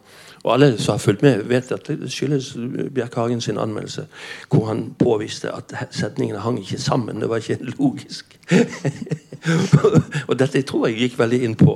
Og 0.48 0.54
alle 0.54 0.78
som 0.78 0.92
har 0.92 0.98
fulgt 0.98 1.22
med, 1.22 1.42
vet 1.44 1.72
at 1.72 1.86
det 1.86 2.08
skyldes 2.12 2.56
Bjerkhagen 2.94 3.40
sin 3.40 3.58
anmeldelse, 3.58 4.06
hvor 4.48 4.66
han 4.66 4.94
påviste 4.98 5.50
at 5.52 5.74
setningene 5.90 6.40
hang 6.40 6.60
ikke 6.60 6.78
sammen. 6.80 7.20
Det 7.20 7.28
var 7.28 7.36
ikke 7.36 7.58
logisk. 7.60 8.38
og 10.28 10.38
dette 10.38 10.62
tror 10.62 10.86
jeg 10.86 10.96
gikk 10.96 11.18
veldig 11.18 11.42
inn 11.44 11.56
på, 11.56 11.74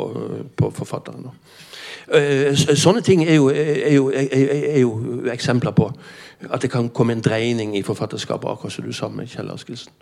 på 0.57 0.71
forfatteren. 0.71 1.29
Eh, 2.09 2.57
sånne 2.57 3.05
ting 3.05 3.27
er 3.29 3.35
jo, 3.35 3.51
er, 3.53 3.93
jo, 3.93 4.09
er, 4.09 4.81
jo, 4.81 5.21
eksempler 5.33 5.77
på 5.77 5.93
at 6.49 6.65
det 6.65 6.73
kan 6.73 6.89
komme 6.89 7.13
en 7.13 7.21
dreining 7.21 7.77
i 7.77 7.85
forfatterskapet, 7.85 8.49
akkurat 8.49 8.73
som 8.73 8.89
du 8.89 8.93
sa 8.93 9.13
med 9.13 9.29
Kjell 9.29 9.53
Askildsen. 9.53 9.93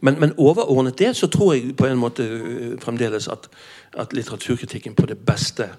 Men, 0.00 0.18
men, 0.20 0.34
overordnet 0.36 0.98
det 0.98 1.14
så 1.16 1.30
tror 1.30 1.54
jeg 1.54 1.76
på 1.78 1.86
en 1.86 2.02
måte 2.02 2.26
eh, 2.26 2.74
fremdeles 2.82 3.30
at, 3.30 3.46
at 3.94 4.12
litteraturkritikken 4.12 4.98
på 4.98 5.06
det 5.06 5.18
beste 5.18 5.70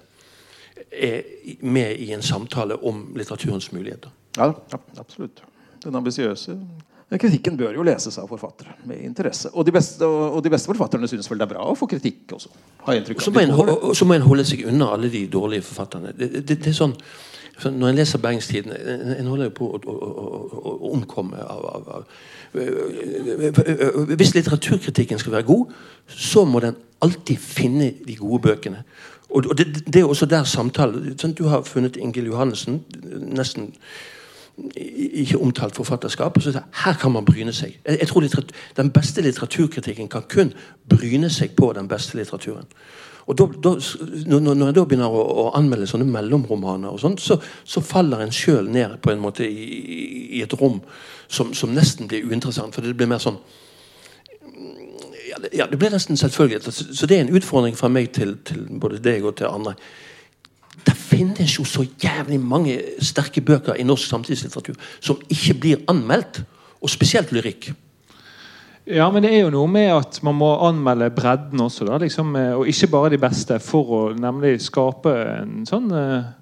er 0.92 1.22
med 1.60 2.00
i 2.02 2.12
en 2.14 2.22
samtale 2.22 2.76
om 2.76 3.08
litteraturens 3.16 3.72
muligheter. 3.72 4.12
Ja, 4.36 4.52
absolutt. 4.98 5.42
Den 5.82 5.94
ambisiøse 5.94 6.58
kritikken 7.14 7.54
bør 7.56 7.76
jo 7.76 7.84
leses 7.86 8.18
av 8.18 8.26
forfattere 8.28 8.74
med 8.84 9.04
interesse. 9.06 9.52
Og 9.54 9.66
de 9.66 9.72
beste, 9.72 10.06
og 10.06 10.42
de 10.42 10.50
beste 10.50 10.66
forfatterne 10.72 11.06
syns 11.08 11.30
vel 11.30 11.38
det 11.38 11.46
er 11.46 11.52
bra 11.54 11.68
å 11.70 11.76
få 11.78 11.86
kritikk 11.90 12.34
også. 12.34 12.50
Så 13.22 13.30
må, 13.30 13.44
en, 13.44 13.54
og 13.54 13.94
så 13.96 14.08
må 14.08 14.16
en 14.16 14.26
holde 14.26 14.44
seg 14.48 14.66
unna 14.66 14.90
alle 14.96 15.10
de 15.12 15.22
dårlige 15.30 15.62
forfatterne. 15.68 16.10
Det, 16.18 16.32
det, 16.40 16.58
det 16.64 16.72
er 16.72 16.76
sånn 16.76 16.96
når 17.56 17.88
en 17.88 17.96
leser 17.96 18.20
Bergenstiden 18.20 18.72
En 19.16 19.28
holder 19.30 19.48
jo 19.48 19.52
på 19.56 19.68
å, 19.72 19.78
å, 19.80 19.94
å, 19.96 20.58
å 20.60 20.90
omkomme 20.92 21.40
av, 21.40 21.62
av, 21.70 21.86
av, 21.94 22.02
Hvis 24.12 24.34
litteraturkritikken 24.36 25.22
skal 25.22 25.38
være 25.38 25.48
god, 25.48 25.72
så 26.06 26.44
må 26.44 26.60
den 26.60 26.76
alltid 27.04 27.40
finne 27.40 27.90
de 28.04 28.16
gode 28.16 28.42
bøkene. 28.44 28.82
Og 29.30 29.58
det, 29.58 29.66
det, 29.86 30.00
er 30.00 30.04
også 30.04 30.26
der 30.26 30.44
samtalen 30.44 31.16
Du 31.38 31.44
har 31.44 31.62
funnet 31.62 31.96
Ingil 31.96 32.26
Johannessen, 32.26 32.84
nesten 33.12 33.74
ikke 34.86 35.38
omtalt 35.38 35.74
forfatterskap. 35.74 36.36
og 36.36 36.42
så 36.42 36.60
Her 36.84 36.92
kan 36.92 37.12
man 37.12 37.24
bryne 37.24 37.52
seg. 37.52 37.78
Jeg, 37.84 37.98
jeg 38.00 38.08
tror 38.08 38.22
Den 38.76 38.90
beste 38.90 39.20
litteraturkritikken 39.20 40.08
kan 40.08 40.22
kun 40.28 40.52
bryne 40.88 41.30
seg 41.30 41.56
på 41.56 41.72
den 41.72 41.88
beste 41.88 42.16
litteraturen. 42.16 42.64
Og 43.26 43.38
da, 43.38 43.46
da, 43.64 43.70
når 44.40 44.66
jeg 44.66 44.74
da 44.74 44.84
begynner 44.86 45.10
å, 45.10 45.22
å 45.42 45.44
anmelde 45.58 45.88
sånne 45.90 46.06
mellomromaner, 46.06 46.92
og 46.94 47.00
sånt, 47.02 47.20
så, 47.20 47.40
så 47.64 47.82
faller 47.82 48.22
en 48.22 48.32
sjøl 48.32 48.70
ned 48.70 49.00
på 49.02 49.10
en 49.10 49.22
måte 49.22 49.48
i, 49.48 49.66
i 50.38 50.42
et 50.44 50.54
rom 50.60 50.78
som, 51.26 51.50
som, 51.54 51.72
nesten 51.74 52.06
blir 52.06 52.28
uinteressant. 52.30 52.74
For 52.74 52.86
det 52.86 52.94
blir 52.96 53.10
mer 53.10 53.22
sånn 53.22 53.40
ja, 55.52 55.66
det 55.70 55.78
blir 55.78 55.92
nesten 55.92 56.16
selvfølgelig. 56.16 56.72
Så 56.72 57.06
det 57.06 57.16
er 57.16 57.24
en 57.24 57.36
utfordring 57.36 57.76
fra 57.76 57.88
meg 57.92 58.10
til, 58.16 58.36
til 58.44 58.66
både 58.80 59.00
deg 59.04 59.24
og 59.24 59.36
til 59.36 59.50
andre. 59.50 59.74
Det 60.86 60.94
finnes 60.96 61.58
jo 61.58 61.64
så 61.64 61.86
jævlig 62.02 62.38
mange 62.40 62.76
sterke 63.02 63.40
bøker 63.40 63.74
i 63.74 63.86
norsk 63.86 64.08
samtidslitteratur 64.08 64.76
som 65.00 65.20
ikke 65.28 65.58
blir 65.60 65.82
anmeldt. 65.88 66.44
Og 66.84 66.90
spesielt 66.92 67.32
lyrikk. 67.32 67.70
Ja, 68.86 69.08
men 69.10 69.24
det 69.24 69.32
er 69.34 69.40
jo 69.40 69.50
noe 69.50 69.66
med 69.66 69.88
at 69.90 70.20
man 70.22 70.36
må 70.38 70.52
anmelde 70.62 71.08
bredden 71.10 71.64
også, 71.64 71.88
da, 71.88 71.96
liksom, 71.98 72.36
eh, 72.38 72.52
og 72.54 72.68
ikke 72.70 72.90
bare 72.92 73.10
de 73.16 73.18
beste, 73.18 73.56
for 73.58 73.94
å 73.96 74.02
nemlig 74.14 74.60
skape 74.62 75.14
en 75.40 75.64
sånn 75.66 75.90
uh, 75.90 76.34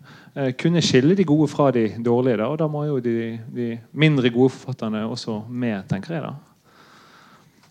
Kunne 0.58 0.82
skille 0.82 1.14
de 1.14 1.22
gode 1.22 1.46
fra 1.46 1.68
de 1.70 1.84
dårlige. 2.02 2.40
Da, 2.40 2.48
og 2.50 2.56
da 2.58 2.66
må 2.66 2.80
jo 2.88 2.96
de, 2.98 3.36
de 3.54 3.68
mindre 3.94 4.32
gode 4.34 4.50
forfatterne 4.50 5.04
også 5.06 5.44
med, 5.46 5.84
tenker 5.86 6.16
jeg. 6.16 6.24
da. 6.24 6.53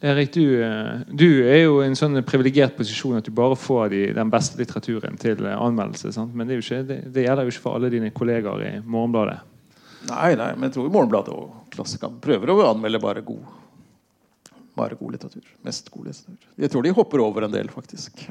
Erik, 0.03 0.33
du, 0.33 0.63
eh, 0.63 0.99
du, 1.07 1.47
er 1.47 1.61
jo 1.61 1.77
i 1.79 1.85
en 1.87 1.95
sånn 1.95 2.19
privilegert 2.27 2.75
posisjon 2.75 3.21
at 3.21 3.27
du 3.27 3.31
bare 3.35 3.55
får 3.55 3.93
de, 3.93 4.01
den 4.17 4.31
beste 4.33 4.59
litteraturen 4.59 5.15
til 5.19 5.45
anmeldelse. 5.47 6.11
Sant? 6.11 6.33
Men 6.35 6.49
det, 6.49 6.57
ikke, 6.59 6.81
det, 6.89 6.97
det, 7.15 7.23
gjelder 7.23 7.47
jo 7.47 7.53
ikke 7.53 7.63
for 7.63 7.79
alle 7.79 7.91
dine 7.93 8.09
kollegaer 8.11 8.65
i 8.67 8.71
Morgenbladet. 8.83 9.37
Nei, 10.09 10.33
nei, 10.35 10.49
men 10.57 10.67
jeg 10.67 10.75
tror 10.75 10.91
Morgenbladet 10.91 11.31
og 11.31 11.71
Klassikeren 11.71 12.17
prøver 12.19 12.51
å 12.51 12.57
anmelde 12.73 12.99
bare 12.99 13.23
god, 13.23 13.45
bare 14.75 14.99
god 14.99 15.15
litteratur. 15.15 15.45
Mest 15.63 15.87
god 15.93 16.09
litteratur. 16.09 16.51
Jeg 16.65 16.73
tror 16.73 16.83
de 16.83 16.93
hopper 16.99 17.23
over 17.23 17.47
en 17.47 17.55
del, 17.55 17.71
faktisk. 17.71 18.25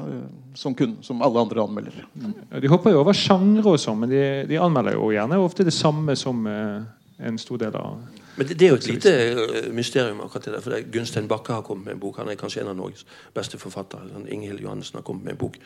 Som, 0.52 0.76
kun, 0.76 0.98
som 1.00 1.24
alle 1.24 1.46
andre 1.46 1.64
anmelder. 1.64 2.02
Mm. 2.12 2.34
De 2.66 2.72
hopper 2.74 2.92
jo 2.92 3.00
over 3.00 3.16
sjangre 3.16 3.64
og 3.72 3.80
sånn, 3.80 4.04
men 4.04 4.12
de, 4.12 4.22
de, 4.52 4.60
anmelder 4.60 5.00
jo 5.00 5.08
gjerne 5.16 5.40
ofte 5.40 5.64
det 5.64 5.72
samme 5.72 6.20
som 6.20 6.44
en 6.44 7.40
stor 7.40 7.64
del 7.64 7.80
av 7.80 7.96
men 8.36 8.48
det, 8.48 8.58
det, 8.58 8.66
er 8.66 8.70
jo 8.70 8.74
et 8.74 8.86
lite 8.86 9.36
uh, 9.36 9.74
mysterium. 9.74 10.20
akkurat 10.20 10.44
det 10.44 10.52
der, 10.52 10.60
for 10.60 10.70
det 10.70 10.92
Gunstein 10.92 11.28
Bakke 11.28 11.52
har 11.52 11.60
kommet 11.60 11.84
med 11.84 11.94
en 11.94 12.00
bok. 12.00 12.16
Han 12.16 12.28
er 12.28 12.34
kanskje 12.34 12.62
en 12.62 12.68
av 12.68 12.76
Norges 12.76 13.06
beste 13.34 13.58
forfattere. 13.58 14.00
Inghild 14.28 14.60
Johannessen 14.60 14.96
har 14.96 15.02
kommet 15.02 15.24
med 15.24 15.32
en 15.32 15.38
bok. 15.38 15.56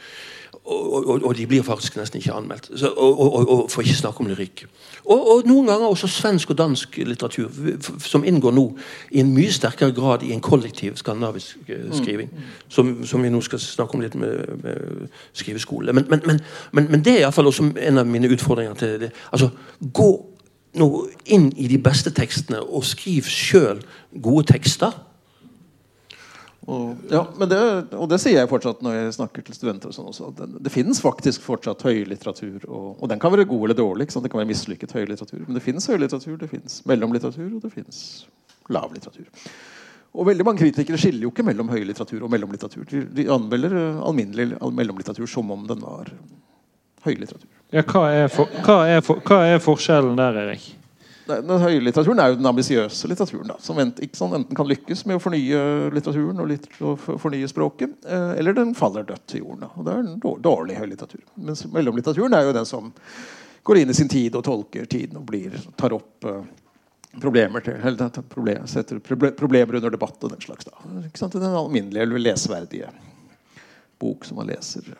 Og, 0.64 1.06
og, 1.08 1.22
og, 1.24 1.36
de 1.36 1.46
blir 1.46 1.62
faktisk 1.62 1.96
nesten 1.96 2.18
ikke 2.18 2.32
anmeldt. 2.32 2.70
Så, 2.74 2.90
og, 2.96 3.70
For 3.70 3.82
ikke 3.82 3.94
snakke 3.94 4.20
om 4.20 4.26
lyrikk. 4.26 4.66
Og, 5.04 5.46
noen 5.46 5.66
ganger 5.66 5.86
også 5.86 6.10
svensk 6.10 6.50
og 6.50 6.58
dansk 6.58 6.98
litteratur, 6.98 7.50
som 8.02 8.24
inngår 8.24 8.54
nå 8.54 8.66
i 9.10 9.22
en 9.22 9.34
mye 9.34 9.52
sterkere 9.52 9.94
grad 9.94 10.22
i 10.26 10.32
en 10.34 10.40
kollektiv 10.40 10.96
skandinavisk 10.96 11.70
skriving. 11.92 12.30
Mm. 12.32 12.54
Som, 12.68 12.94
som, 13.06 13.22
vi 13.22 13.30
nå 13.30 13.40
skal 13.40 13.62
snakke 13.62 13.94
om 13.94 14.02
litt 14.02 14.14
med, 14.14 14.56
med 14.62 15.08
skriveskole. 15.32 15.92
Men, 15.92 16.06
men, 16.10 16.22
men, 16.26 16.40
men, 16.72 16.90
men 16.90 17.04
det 17.04 17.14
er 17.14 17.26
iallfall 17.26 17.52
også 17.52 17.70
en 17.78 18.02
av 18.02 18.06
mine 18.10 18.30
utfordringer 18.34 18.74
til 18.74 19.00
det. 19.06 19.12
Altså, 19.30 19.50
gå 19.92 20.10
nå 20.76 20.88
inn 21.32 21.50
i 21.56 21.68
de 21.70 21.78
beste 21.82 22.12
tekstene 22.14 22.60
og 22.62 22.84
skriv 22.86 23.28
sjøl 23.30 23.82
gode 24.22 24.46
tekster. 24.52 24.94
Og, 26.66 26.96
ja, 27.12 27.20
det, 27.46 27.58
og 27.94 28.08
det 28.10 28.18
sier 28.18 28.40
jeg 28.40 28.50
fortsatt 28.50 28.80
når 28.82 28.96
jeg 28.96 29.14
snakker 29.20 29.44
til 29.46 29.54
studenter. 29.54 29.92
Sånn 29.94 30.08
også, 30.10 30.32
det, 30.34 30.48
det 30.66 30.72
finnes 30.74 30.98
faktisk 31.02 31.44
fortsatt 31.46 31.84
høylitteratur. 31.86 32.64
Og, 32.66 32.88
og 32.98 33.10
den 33.12 33.22
kan 33.22 33.32
være 33.34 33.46
god 33.46 33.68
eller 33.68 33.78
dårlig. 33.78 34.08
Det 34.10 34.32
kan 34.32 34.42
være 34.42 34.50
mislykket 34.50 34.96
høylitteratur. 34.96 35.44
Men 35.44 35.58
det 35.58 35.62
finnes 35.62 35.86
høylitteratur, 35.86 36.34
det 36.40 36.50
finnes 36.50 36.80
mellomlitteratur, 36.90 37.48
og 37.52 37.62
det 37.62 37.70
finnes 37.74 38.00
lavlitteratur. 38.74 39.28
Og 40.16 40.26
veldig 40.30 40.46
mange 40.48 40.64
kritikere 40.64 40.98
skiller 40.98 41.26
jo 41.26 41.30
ikke 41.30 41.44
mellom 41.46 41.70
høylitteratur 41.70 42.24
og 42.24 42.32
mellomlitteratur. 42.32 42.86
De, 42.90 43.04
de 43.14 43.28
anmelder 43.30 43.76
alminnelig 44.00 44.56
mellomlitteratur 44.58 45.30
som 45.30 45.52
om 45.54 45.68
den 45.70 45.84
var 45.84 46.10
høylitteratur. 47.06 47.55
Ja, 47.76 47.82
hva, 47.84 48.06
er 48.08 48.30
for, 48.32 48.48
hva, 48.64 48.76
er 48.88 49.02
for, 49.04 49.20
hva, 49.26 49.42
er 49.44 49.58
forskjellen 49.60 50.16
der, 50.16 50.38
Erik? 50.46 50.64
Den 51.26 51.50
høylitteraturen 51.60 52.20
er 52.22 52.30
jo 52.30 52.38
den 52.38 52.48
ambisiøse 52.48 53.08
litteraturen. 53.10 53.50
Da, 53.50 53.56
som 53.60 53.76
enten, 53.82 54.08
sånn, 54.16 54.36
enten, 54.38 54.56
kan 54.56 54.68
lykkes 54.70 55.02
med 55.10 55.18
å 55.18 55.20
fornye 55.20 55.58
litteraturen 55.92 56.40
og, 56.40 56.48
litt, 56.48 56.68
og 56.80 57.02
fornye 57.20 57.48
språket, 57.50 57.98
eh, 58.06 58.30
eller 58.40 58.56
den 58.56 58.72
faller 58.78 59.04
dødt 59.04 59.26
til 59.28 59.42
jorden. 59.42 59.66
Da. 59.66 59.72
Og 59.74 59.88
det 59.88 59.92
er 59.92 60.04
en 60.06 60.38
dårlig, 60.46 60.78
høylitteratur. 60.78 61.24
Mens 61.48 61.66
mellomlitteraturen 61.74 62.38
er 62.38 62.46
jo 62.46 62.54
den 62.56 62.70
som 62.70 62.94
går 63.66 63.82
inn 63.82 63.92
i 63.92 63.98
sin 63.98 64.08
tid 64.08 64.38
og 64.38 64.46
tolker 64.46 64.86
tiden 64.88 65.18
og 65.20 65.26
blir, 65.28 65.58
tar 65.76 65.98
opp 65.98 66.30
eh, 66.30 66.40
problemer 67.20 67.66
til, 67.66 67.76
eller 67.82 68.22
problem, 68.30 68.64
setter 68.70 69.02
problemer 69.02 69.82
under 69.82 69.92
debatt 69.92 70.24
og 70.24 70.32
den 70.32 70.46
slags. 70.46 70.70
Da. 70.70 71.28
Den 71.36 71.50
alminnelige, 71.50 72.06
eller 72.06 72.24
lesverdige 72.24 72.94
bok 74.00 74.24
som 74.24 74.40
man 74.40 74.48
leser 74.48 74.94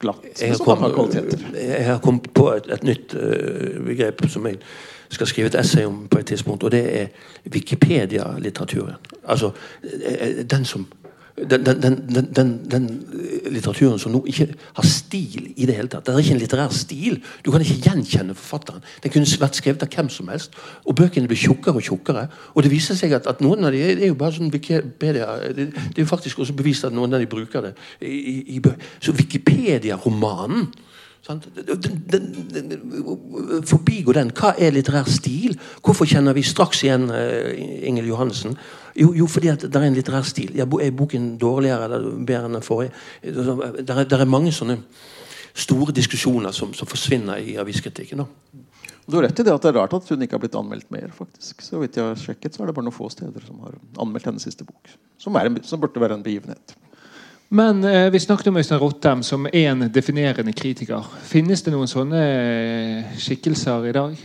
glatt. 0.00 0.24
Jeg 0.40 0.54
har, 0.54 0.64
kommet, 0.64 1.14
jeg 1.54 1.84
har 1.86 1.98
kommet 1.98 2.30
på 2.34 2.48
et, 2.54 2.70
et 2.72 2.86
nytt 2.88 3.14
uh, 3.14 3.84
begrep 3.84 4.24
som 4.28 4.46
jeg 4.48 4.58
skal 5.10 5.26
skrive 5.26 5.50
et 5.50 5.58
essay 5.60 5.84
om 5.84 6.06
på 6.10 6.18
et 6.18 6.26
tidspunkt, 6.26 6.64
og 6.64 6.72
det 6.72 6.82
er 7.00 7.06
Wikipedia-litteraturen. 7.50 8.96
Altså 9.24 9.50
eh, 9.82 10.44
den 10.50 10.64
som 10.64 10.86
den, 11.48 11.64
den, 11.64 11.96
den, 12.36 12.50
den, 12.70 12.86
litteraturen 13.50 13.98
som 13.98 14.12
nå 14.12 14.20
ikke 14.30 14.46
har 14.76 14.86
stil 14.86 15.50
i 15.56 15.66
det 15.68 15.76
hele 15.76 15.90
tatt. 15.90 16.06
Det 16.06 16.14
er 16.14 16.22
ikke 16.22 16.34
en 16.36 16.42
litterær 16.42 16.74
stil. 16.74 17.20
Du 17.44 17.50
kan 17.52 17.64
ikke 17.64 17.78
gjenkjenne 17.86 18.36
forfatteren. 18.36 18.84
Den 19.02 19.14
kunne 19.14 19.40
vært 19.40 19.58
skrevet 19.58 19.84
av 19.86 19.94
hvem 19.94 20.10
som 20.12 20.30
helst. 20.32 20.54
Og 20.84 20.96
bøkene 20.98 21.30
blir 21.30 21.40
tjukkere 21.40 21.80
og 21.80 21.86
tjukkere. 21.86 22.26
Og 22.54 22.66
det 22.66 22.72
viser 22.72 22.98
seg 22.98 23.14
at, 23.16 23.28
at 23.30 23.42
noen 23.44 23.66
av 23.66 23.74
de 23.74 23.82
er 23.86 24.06
jo 24.08 24.18
bare 24.18 24.36
sånn 24.36 24.52
Wikipedia 24.52 25.26
Det, 25.54 25.70
det 25.72 25.98
er 25.98 26.04
jo 26.04 26.10
faktisk 26.10 26.42
også 26.42 26.56
bevist 26.58 26.86
at 26.86 26.94
noen 26.94 27.14
av 27.14 27.22
de 27.22 27.30
bruker 27.30 27.68
det 27.68 27.74
i, 28.00 28.14
i, 28.16 28.58
i 28.58 28.62
Så 29.00 29.14
Wikipedia-romanen 29.16 30.70
Forbigå 33.70 34.14
den. 34.16 34.30
Hva 34.32 34.54
er 34.56 34.72
litterær 34.72 35.08
stil? 35.10 35.58
Hvorfor 35.84 36.08
kjenner 36.08 36.32
vi 36.36 36.42
straks 36.46 36.80
igjen 36.86 37.10
uh, 37.12 37.50
Ingel 37.86 38.08
Johannessen? 38.08 38.56
Jo, 38.96 39.12
jo, 39.14 39.26
fordi 39.30 39.48
at 39.52 39.62
det 39.66 39.76
er 39.76 39.86
en 39.86 39.94
litterær 39.98 40.26
stil. 40.26 40.56
Ja, 40.56 40.64
Er 40.64 40.90
boken 40.96 41.38
dårligere 41.38 41.84
eller 41.86 42.08
bedre 42.24 42.48
enn 42.48 42.56
den 42.58 42.66
forrige? 42.66 42.92
Det 43.22 43.90
er, 43.92 44.04
er 44.16 44.24
mange 44.24 44.52
sånne 44.54 44.80
store 45.54 45.92
diskusjoner 45.94 46.54
som, 46.56 46.74
som 46.74 46.88
forsvinner 46.88 47.38
i 47.42 47.56
aviskritikken. 47.60 48.24
Du 49.06 49.16
har 49.16 49.26
rett 49.26 49.40
i 49.42 49.44
det 49.46 49.52
at 49.52 49.64
det 49.64 49.72
er 49.72 49.78
rart 49.80 49.94
at 49.96 50.08
hun 50.12 50.22
ikke 50.22 50.36
har 50.38 50.42
blitt 50.42 50.58
anmeldt 50.58 50.90
mer. 50.94 51.10
faktisk. 51.14 51.62
Så 51.66 51.80
vidt 51.82 51.96
jeg 51.98 52.06
har 52.06 52.20
sjekket, 52.20 52.54
så 52.54 52.62
er 52.62 52.70
det 52.70 52.76
bare 52.76 52.86
noen 52.86 52.96
få 52.96 53.10
steder 53.12 53.42
som 53.46 53.60
har 53.66 53.74
anmeldt 54.00 54.28
hennes 54.30 54.46
siste 54.46 54.64
bok. 54.66 54.92
Som, 55.20 55.36
en, 55.36 55.58
som 55.66 55.82
burde 55.82 56.00
være 56.00 56.16
en 56.18 56.24
begivenhet. 56.24 56.76
Men 57.50 57.80
eh, 57.84 58.06
vi 58.14 58.20
snakket 58.22 58.46
om 58.52 58.58
Øystein 58.60 58.78
Rottem 58.80 59.22
som 59.26 59.46
en 59.52 59.80
definerende 59.92 60.52
kritiker. 60.54 61.06
Finnes 61.26 61.64
det 61.66 61.72
noen 61.74 61.90
sånne 61.90 62.20
eh, 62.22 63.16
skikkelser 63.18 63.88
i 63.90 63.94
dag? 63.96 64.20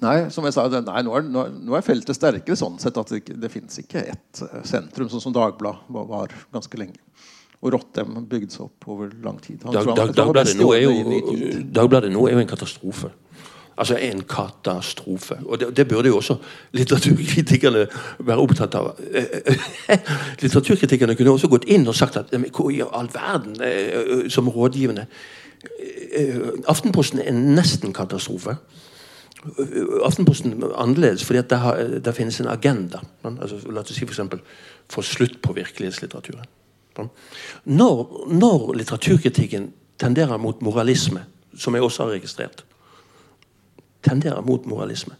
Nei, 0.00 0.14
som 0.32 0.46
jeg 0.46 0.54
sa, 0.56 0.62
nei, 0.72 1.02
nå, 1.04 1.16
er, 1.18 1.26
nå, 1.28 1.74
er- 1.76 1.84
feltet 1.84 2.16
sterkere 2.16 2.56
sånn 2.56 2.78
sett 2.80 2.96
at 3.02 3.10
det, 3.12 3.34
det 3.42 3.50
fins 3.52 3.82
ikke 3.82 4.04
ett 4.14 4.44
eh, 4.46 4.62
sentrum, 4.64 5.10
sånn 5.12 5.24
som 5.26 5.34
Dagbladet 5.34 5.90
var, 5.92 6.06
var 6.08 6.36
ganske 6.54 6.78
lenge. 6.80 7.02
Og 7.60 7.74
Rottem 7.74 8.14
bygde 8.30 8.54
seg 8.54 8.62
opp 8.70 8.86
over 8.94 9.10
lang 9.26 9.36
tid. 9.44 9.58
Han 9.66 9.74
Dag, 9.74 9.90
dag, 9.90 10.14
Dagbladet. 10.16 10.54
Dagbladet 11.76 12.14
nå 12.14 12.22
er 12.30 12.38
jo 12.38 12.44
en 12.46 12.48
katastrofe. 12.48 13.10
Altså 13.80 13.96
en 13.96 14.22
katastrofe. 14.28 15.38
Og 15.46 15.60
det, 15.60 15.76
det 15.76 15.88
burde 15.88 16.08
jo 16.08 16.16
også 16.16 16.36
litteraturkritikerne 16.76 17.86
være 18.18 18.42
opptatt 18.42 18.74
av. 18.76 18.90
Litteraturkritikerne 20.42 21.16
kunne 21.16 21.32
også 21.32 21.48
gått 21.48 21.64
inn 21.64 21.88
og 21.88 21.96
sagt 21.96 22.18
at 22.20 22.32
"Men 22.32 22.50
hvor 22.52 22.68
i 22.70 22.82
all 22.84 23.08
verden, 23.14 23.56
eh, 23.64 24.28
som 24.28 24.48
rådgivende 24.48 25.06
eh, 26.12 26.36
Aftenposten 26.68 27.24
er 27.24 27.32
nesten 27.32 27.92
katastrofe. 27.96 28.56
Aftenposten 30.04 30.62
er 30.62 30.76
annerledes 30.76 31.24
fordi 31.24 31.38
at 31.38 31.50
der, 31.50 31.56
har, 31.56 31.76
der 32.04 32.12
finnes 32.12 32.40
en 32.40 32.52
agenda. 32.52 33.00
Altså, 33.24 33.64
la 33.70 33.80
oss 33.80 33.94
si 33.96 34.04
eksempel 34.04 34.40
få 34.92 35.02
slutt 35.02 35.40
på 35.42 35.52
virkelighetslitteraturen. 35.56 36.44
Når, 37.64 38.26
når 38.28 38.74
litteraturkritikken 38.74 39.72
tenderer 39.98 40.36
mot 40.36 40.62
moralisme, 40.62 41.24
som 41.56 41.74
jeg 41.74 41.82
også 41.82 42.02
har 42.02 42.10
registrert, 42.10 42.64
tenderer 44.02 44.42
mot 44.46 44.66
moralisme, 44.66 45.14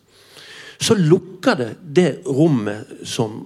så 0.81 0.95
lukker 0.95 1.55
det 1.55 1.71
det 1.97 2.11
rommet 2.27 2.87
som 3.05 3.43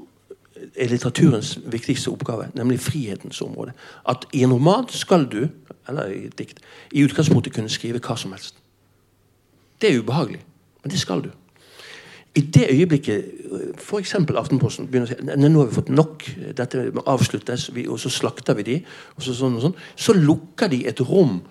er 0.76 0.88
litteraturens 0.88 1.58
viktigste 1.66 2.10
oppgave, 2.10 2.48
nemlig 2.54 2.80
frihetens 2.80 3.40
område. 3.42 3.72
At 4.08 4.26
i 4.32 4.42
en 4.42 4.52
roman 4.52 4.86
skal 4.88 5.26
du, 5.30 5.48
eller 5.88 6.12
i 6.12 6.26
et 6.26 6.38
dikt, 6.38 6.60
i 6.92 7.04
utgangspunktet 7.04 7.54
kunne 7.54 7.72
skrive 7.72 8.00
hva 8.02 8.16
som 8.16 8.32
helst. 8.32 8.54
Det 9.80 9.90
er 9.90 9.98
ubehagelig, 10.00 10.40
men 10.82 10.90
det 10.90 11.00
skal 11.00 11.24
du. 11.24 11.30
I 12.34 12.40
det 12.40 12.66
øyeblikket 12.70 13.24
f.eks. 13.78 14.14
Aftenposten 14.14 14.88
begynner 14.90 15.06
å 15.06 15.12
si 15.12 15.26
"Nei, 15.26 15.48
nå 15.48 15.60
har 15.60 15.68
vi 15.68 15.74
fått 15.74 15.90
nok, 15.90 16.24
dette 16.56 16.90
må 16.94 17.02
avsluttes, 17.06 17.68
og 17.88 18.00
så 18.00 18.10
slakter 18.10 18.54
vi 18.58 18.62
de, 18.62 18.80
og 19.16 19.22
så, 19.22 19.34
sånn 19.34 19.56
og 19.56 19.62
sånn, 19.62 19.76
så 19.96 20.12
lukker 20.12 20.68
de 20.68 20.86
et 20.86 21.00
rom 21.00 21.42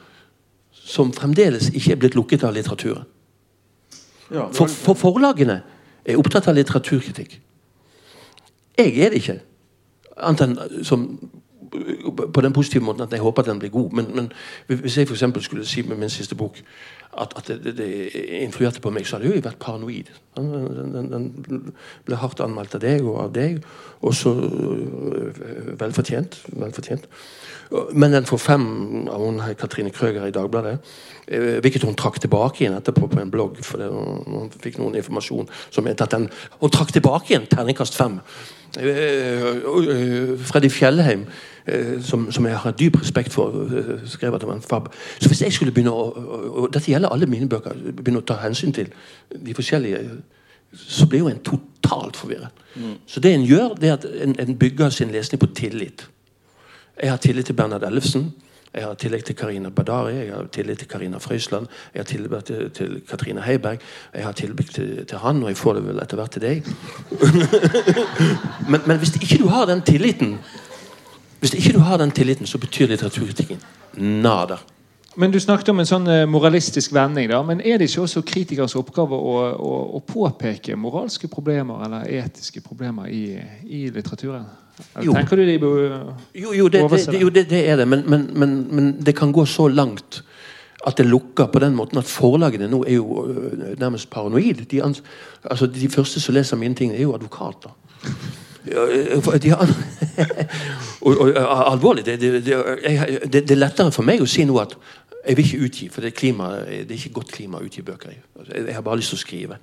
som 0.72 1.14
fremdeles 1.14 1.70
ikke 1.70 1.92
er 1.92 2.02
blitt 2.02 2.16
lukket 2.16 2.44
av 2.44 2.54
litteraturen. 2.54 3.06
For, 4.34 4.68
for 4.68 4.98
forlagene 4.98 5.62
er 6.06 6.20
opptatt 6.20 6.48
av 6.50 6.58
litteraturkritikk. 6.58 7.40
Jeg 8.78 9.00
er 9.00 9.14
det 9.14 9.22
ikke. 9.22 9.40
Annet 10.18 10.46
enn 10.46 10.86
som 10.86 11.08
på 12.34 12.42
den 12.42 12.54
positive 12.54 12.84
måten 12.84 13.02
at 13.02 13.12
jeg 13.12 13.22
håper 13.22 13.42
at 13.42 13.48
den 13.48 13.60
blir 13.60 13.70
god. 13.70 13.92
Men, 13.92 14.06
men 14.16 14.32
hvis 14.68 14.98
jeg 14.98 15.08
for 15.08 15.42
skulle 15.42 15.66
si 15.66 15.82
med 15.82 15.98
min 15.98 16.10
siste 16.10 16.36
bok 16.36 16.62
at, 17.22 17.34
at 17.38 17.48
det, 17.64 17.78
det, 17.78 18.10
influerte 18.44 18.82
på 18.82 18.90
meg, 18.90 19.08
så 19.08 19.16
hadde 19.16 19.30
jeg 19.30 19.38
jo 19.38 19.46
vært 19.46 19.60
paranoid. 19.60 20.10
Den, 20.38 20.52
den, 20.94 21.10
den 21.46 21.74
ble 22.06 22.16
hardt 22.16 22.42
anmeldt 22.42 22.76
av 22.76 22.82
deg 22.82 23.06
og 23.06 23.20
av 23.24 23.34
deg, 23.34 23.64
og 24.02 24.14
så 24.14 24.34
øh, 24.34 25.80
velfortjent. 25.80 26.42
velfortjent. 26.48 27.08
Men 27.94 28.14
den 28.14 28.26
får 28.26 28.38
fem 28.38 28.66
av 29.10 29.22
hun 29.26 29.40
her, 29.42 29.54
Katrine 29.58 29.90
Krøger 29.90 30.26
i 30.28 30.32
Dagbladet. 30.32 30.78
eh, 31.28 31.60
Hvilket 31.62 31.84
hun 31.84 31.96
trakk 31.96 32.20
tilbake 32.20 32.62
igjen 32.62 32.76
etterpå 32.78 33.08
på 33.08 33.20
en 33.20 33.32
blogg. 33.32 33.58
For 33.66 33.82
det, 33.82 33.90
hun, 33.90 34.52
fikk 34.62 34.78
noen 34.78 34.96
informasjon 34.96 35.50
som 35.72 35.84
mente 35.84 36.04
at 36.04 36.12
den 36.12 36.30
Hun 36.62 36.70
trakk 36.70 36.94
tilbake 36.94 37.34
igjen 37.34 37.48
terningkast 37.50 37.96
fem. 37.96 38.20
Eh, 38.78 39.42
eh, 39.42 40.38
Freddy 40.38 40.70
Fjellheim, 40.70 41.26
som, 42.02 42.32
som 42.32 42.46
jeg 42.46 42.58
har 42.58 42.72
dyp 42.72 43.00
respekt 43.00 43.32
for, 43.34 43.54
skrev 44.06 44.36
at 44.36 44.42
han 44.44 44.50
var 44.50 44.56
en 44.56 44.62
fab. 44.62 44.90
Så 45.20 45.30
hvis 45.32 45.42
jeg 45.42 45.54
skulle 45.54 45.72
begynne 45.72 45.94
å 45.96 46.10
og, 46.12 46.74
Dette 46.74 46.92
gjelder 46.92 47.10
alle 47.10 47.26
mine 47.26 47.50
bøker. 47.50 47.74
Begynne 47.96 48.20
å 48.20 48.28
ta 48.28 48.42
hensyn 48.44 48.74
til 48.76 48.92
de 49.32 49.54
forskjellige 49.56 50.04
så 50.74 51.06
blir 51.06 51.20
jo 51.20 51.30
en 51.30 51.40
totalt 51.46 52.18
forvirret. 52.18 52.50
Så 53.06 53.20
det 53.20 53.34
en 53.34 53.46
gjør, 53.46 53.76
det 53.78 53.90
er 53.90 53.94
at 53.94 54.06
en, 54.26 54.36
en 54.40 54.58
bygger 54.58 54.90
sin 54.90 55.12
lesning 55.14 55.40
på 55.40 55.52
tillit. 55.56 56.08
Jeg 57.02 57.10
har 57.10 57.18
tillit 57.18 57.46
til 57.46 57.54
Bernhard 57.56 57.84
Ellefsen. 57.84 58.34
Jeg 58.74 58.84
har 58.84 58.94
tillit 58.94 59.26
til 59.26 59.36
Karina 59.36 59.70
Badari, 59.70 60.14
jeg 60.14 60.34
har 60.34 60.48
tillit 60.52 60.80
til 60.80 60.88
Karina 60.88 61.18
Frøysland, 61.18 61.68
jeg 61.94 62.00
har 62.00 62.04
tillit 62.04 62.46
til, 62.46 62.70
til 62.70 63.02
Katrine 63.10 63.42
Heiberg, 63.42 63.78
jeg 64.14 64.26
har 64.26 64.32
tillit 64.32 64.72
til, 64.74 65.06
til 65.06 65.18
han, 65.18 65.44
og 65.44 65.50
jeg 65.50 65.58
får 65.58 65.74
det 65.74 65.84
vel 65.88 66.02
etter 66.02 66.18
hvert 66.18 66.32
til 66.32 66.42
deg. 66.42 66.64
men, 68.72 68.82
men 68.86 68.98
hvis 68.98 69.14
ikke 69.16 69.38
du 69.44 69.48
har 69.48 69.66
den 69.70 69.82
tilliten, 69.82 70.40
hvis 71.40 71.54
ikke 71.54 71.74
du 71.74 71.80
har 71.80 71.98
den 71.98 72.12
tilliten, 72.12 72.50
så 72.50 72.58
betyr 72.58 72.88
litteraturkritikken 72.88 73.62
nada. 73.98 74.58
Men 75.16 75.32
Du 75.32 75.40
snakket 75.40 75.70
om 75.70 75.80
en 75.80 75.86
sånn 75.86 76.08
eh, 76.10 76.26
moralistisk 76.26 76.94
vending. 76.94 77.30
da, 77.30 77.44
men 77.44 77.62
Er 77.62 77.78
det 77.78 77.92
ikke 77.92 78.02
også 78.02 78.22
kritikers 78.26 78.76
oppgave 78.76 79.14
å, 79.14 79.38
å, 79.54 79.74
å 79.98 80.00
påpeke 80.00 80.76
moralske 80.76 81.28
problemer 81.28 81.86
eller 81.86 82.10
etiske 82.10 82.62
problemer 82.62 83.06
i, 83.06 83.38
i 83.70 83.90
litteraturen? 83.94 84.50
Jo. 85.04 85.14
tenker 85.14 85.38
du 85.38 85.46
de 85.46 85.58
Jo, 86.34 86.54
jo, 86.54 86.68
det, 86.68 86.82
det, 86.90 87.22
jo 87.22 87.30
det, 87.30 87.50
det 87.50 87.70
er 87.70 87.76
det, 87.78 87.88
men, 87.88 88.04
men, 88.10 88.30
men, 88.34 88.56
men 88.72 88.92
det 89.06 89.16
kan 89.16 89.32
gå 89.32 89.46
så 89.46 89.68
langt 89.68 90.24
at 90.88 90.98
det 90.98 91.06
lukker 91.08 91.48
på 91.48 91.60
den 91.64 91.76
måten 91.76 91.98
at 92.02 92.10
forlagene 92.10 92.68
nå 92.68 92.84
er 92.88 92.98
jo 92.98 93.26
øh, 93.28 93.80
nærmest 93.80 94.10
paranoid. 94.10 94.66
De, 94.72 94.82
altså, 95.44 95.68
de 95.68 95.90
første 95.90 96.20
som 96.20 96.36
leser 96.36 96.58
mine 96.58 96.76
ting, 96.76 96.94
er 96.94 97.02
jo 97.02 97.14
advokater. 97.16 97.70
Øh, 98.68 99.18
og, 101.02 101.18
og, 101.18 101.34
og, 101.34 101.72
alvorlig, 101.72 102.06
det, 102.06 102.22
det, 102.22 103.52
er 103.52 103.56
lettere 103.56 103.92
for 103.92 104.04
meg 104.08 104.22
å 104.24 104.28
si 104.28 104.46
nå 104.48 104.60
at 104.60 104.76
jeg 105.24 105.38
vil 105.38 105.46
ikke 105.46 105.66
utgi, 105.66 105.90
for 105.90 106.04
det 106.04 106.12
er, 106.12 106.18
klima, 106.20 106.50
det 106.68 106.92
er 106.92 107.00
ikke 107.00 107.16
godt 107.16 107.32
klima 107.32 107.60
å 107.60 107.64
utgi 107.64 107.82
bøker 107.82 108.12
i. 108.12 108.18
Altså, 108.40 108.58
jeg 108.60 108.76
har 108.76 108.84
bare 108.84 109.00
lyst 109.00 109.14
til 109.14 109.20
å 109.20 109.24
skrive. 109.24 109.60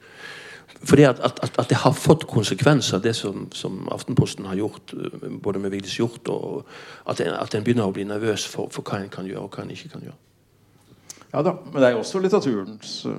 Fordi 0.83 1.05
at, 1.05 1.21
at, 1.21 1.41
at, 1.45 1.69
det 1.69 1.77
har 1.77 1.93
fått 1.93 2.25
konsekvenser, 2.27 3.03
det 3.05 3.13
som, 3.17 3.49
som 3.53 3.83
Aftenposten 3.93 4.47
har 4.49 4.57
gjort, 4.57 4.95
øh, 4.97 5.41
både 5.43 5.59
med 5.59 5.71
Vigdis 5.75 5.99
Hjorth, 5.99 6.31
og 6.33 6.65
at 7.09 7.21
en, 7.21 7.35
at 7.37 7.55
en 7.55 7.65
begynner 7.65 7.91
å 7.91 7.93
bli 7.93 8.07
nervøs 8.09 8.47
for, 8.49 8.71
for 8.73 8.87
hva 8.87 9.03
en 9.03 9.13
kan 9.13 9.29
gjøre, 9.29 9.45
og 9.45 9.57
hva 9.57 9.67
en 9.67 9.75
ikke 9.75 9.93
kan 9.93 10.07
gjøre. 10.09 10.17
Ja 11.31 11.43
da, 11.47 11.53
men 11.67 11.77
det 11.79 11.91
er 11.91 11.95
jo 11.95 12.01
også 12.01 12.23
litteraturens 12.25 12.95
øh, 13.07 13.19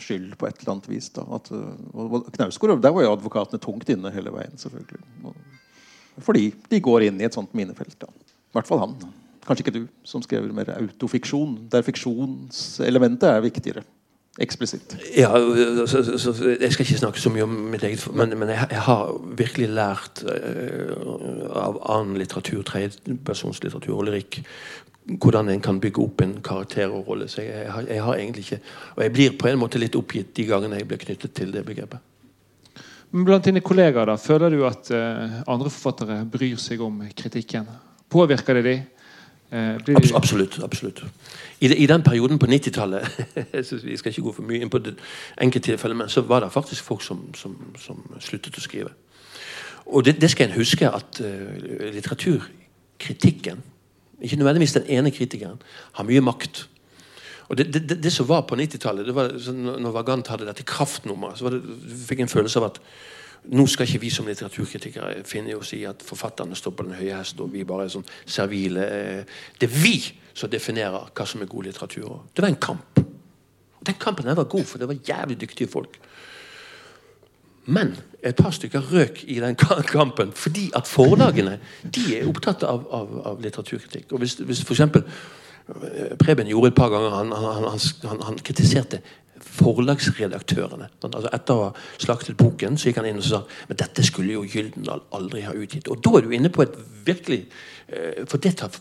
skyld 0.00 0.36
på 0.38 0.46
et 0.46 0.62
eller 0.62 0.76
annet 0.76 0.86
vis. 0.92 1.10
da. 1.16 1.26
At, 1.36 1.50
og, 1.52 2.20
og 2.20 2.30
Knausgård, 2.36 2.78
Der 2.82 2.94
var 2.94 3.04
jo 3.04 3.16
advokatene 3.16 3.60
tungt 3.60 3.90
inne 3.92 4.14
hele 4.14 4.32
veien, 4.34 4.54
selvfølgelig. 4.58 5.34
Fordi 6.22 6.46
de 6.70 6.80
går 6.84 7.08
inn 7.08 7.20
i 7.20 7.26
et 7.26 7.34
sånt 7.34 7.54
minefelt. 7.56 7.98
da. 8.00 8.08
I 8.52 8.56
hvert 8.56 8.68
fall 8.68 8.82
han. 8.84 8.96
Kanskje 9.42 9.66
ikke 9.66 9.74
du, 9.74 9.82
som 10.06 10.22
skriver 10.22 10.54
mer 10.54 10.70
autofiksjon, 10.76 11.56
der 11.72 11.82
fiksjonselementet 11.82 13.28
er 13.30 13.42
viktigere. 13.42 13.82
Eksplisitt. 14.40 14.94
Ja, 15.16 15.28
så, 15.86 16.00
så, 16.04 16.32
så, 16.32 16.56
Jeg 16.60 16.72
skal 16.72 16.86
ikke 16.86 16.98
snakke 16.98 17.20
så 17.20 17.30
mye 17.30 17.44
om 17.44 17.50
mitt 17.68 17.82
eget, 17.84 18.06
men, 18.16 18.32
men 18.38 18.48
jeg, 18.48 18.64
jeg 18.70 18.80
har 18.86 19.10
virkelig 19.36 19.68
lært 19.68 20.22
uh, 20.24 20.94
av 21.52 21.76
annen 21.92 22.16
litteratur, 22.16 22.62
tredjepersonslitteratur 22.64 23.92
og 23.92 24.06
lyrikk, 24.08 24.38
hvordan 25.20 25.50
en 25.52 25.60
kan 25.60 25.80
bygge 25.82 26.00
opp 26.00 26.24
en 26.24 26.38
karakter 26.44 26.88
og 26.88 27.10
rolle. 27.10 27.28
Så 27.28 27.42
jeg, 27.44 27.52
jeg, 27.66 27.74
har, 27.74 27.84
jeg 27.90 28.06
har 28.06 28.14
egentlig 28.22 28.46
ikke 28.46 28.60
Og 28.96 29.02
jeg 29.02 29.12
blir 29.12 29.36
på 29.36 29.50
en 29.50 29.60
måte 29.60 29.82
litt 29.82 29.98
oppgitt 29.98 30.32
de 30.36 30.48
gangene 30.48 30.80
jeg 30.80 30.88
blir 30.88 31.04
knyttet 31.04 31.34
til 31.36 31.52
det 31.52 31.66
begrepet. 31.66 32.00
Men 33.12 33.26
Blant 33.28 33.44
dine 33.44 33.60
kollegaer, 33.60 34.08
da, 34.08 34.16
føler 34.16 34.54
du 34.54 34.62
at 34.64 34.88
uh, 34.96 35.42
andre 35.44 35.68
forfattere 35.68 36.22
bryr 36.24 36.56
seg 36.56 36.80
om 36.80 37.02
kritikken? 37.12 37.68
Påvirker 38.08 38.62
det 38.62 38.64
de? 38.64 38.76
Uh, 39.52 39.76
blir 39.84 40.00
Abs 40.00 40.08
de 40.08 40.16
absolutt. 40.16 40.62
absolutt. 40.64 41.04
I, 41.62 41.68
de, 41.68 41.76
I 41.78 41.86
den 41.86 42.02
perioden 42.02 42.40
på 42.42 42.46
90-tallet 42.50 43.06
Vi 43.86 43.96
skal 43.96 44.10
ikke 44.10 44.24
gå 44.26 44.32
for 44.34 44.46
mye 44.46 44.64
inn 44.64 44.72
på 44.72 44.80
det 44.82 44.96
enkelttilfellet, 45.42 45.96
men 45.96 46.10
så 46.10 46.24
var 46.26 46.42
det 46.42 46.50
faktisk 46.52 46.84
folk 46.84 47.04
som, 47.06 47.28
som, 47.38 47.54
som 47.78 48.00
sluttet 48.20 48.58
å 48.58 48.64
skrive. 48.64 48.90
Og 49.86 50.04
det, 50.06 50.16
det 50.20 50.30
skal 50.32 50.48
en 50.48 50.56
huske 50.58 50.88
at 50.90 51.20
uh, 51.22 51.54
litteraturkritikken, 51.94 53.62
ikke 54.22 54.38
nødvendigvis 54.38 54.76
den 54.78 54.90
ene 54.90 55.10
kritikeren, 55.14 55.62
har 55.92 56.06
mye 56.06 56.22
makt. 56.22 56.66
Og 57.52 57.58
Det, 57.58 57.66
det, 57.74 57.98
det 58.00 58.12
som 58.12 58.24
var 58.24 58.46
på 58.48 58.56
90-tallet, 58.56 59.10
sånn, 59.44 59.66
når 59.84 59.92
Vagant 59.92 60.30
hadde 60.32 60.46
dette 60.48 60.64
kraftnummeret, 60.64 61.36
så 61.36 61.50
det, 61.52 61.58
du 61.60 61.98
fikk 62.08 62.22
en 62.24 62.32
følelse 62.32 62.62
av 62.62 62.70
at 62.70 62.78
nå 63.52 63.66
skal 63.68 63.84
ikke 63.84 64.00
vi 64.04 64.10
som 64.14 64.28
litteraturkritikere 64.30 65.24
finne 65.28 65.56
oss 65.58 65.74
i 65.76 65.82
at 65.88 66.00
forfatterne 66.06 66.56
står 66.56 66.74
på 66.78 66.86
den 66.86 66.96
høye 66.96 67.18
hest, 67.18 67.40
og 67.42 67.50
vi 67.52 67.66
bare 67.68 67.88
er 67.88 67.92
sånn 67.92 68.06
servile. 68.24 68.86
Det 69.58 69.68
er 69.68 69.74
vi 69.82 69.96
som 70.32 70.48
definerer 70.48 71.10
hva 71.10 71.26
som 71.28 71.42
er 71.42 71.50
god 71.50 71.68
litteratur. 71.68 72.22
Det 72.32 72.44
var 72.44 72.52
en 72.54 72.62
kamp. 72.62 73.02
Og 73.02 73.84
Den 73.84 73.98
kampen 74.00 74.30
den 74.30 74.38
var 74.38 74.48
god, 74.48 74.64
for 74.64 74.78
det 74.78 74.88
var 74.88 75.02
jævlig 75.08 75.40
dyktige 75.40 75.68
folk. 75.68 75.98
Men 77.66 77.96
et 78.22 78.38
par 78.38 78.54
stykker 78.54 78.80
røk 78.92 79.24
i 79.26 79.40
den 79.42 79.56
kampen 79.56 80.32
fordi 80.34 80.70
at 80.74 80.88
forlagene 80.90 81.58
de 81.82 82.16
er 82.16 82.26
opptatt 82.30 82.62
av, 82.66 82.86
av, 82.90 83.12
av 83.26 83.42
litteraturkritikk. 83.42 84.12
Og 84.12 84.22
hvis, 84.22 84.38
hvis 84.40 84.64
for 84.64 84.74
eksempel, 84.74 85.02
eh, 85.02 85.41
Preben 86.18 86.48
gjorde 86.50 86.72
et 86.72 86.76
par 86.76 86.90
ganger 86.90 87.12
han, 87.14 87.32
han, 87.32 87.66
han, 88.10 88.22
han 88.26 88.38
kritiserte 88.42 89.02
forlagsredaktørene. 89.42 90.88
Altså 91.02 91.30
etter 91.34 91.58
å 91.58 91.66
ha 91.66 91.70
slaktet 92.00 92.38
boken 92.40 92.78
så 92.78 92.88
gikk 92.88 93.00
han 93.00 93.08
inn 93.10 93.20
og 93.20 93.26
sa 93.26 93.42
men 93.68 93.78
dette 93.80 94.04
skulle 94.06 94.36
jo 94.36 94.46
Gyldendal 94.46 95.04
aldri 95.16 95.44
ha 95.46 95.54
utgitt. 95.56 95.90
Og 95.92 96.02
da 96.04 96.14
er 96.18 96.26
du 96.26 96.34
inne 96.36 96.52
på 96.52 96.64
et 96.64 96.76
virkelig 97.06 97.40
eh, 97.88 98.22
For 98.28 98.42
det 98.42 98.54
tar, 98.62 98.74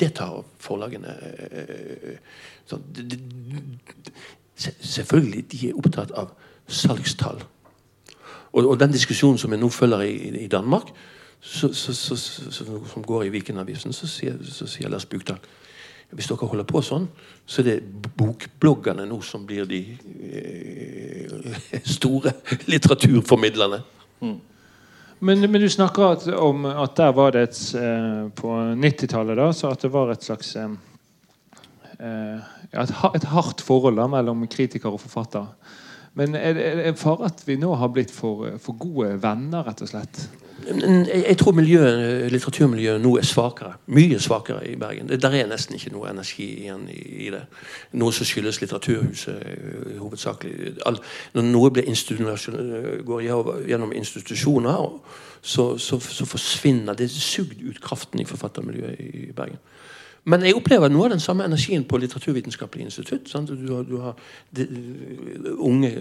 det 0.00 0.12
tar 0.18 0.40
forlagene 0.62 1.14
sånn, 2.70 2.84
Selvfølgelig 4.60 5.46
de 5.50 5.62
er 5.70 5.78
opptatt 5.80 6.12
av 6.20 6.34
salgstall. 6.68 7.40
Og, 8.52 8.66
og 8.66 8.74
den 8.80 8.92
diskusjonen 8.92 9.38
som 9.40 9.54
jeg 9.54 9.62
nå 9.62 9.70
følger 9.72 10.04
i, 10.04 10.44
i 10.44 10.50
Danmark, 10.52 10.90
så, 11.40 11.70
så, 11.72 11.94
så, 11.96 12.16
som 12.52 13.06
går 13.06 13.24
i 13.24 13.32
Vikenavisen, 13.32 13.94
så 13.96 14.08
sier, 14.10 14.36
sier 14.44 14.92
Lars 14.92 15.08
Bukdal 15.08 15.40
hvis 16.10 16.26
dere 16.30 16.48
holder 16.50 16.66
på 16.66 16.82
sånn, 16.82 17.06
så 17.46 17.62
er 17.62 17.68
det 17.68 18.10
bokbloggerne 18.18 19.06
nå 19.06 19.20
som 19.22 19.44
blir 19.46 19.68
de 19.70 19.80
eh, 20.26 21.80
store 21.86 22.32
litteraturformidlerne. 22.70 23.80
Mm. 24.20 24.38
Men, 25.20 25.44
men, 25.46 25.60
du 25.60 25.68
snakker 25.70 26.16
at, 26.16 26.26
om 26.34 26.64
at 26.70 26.96
der 26.98 27.12
var 27.12 27.34
det 27.36 27.42
et 27.44 27.58
eh, 27.76 28.22
På 28.36 28.54
90-tallet 28.72 29.36
da, 29.36 29.50
så 29.52 29.72
at 29.74 29.82
det 29.84 29.92
var 29.92 30.12
et 30.12 30.24
slags 30.24 30.54
eh, 30.56 30.72
eh 32.00 32.56
et, 32.70 32.90
et, 33.16 33.24
hardt 33.32 33.60
forhold 33.66 33.96
da, 33.98 34.04
mellom 34.06 34.44
kritiker 34.46 34.94
og 34.94 35.00
forfatter. 35.02 35.48
Men 36.14 36.36
er 36.38 36.54
det 36.54 36.66
en 36.86 36.98
fare 36.98 37.26
at 37.26 37.42
vi 37.42 37.56
nå 37.58 37.72
har 37.74 37.90
blitt 37.90 38.12
for, 38.14 38.46
for 38.62 38.78
gode 38.78 39.16
venner, 39.22 39.64
rett 39.66 39.82
og 39.82 39.90
slett? 39.90 40.20
Jeg 40.66 41.36
tror 41.38 41.54
miljøet, 41.56 42.32
litteraturmiljøet 42.32 43.00
nå 43.02 43.14
er 43.18 43.26
svakere. 43.26 43.72
Mye 43.86 44.18
svakere 44.20 44.66
i 44.68 44.76
Bergen. 44.76 45.08
Der 45.08 45.36
er 45.36 45.48
nesten 45.50 45.76
ikke 45.76 45.92
noe 45.94 46.10
energi 46.10 46.46
igjen 46.64 46.84
i, 46.92 47.30
det. 47.32 47.42
Noe 47.98 48.12
som 48.12 48.28
skyldes 48.28 48.60
Litteraturhuset 48.60 49.40
uh, 49.40 49.96
hovedsakelig. 50.02 50.76
Når 51.34 51.48
noe 51.48 51.70
går 53.06 53.26
gjennom 53.68 53.92
institusjoner, 53.96 54.86
så, 55.42 55.78
så, 55.78 56.00
så 56.00 56.28
forsvinner 56.28 56.94
det 56.94 57.10
sugd 57.10 57.62
ut 57.64 57.80
kraften 57.82 58.20
i 58.20 58.28
forfattermiljøet 58.28 59.00
i 59.00 59.30
Bergen. 59.36 59.58
Men 60.24 60.44
jeg 60.44 60.56
opplever 60.56 60.90
noe 60.92 61.06
av 61.08 61.14
den 61.14 61.22
samme 61.22 61.46
energien 61.48 61.86
på 61.88 61.96
Litteraturvitenskapelig 62.00 62.84
institutt. 62.84 63.28
Sant? 63.30 63.48
Du 63.48 63.70
har, 63.72 63.86
du 63.88 63.96
har 64.02 64.18
de, 64.56 64.66
unge 65.56 65.92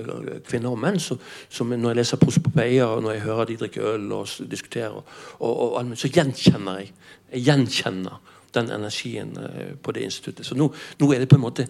kvinner 0.47 0.74
og 0.74 0.82
menn 0.82 0.99
som, 0.99 1.22
som 1.49 1.72
når 1.72 1.93
jeg 1.93 1.99
leser 2.01 2.20
prosopopeia, 2.20 2.89
og 2.89 3.05
når 3.05 3.15
jeg 3.15 3.26
hører 3.28 3.49
de 3.49 3.59
drikke 3.61 3.86
øl 3.93 4.11
og 4.17 4.51
diskuterer, 4.51 4.99
og, 5.39 5.63
og, 5.70 5.95
så 5.95 6.11
gjenkjenner 6.11 6.84
jeg 6.84 6.91
jeg 7.30 7.45
gjenkjenner 7.45 8.20
den 8.55 8.72
energien 8.74 9.36
uh, 9.38 9.76
på 9.78 9.93
det 9.93 10.07
instituttet. 10.07 10.45
Så 10.45 10.55
nå, 10.57 10.72
nå, 10.99 11.11
er 11.13 11.22
det 11.22 11.30
på 11.30 11.38
en 11.38 11.43
måte 11.43 11.67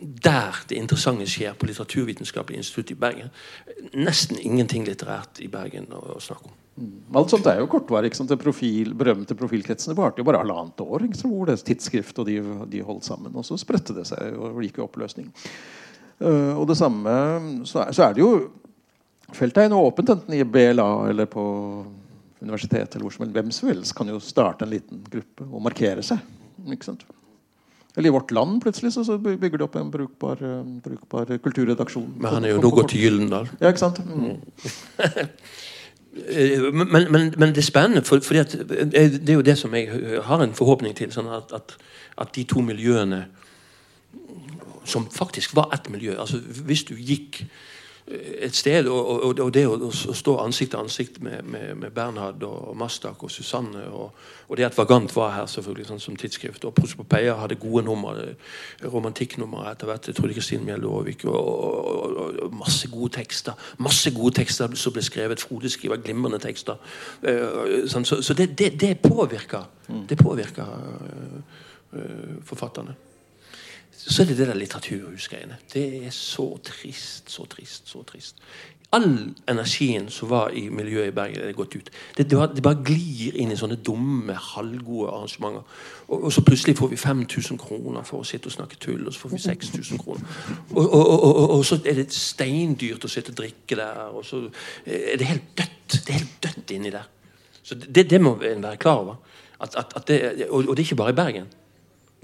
der 0.00 0.64
det 0.68 0.78
interessante 0.80 1.26
skjer 1.28 1.52
på 1.52 1.68
Litteraturvitenskapelig 1.68 2.62
institutt 2.62 2.94
i 2.94 2.98
Bergen. 2.98 3.32
Nesten 3.92 4.40
ingenting 4.40 4.86
litterært 4.88 5.44
i 5.44 5.50
Bergen 5.52 5.92
å, 5.92 6.00
å 6.16 6.20
snakke 6.24 6.48
om. 6.48 6.63
Mm. 6.74 6.94
Alt 7.14 7.30
sånt 7.30 7.46
er 7.46 7.60
jo 7.60 7.68
kortvarig. 7.70 8.10
Det 8.14 8.38
profil, 8.40 8.94
berømte 8.98 9.36
profilkretsene 9.38 9.94
varte 9.94 10.20
jo 10.20 10.26
bare 10.26 10.42
halvannet 10.42 10.82
år. 10.82 11.06
hvor 11.22 11.46
det 11.46 11.62
tidsskrift 11.62 12.18
og 12.18 12.26
de, 12.26 12.40
de, 12.70 12.82
holdt 12.82 13.06
sammen. 13.06 13.34
Og 13.34 13.46
så 13.46 13.58
spredte 13.60 13.94
det 13.94 14.06
seg 14.10 14.34
og 14.34 14.62
gikk 14.62 14.80
i 14.80 14.86
oppløsning. 14.86 15.30
Uh, 16.20 16.54
og 16.58 16.66
det 16.70 16.78
samme 16.78 17.10
så 17.66 17.84
er, 17.84 17.92
så 17.92 18.04
er, 18.06 18.14
det 18.14 18.22
jo 18.22 18.34
Feltet 19.34 19.64
er 19.64 19.70
nå 19.72 19.80
åpent, 19.82 20.12
enten 20.12 20.34
i 20.36 20.44
BLA 20.46 21.08
eller 21.10 21.26
på 21.26 21.42
universitetet. 22.44 22.94
eller 22.94 23.06
hvor 23.06 23.14
som 23.14 23.24
helst. 23.24 23.34
Hvem 23.34 23.50
som 23.56 23.68
helst 23.70 23.94
kan 23.96 24.10
jo 24.12 24.20
starte 24.22 24.66
en 24.66 24.70
liten 24.70 25.00
gruppe 25.10 25.46
og 25.48 25.62
markere 25.64 26.04
seg. 26.06 26.20
ikke 26.70 26.86
sant? 26.90 27.06
Eller 27.96 28.10
i 28.10 28.12
Vårt 28.12 28.30
Land 28.34 28.60
plutselig 28.62 28.92
så, 28.92 29.04
så 29.06 29.16
bygger 29.18 29.58
de 29.58 29.64
opp 29.64 29.76
en 29.78 29.90
brukbar, 29.90 30.42
brukbar 30.82 31.30
kulturredaksjon. 31.42 32.16
Men 32.18 32.36
han 32.36 32.46
er 32.46 32.54
jo 32.56 32.62
nå 32.62 32.70
gått 32.74 32.90
til 32.90 33.06
Gyllendal. 33.06 33.48
Ja, 33.60 33.70
ikke 33.70 33.84
sant? 33.86 34.02
Mm. 34.02 34.42
Eh, 36.14 36.72
men, 36.72 36.88
men, 37.12 37.34
men, 37.36 37.48
det 37.48 37.58
er 37.58 37.66
spennende, 37.66 38.02
for, 38.02 38.20
for 38.20 38.34
det, 38.34 38.66
det 39.26 39.28
er 39.28 39.34
jo 39.34 39.40
det 39.40 39.58
som 39.58 39.74
jeg 39.74 40.20
har 40.22 40.42
en 40.42 40.54
forhåpning 40.54 40.94
til. 40.96 41.12
Sånn 41.12 41.30
at, 41.32 41.52
at, 41.56 41.76
at, 42.18 42.34
de 42.36 42.44
to 42.48 42.62
miljøene 42.62 43.24
som 44.84 45.08
faktisk 45.10 45.56
var 45.56 45.72
ett 45.72 45.88
miljø 45.88 46.12
altså 46.20 46.36
Hvis 46.38 46.82
du 46.84 46.92
gikk 46.94 47.38
et 48.06 48.56
sted. 48.56 48.86
Og, 48.86 49.22
og, 49.24 49.38
og 49.40 49.50
det 49.54 49.64
å, 49.68 49.76
å, 49.88 49.90
stå 49.92 50.36
ansikt 50.42 50.74
til 50.74 50.82
ansikt 50.82 51.20
med, 51.24 51.44
med, 51.48 51.74
med 51.80 51.92
Bernhard 51.96 52.42
og 52.44 52.74
Mastak 52.76 53.22
og 53.24 53.32
Susanne 53.32 53.86
og, 53.88 54.10
og, 54.48 54.56
det 54.58 54.66
at 54.66 54.76
Vagant 54.76 55.14
var 55.16 55.32
her 55.32 55.46
selvfølgelig 55.48 55.86
sånn 55.88 56.02
som 56.02 56.18
tidsskrift. 56.20 56.66
Og 56.68 56.74
Prosopopeia 56.76 57.36
hadde 57.40 57.56
gode 57.60 57.86
nummer, 57.86 58.20
romantikknummer 58.84 59.70
etter 59.70 59.88
hvert. 59.88 60.10
Trude 60.16 60.36
Kristin 60.36 60.66
Mjelde 60.66 60.90
Aavik. 60.90 61.24
Og, 61.30 62.44
masse 62.52 62.90
gode 62.92 63.14
tekster. 63.16 63.56
Masse 63.80 64.12
gode 64.14 64.36
tekster 64.42 64.76
som 64.76 64.92
ble 64.92 65.04
skrevet. 65.04 65.40
Frode 65.40 65.72
skriver 65.72 66.02
glimrende 66.04 66.42
tekster. 66.42 66.76
Uh, 67.24 67.88
sånn, 67.88 68.04
så, 68.04 68.20
så 68.24 68.36
det, 68.36 68.52
det, 68.58 68.74
det, 68.80 68.94
påvirker, 69.00 69.64
det 70.10 70.20
påvirker 70.20 70.76
uh, 70.76 72.38
forfatterne 72.44 72.98
så 73.96 74.22
er 74.22 74.26
det 74.26 74.38
det 74.38 74.46
der 74.48 74.54
litteraturhusgreiene. 74.58 75.56
Det 75.72 76.06
er 76.06 76.10
så 76.10 76.58
trist, 76.64 77.30
så 77.30 77.44
trist, 77.44 77.88
så 77.88 78.02
trist. 78.02 78.36
All 78.92 79.34
energien 79.48 80.10
som 80.10 80.30
var 80.30 80.52
i 80.54 80.68
miljøet 80.68 81.08
i 81.08 81.14
Bergen, 81.14 81.40
er 81.48 81.56
gått 81.56 81.74
ut. 81.74 81.88
Det, 82.16 82.30
det, 82.30 82.50
det 82.56 82.62
bare 82.62 82.82
glir 82.84 83.34
inn 83.40 83.50
i 83.50 83.56
sånne 83.58 83.80
dumme, 83.82 84.36
halvgode 84.52 85.08
arrangementer. 85.10 85.64
Og, 86.08 86.18
og, 86.18 86.28
så 86.32 86.44
plutselig 86.46 86.76
får 86.78 86.92
vi 86.92 87.00
5000 87.00 87.58
kroner 87.58 88.06
for 88.06 88.22
å 88.22 88.28
sitte 88.28 88.52
og 88.52 88.54
snakke 88.54 88.78
tull, 88.82 89.02
og 89.06 89.14
så 89.14 89.24
får 89.24 89.34
vi 89.34 89.42
6000 89.46 90.04
kroner. 90.04 90.38
Og, 90.76 90.84
og, 90.84 91.40
og, 91.56 91.64
så 91.66 91.80
er 91.82 91.98
det 92.02 92.06
steindyrt 92.14 93.08
å 93.08 93.10
sitte 93.10 93.34
og 93.34 93.40
drikke 93.40 93.80
der, 93.80 94.04
og 94.12 94.22
så 94.28 94.44
er 94.84 95.18
det 95.18 95.32
helt 95.32 95.50
dødt. 95.58 95.90
Det 95.96 96.06
er 96.06 96.20
helt 96.20 96.38
dødt 96.44 96.76
inni 96.76 96.94
der. 96.94 97.10
Så 97.64 97.80
det, 97.80 98.10
det 98.10 98.20
må 98.22 98.36
en 98.44 98.62
være 98.68 98.78
klar 98.78 99.02
over. 99.02 99.20
At, 99.64 99.74
at, 99.80 99.96
at 99.96 100.08
det, 100.08 100.48
og 100.50 100.74
det 100.74 100.82
er 100.82 100.86
ikke 100.86 101.02
bare 101.02 101.14
i 101.14 101.22
Bergen 101.24 101.52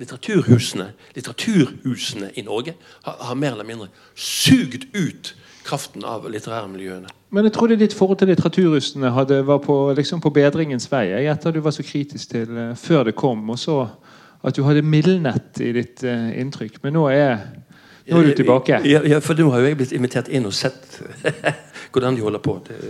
litteraturhusene, 0.00 0.90
litteraturhusene 1.14 2.30
i 2.34 2.44
Norge 2.46 2.74
har, 3.04 3.16
har, 3.20 3.36
mer 3.36 3.52
eller 3.52 3.68
mindre 3.68 3.88
sugd 4.16 4.86
ut 4.96 5.34
kraften 5.66 6.04
av 6.08 6.24
litterære 6.32 6.68
miljøene. 6.72 7.10
Men 7.30 7.46
jeg 7.46 7.54
trodde 7.54 7.78
ditt 7.78 7.94
forhold 7.94 8.18
til 8.18 8.30
litteraturhusene 8.32 9.12
hadde, 9.14 9.42
var 9.46 9.60
på, 9.62 9.76
liksom 9.96 10.22
på 10.24 10.32
bedringens 10.34 10.88
vei. 10.90 11.04
Jeg 11.12 11.28
etter 11.30 11.54
du 11.54 11.60
var 11.62 11.76
så 11.76 11.84
kritisk 11.86 12.32
til 12.32 12.56
uh, 12.56 12.72
før 12.80 13.10
det 13.10 13.14
kom, 13.18 13.44
og 13.52 13.60
så 13.60 13.82
at 14.40 14.56
du 14.56 14.64
hadde 14.64 14.82
mildnet 14.82 15.60
i 15.60 15.74
ditt 15.76 16.04
uh, 16.08 16.30
inntrykk. 16.40 16.80
Men 16.82 16.96
nå 16.96 17.06
er, 17.12 17.44
nå 18.08 18.22
er 18.22 18.30
du 18.30 18.38
tilbake. 18.40 18.80
Ja, 18.88 19.04
ja, 19.04 19.20
for 19.22 19.38
nå 19.38 19.50
har 19.52 19.62
jo 19.62 19.68
jeg 19.68 19.80
blitt 19.82 19.96
invitert 19.96 20.32
inn 20.32 20.48
og 20.48 20.56
sett 20.56 20.96
hvordan 21.92 22.16
de 22.16 22.24
holder 22.24 22.42
på. 22.42 22.56
Det, 22.66 22.80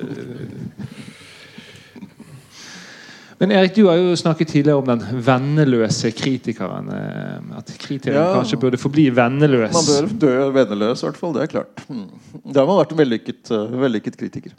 men 3.40 3.54
Erik, 3.56 3.72
du 3.72 3.86
har 3.88 3.96
jo 3.96 4.16
snakket 4.20 4.50
tidligere 4.52 4.82
om 4.82 4.88
den 4.90 5.22
venneløse 5.24 6.10
kritikeren. 6.12 6.90
Eh, 6.92 7.56
at 7.56 7.70
kritikeren 7.72 8.18
ja, 8.18 8.34
kanskje 8.36 8.58
burde 8.60 8.80
forbli 8.80 9.06
venneløs. 9.16 9.72
Man 9.72 9.86
bør 9.88 10.10
dø 10.26 10.34
venneløs, 10.58 11.00
i 11.00 11.06
hvert 11.06 11.20
fall. 11.22 11.32
Det 11.38 11.46
er 11.46 11.52
klart. 11.54 11.80
Hmm. 11.88 12.10
Da 12.44 12.60
har 12.60 12.68
man 12.68 12.82
vært 12.82 12.92
en 12.92 13.00
vellykket, 13.00 13.40
uh, 13.56 13.78
vellykket 13.80 14.20
kritiker. 14.20 14.52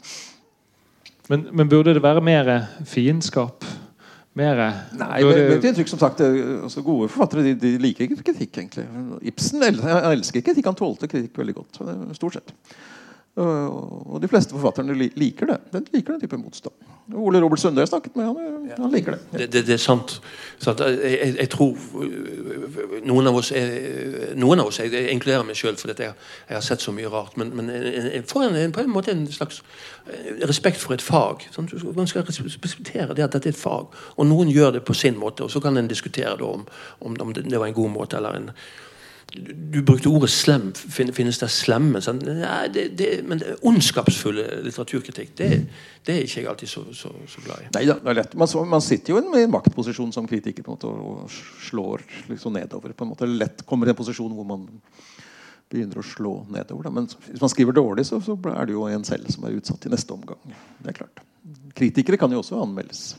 Men, 1.30 1.46
men, 1.52 1.70
burde 1.70 1.94
det 1.94 2.02
være 2.02 2.24
mer 2.26 2.50
fiendskap? 2.90 3.62
Mere. 4.34 4.66
Nei, 4.98 5.20
burde... 5.22 5.46
men 5.52 5.76
trykk, 5.78 5.92
som 5.92 6.00
sagt, 6.00 6.24
altså 6.24 6.82
Gode 6.82 7.10
forfattere 7.12 7.44
de, 7.52 7.54
de 7.62 7.76
liker 7.84 8.08
ikke 8.08 8.24
kritikk, 8.32 8.64
egentlig. 8.64 8.88
Ibsen 9.30 9.62
elsker 9.62 10.42
kritikk. 10.42 10.72
Han 10.72 10.80
tålte 10.82 11.06
kritikk 11.06 11.38
veldig 11.38 11.54
godt. 11.60 11.84
Stort 12.18 12.40
sett. 12.40 12.56
Og 13.36 14.18
de 14.20 14.28
fleste 14.28 14.52
forfatterne 14.52 14.92
liker 14.92 15.46
det. 15.48 15.56
Den 15.72 15.86
liker 15.94 16.12
den 16.12 16.20
type 16.20 16.36
motstand. 16.36 16.74
Ole 17.16 17.40
Robert 17.40 17.60
Sunde 17.60 17.80
jeg 17.80 17.88
snakket 17.88 18.16
med, 18.16 18.24
han, 18.24 18.68
han 18.78 18.92
liker 18.92 19.16
det. 19.16 19.20
Det, 19.32 19.46
det, 19.52 19.62
det 19.66 19.74
er 19.74 19.80
sant. 19.80 20.20
sant? 20.58 20.80
Jeg, 20.80 20.98
jeg, 21.02 21.36
jeg 21.38 21.50
tror 21.50 21.72
øh, 22.04 23.00
noen 23.08 23.26
av 23.26 23.38
oss 23.40 23.50
er, 23.56 23.72
Noen 24.36 24.60
av 24.60 24.68
oss, 24.68 24.78
jeg, 24.80 24.92
jeg 24.92 25.16
inkluderer 25.16 25.48
meg 25.48 25.56
sjøl, 25.56 25.80
for 25.80 25.90
jeg, 25.92 26.12
jeg 26.12 26.56
har 26.56 26.64
sett 26.64 26.84
så 26.84 26.92
mye 26.92 27.08
rart. 27.12 27.36
Men, 27.40 27.54
men 27.56 27.72
jeg 27.72 28.22
får 28.28 28.46
en, 28.50 28.60
en, 28.66 28.76
på 28.76 28.84
en 28.84 28.92
måte 28.92 29.16
en 29.16 29.24
slags 29.32 29.62
respekt 30.44 30.84
for 30.84 30.94
et 30.94 31.04
fag. 31.04 31.48
Sant? 31.56 31.72
Man 31.96 32.10
skal 32.10 32.28
respektere 32.28 33.16
det 33.16 33.24
at 33.24 33.32
dette 33.32 33.48
er 33.48 33.56
et 33.56 33.64
fag. 33.64 33.96
Og 34.16 34.28
noen 34.28 34.52
gjør 34.52 34.76
det 34.76 34.84
på 34.84 34.96
sin 34.96 35.16
måte, 35.18 35.48
og 35.48 35.50
så 35.50 35.60
kan 35.64 35.80
en 35.80 35.90
diskutere 35.90 36.36
om, 36.44 36.68
om, 37.00 37.16
om 37.16 37.32
det, 37.32 37.48
det 37.48 37.60
var 37.60 37.72
en 37.72 37.80
god 37.80 37.96
måte 37.96 38.20
eller 38.20 38.36
en 38.38 38.50
du, 39.34 39.82
brukte 39.82 40.10
ordet 40.10 40.30
slem. 40.30 40.70
Finnes 40.74 41.40
det 41.40 41.48
slemme? 41.52 42.02
Sånn, 42.04 42.20
Nei, 42.26 42.66
det, 42.72 42.84
det, 42.98 43.08
men 43.28 43.40
det 43.40 43.56
ondskapsfulle 43.68 44.44
litteraturkritikk, 44.66 45.32
det, 45.38 45.48
det 46.06 46.16
er 46.16 46.26
ikke 46.26 46.42
jeg 46.42 46.50
alltid 46.52 46.72
så, 46.72 46.84
så, 46.96 47.12
så 47.30 47.44
glad 47.44 47.64
i. 47.64 47.70
Neida, 47.76 47.96
det 48.02 48.12
er 48.12 48.18
lett. 48.20 48.36
Man, 48.38 48.52
man 48.70 48.84
sitter 48.84 49.14
jo 49.14 49.20
i 49.20 49.24
en, 49.24 49.50
maktposisjon 49.52 50.12
som 50.14 50.28
kritiker 50.28 50.66
på 50.66 50.74
en 50.74 50.78
måte, 50.78 50.92
og 50.92 51.64
slår 51.68 52.04
liksom 52.30 52.58
nedover. 52.58 52.94
på 52.96 53.06
en 53.06 53.12
måte 53.14 53.30
Lett 53.32 53.64
kommer 53.68 53.88
i 53.88 53.94
en 53.94 53.98
posisjon 53.98 54.36
hvor 54.36 54.48
man 54.48 54.68
begynner 55.72 56.02
å 56.02 56.04
slå 56.04 56.34
nedover. 56.52 56.88
Da. 56.88 56.94
Men 57.00 57.08
hvis 57.08 57.40
man 57.40 57.52
skriver 57.52 57.76
dårlig, 57.76 58.04
så, 58.08 58.20
så 58.24 58.36
er 58.52 58.68
det 58.68 58.76
jo 58.76 58.84
en 58.90 59.08
selv 59.08 59.32
som 59.32 59.48
er 59.48 59.56
utsatt 59.56 59.88
i 59.88 59.92
neste 59.92 60.12
omgang. 60.12 60.40
Det 60.82 60.92
er 60.92 61.00
klart. 61.02 61.24
Kritikere 61.78 62.20
kan 62.20 62.32
jo 62.32 62.42
også 62.42 62.60
anmeldes. 62.60 63.14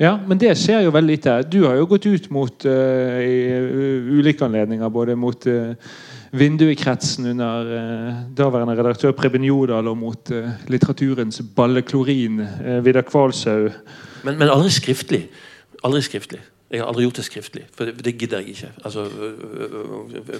Ja, 0.00 0.14
men 0.16 0.38
det 0.40 0.54
skjer 0.56 0.86
jo 0.86 0.92
veldig 0.94 1.12
lite. 1.12 1.32
Du 1.52 1.58
har 1.66 1.74
jo 1.76 1.88
gått 1.90 2.06
ut 2.08 2.30
mot 2.32 2.64
uh, 2.64 3.18
i 3.20 3.34
uh, 3.52 4.06
ulike 4.16 4.46
anledninger, 4.46 4.88
både 4.88 5.16
mot 5.16 5.44
uh, 5.44 5.74
Vinduekretsen 6.32 7.28
under 7.34 7.68
uh, 7.68 8.22
daværende 8.38 8.78
redaktør 8.78 9.12
Preben 9.18 9.44
Jodal 9.44 9.90
og 9.92 9.98
mot 10.00 10.32
uh, 10.32 10.48
litteraturens 10.72 11.42
balleklorin, 11.56 12.40
uh, 12.40 12.78
Vidar 12.86 13.04
Kvalshaug. 13.04 13.76
Men, 14.24 14.40
men 14.40 14.48
aldri 14.48 14.72
skriftlig. 14.72 15.26
Aldri 15.84 16.00
skriftlig. 16.08 16.40
Jeg 16.70 16.80
har 16.80 16.88
aldri 16.88 17.04
gjort 17.04 17.20
det 17.20 17.26
skriftlig, 17.26 17.68
for 17.74 17.90
det, 17.90 18.00
det 18.04 18.16
gidder 18.16 18.40
jeg 18.40 18.54
ikke. 18.54 18.72
Altså, 18.84 19.04
øh, 19.04 19.32
øh, 19.52 20.16
øh, 20.16 20.34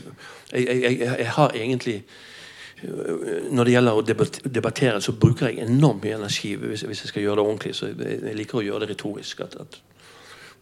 jeg, 0.52 0.66
jeg, 0.82 0.98
jeg, 1.00 1.16
jeg 1.18 1.30
har 1.36 1.52
egentlig 1.54 1.94
øh, 1.94 2.39
Når 3.50 3.64
det 3.64 3.72
gjelder 3.74 3.98
å 3.98 4.02
debattere, 4.04 5.00
så 5.04 5.12
bruker 5.12 5.50
jeg 5.50 5.66
enormt 5.66 6.04
mye 6.04 6.16
energi 6.16 6.54
hvis, 6.56 6.86
hvis 6.88 7.04
jeg 7.04 7.12
skal 7.12 7.24
gjøre 7.26 7.40
det 7.40 7.44
ordentlig. 7.44 7.74
Så 7.76 7.90
jeg, 7.90 8.36
liker 8.38 8.60
å 8.60 8.64
gjøre 8.64 8.86
det 8.86 8.94
retorisk. 8.94 9.42
At, 9.44 9.56
at, 9.60 9.80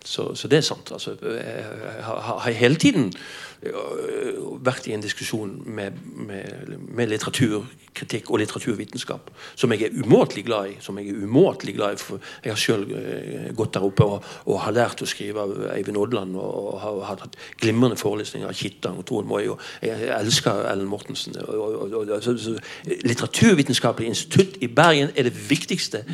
så, 0.05 0.33
så 0.39 0.51
det 0.51 0.59
er 0.59 0.67
sant. 0.67 0.91
Altså, 0.95 1.15
jeg 1.23 2.03
har, 2.07 2.23
har 2.43 2.59
hele 2.59 2.81
tiden 2.81 3.13
vært 3.59 4.87
i 4.87 4.95
en 4.95 5.03
diskusjon 5.03 5.51
med, 5.67 5.97
med, 6.15 6.75
med 6.95 7.11
litteraturkritikk 7.11 8.31
og 8.31 8.39
litteraturvitenskap, 8.43 9.31
som 9.59 9.73
jeg 9.75 9.89
er 9.89 9.99
umåtelig 9.99 10.45
glad 10.47 10.71
i. 10.71 10.77
som 10.85 10.99
Jeg 10.99 11.11
er 11.11 11.25
umåtelig 11.27 11.75
glad 11.75 11.99
i, 11.99 12.19
jeg 12.45 12.53
har 12.53 12.61
selv 12.61 12.93
øh, 12.95 13.51
gått 13.59 13.75
der 13.75 13.87
oppe 13.89 14.05
og, 14.07 14.25
og 14.47 14.61
har 14.63 14.77
lært 14.77 15.03
å 15.03 15.11
skrive 15.11 15.43
av 15.43 15.55
Eivind 15.75 15.99
Odland 15.99 16.37
og, 16.39 16.73
og 16.75 16.81
har, 16.85 17.23
hatt 17.25 17.39
glimrende 17.59 17.99
forelesninger 17.99 18.49
av 18.49 18.55
Kittang 18.55 19.01
og 19.03 19.07
Toren 19.11 19.31
Moi. 19.31 19.45
og 19.51 19.59
Jeg, 19.83 20.11
elsker 20.19 20.67
Ellen 20.71 20.91
Mortensen. 20.91 21.37
Og, 21.43 21.79
og, 21.83 21.97
og, 21.99 22.61
Litteraturvitenskapelig 22.87 24.13
institutt 24.15 24.61
i 24.63 24.71
Bergen 24.71 25.11
er 25.17 25.27
det 25.27 25.35
viktigste 25.51 26.05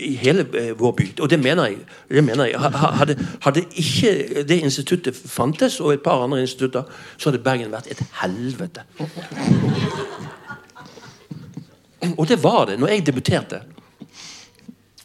i 0.00 0.14
hele 0.20 0.44
eh, 0.58 0.70
vår 0.78 0.92
by. 0.98 1.06
Og 1.20 1.30
det 1.30 1.38
mener 1.42 1.66
jeg. 1.70 1.78
Det 2.08 2.24
mener 2.24 2.44
jeg. 2.50 2.58
Ha- 2.60 2.70
ha- 2.70 2.92
Hadde, 3.00 3.16
hadde 3.44 3.64
ikke 3.76 4.42
det 4.48 4.60
instituttet 4.64 5.16
fantes, 5.16 5.80
og 5.80 5.92
et 5.92 6.02
par 6.02 6.22
andre 6.24 6.40
institutter, 6.40 6.82
så 7.18 7.30
hadde 7.30 7.42
Bergen 7.44 7.72
vært 7.72 7.90
et 7.90 8.02
helvete. 8.22 8.84
Og 12.18 12.28
det 12.28 12.38
var 12.42 12.64
det 12.70 12.78
når 12.80 12.88
jeg 12.94 13.06
debuterte 13.06 13.60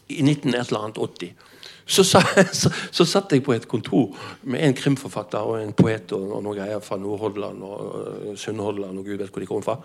i 0.08 0.22
1980. 0.22 1.32
Så, 1.86 2.02
sa, 2.02 2.18
så, 2.52 2.70
så 2.90 3.04
satt 3.06 3.30
jeg 3.32 3.44
på 3.46 3.52
et 3.54 3.68
kontor 3.70 4.16
med 4.42 4.64
en 4.66 4.74
krimforfatter 4.74 5.38
og 5.38 5.60
en 5.62 5.70
poet 5.76 6.10
og, 6.16 6.24
og 6.38 6.42
noen 6.42 6.56
greier 6.58 6.80
fra 6.82 6.96
Nordhordland 6.98 7.62
og, 7.62 7.76
og 8.32 8.38
Sunnhordland 8.40 8.98
og 8.98 9.06
gud 9.06 9.20
vet 9.20 9.30
hvor 9.30 9.44
de 9.44 9.46
kom 9.50 9.62
fra. 9.62 9.76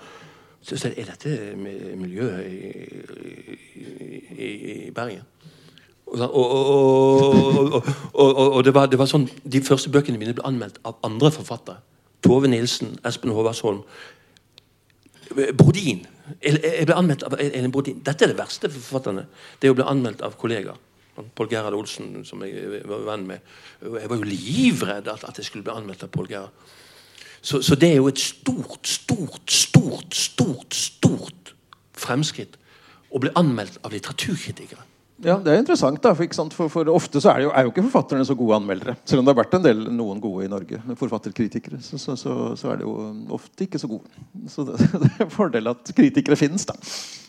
Sa 0.61 0.77
jeg 0.87 1.01
er 1.01 1.09
dette 1.09 1.55
miljøet 1.57 2.45
i, 2.45 3.57
i, 4.37 4.49
i 4.87 4.91
Bergen? 4.93 5.25
Og, 6.11 6.19
og, 6.19 7.85
og, 8.13 8.37
og, 8.37 8.63
det, 8.65 8.73
var, 8.75 8.89
det 8.91 8.97
var 8.99 9.07
sånn 9.07 9.29
De 9.47 9.61
første 9.63 9.89
bøkene 9.93 10.19
mine 10.19 10.35
ble 10.35 10.43
anmeldt 10.43 10.81
av 10.83 10.99
andre 11.07 11.31
forfattere. 11.31 11.79
Tove 12.21 12.49
Nilsen, 12.51 12.97
Espen 13.07 13.31
Håvardsholm. 13.33 13.81
Brodin. 15.57 16.03
Jeg 16.43 16.85
ble 16.85 16.97
anmeldt 16.97 17.23
av 17.25 17.37
Elin 17.39 17.71
Brodin. 17.71 18.01
Dette 18.03 18.27
er 18.27 18.33
det 18.33 18.39
verste 18.39 18.69
for 18.69 18.83
forfatterne. 18.83 19.25
Det 19.61 19.71
å 19.71 19.77
bli 19.77 19.87
anmeldt 19.87 20.21
av 20.27 20.35
kollegaer. 20.39 20.77
Pål 21.35 21.49
Gerhard 21.51 21.75
Olsen, 21.75 22.21
som 22.25 22.43
jeg 22.45 22.83
var 22.87 23.01
venn 23.07 23.25
med. 23.27 23.49
Jeg 23.83 24.09
var 24.11 24.19
jo 24.19 24.27
livredd 24.27 25.09
at, 25.11 25.25
at 25.27 25.39
jeg 25.39 25.47
skulle 25.47 25.65
bli 25.67 25.73
anmeldt 25.73 26.05
av 26.05 26.11
Pål 26.13 26.29
Gerhard. 26.31 26.71
Så, 27.41 27.61
så 27.65 27.75
det 27.75 27.89
er 27.89 27.97
jo 27.97 28.07
et 28.11 28.21
stort, 28.21 28.85
stort, 28.87 29.41
stort, 29.49 30.13
stort, 30.13 30.77
stort 30.77 31.53
fremskritt 31.97 32.57
å 33.11 33.19
bli 33.21 33.31
anmeldt 33.35 33.79
av 33.85 33.91
litteraturkritikere. 33.95 34.85
Ja, 35.21 35.35
Det 35.37 35.51
er 35.53 35.59
interessant, 35.61 35.99
da, 36.01 36.15
for, 36.17 36.25
ikke 36.25 36.33
sant? 36.37 36.53
For, 36.57 36.69
for 36.73 36.87
ofte 36.89 37.19
så 37.21 37.29
er, 37.29 37.41
det 37.41 37.43
jo, 37.45 37.49
er 37.53 37.65
jo 37.67 37.71
ikke 37.73 37.83
forfatterne 37.85 38.23
så 38.25 38.33
gode 38.37 38.55
anmeldere. 38.57 38.95
Selv 39.05 39.21
om 39.21 39.27
det 39.27 39.33
har 39.35 39.39
vært 39.43 39.53
en 39.53 39.65
del 39.67 39.83
noen 39.93 40.21
gode 40.23 40.47
i 40.47 40.49
Norge, 40.49 40.79
forfatterkritikere, 40.97 41.77
så, 41.85 41.99
så, 42.01 42.15
så, 42.17 42.37
så 42.57 42.71
er 42.73 42.79
det 42.81 42.87
jo 42.87 42.95
ofte 43.37 43.67
ikke 43.67 43.81
så 43.83 43.89
gode. 43.91 44.23
Så 44.49 44.65
det, 44.65 44.79
det 45.03 45.11
er 45.11 45.25
en 45.27 45.33
fordel 45.33 45.69
at 45.69 45.91
kritikere 45.97 46.37
finnes, 46.39 46.65
da. 46.69 46.73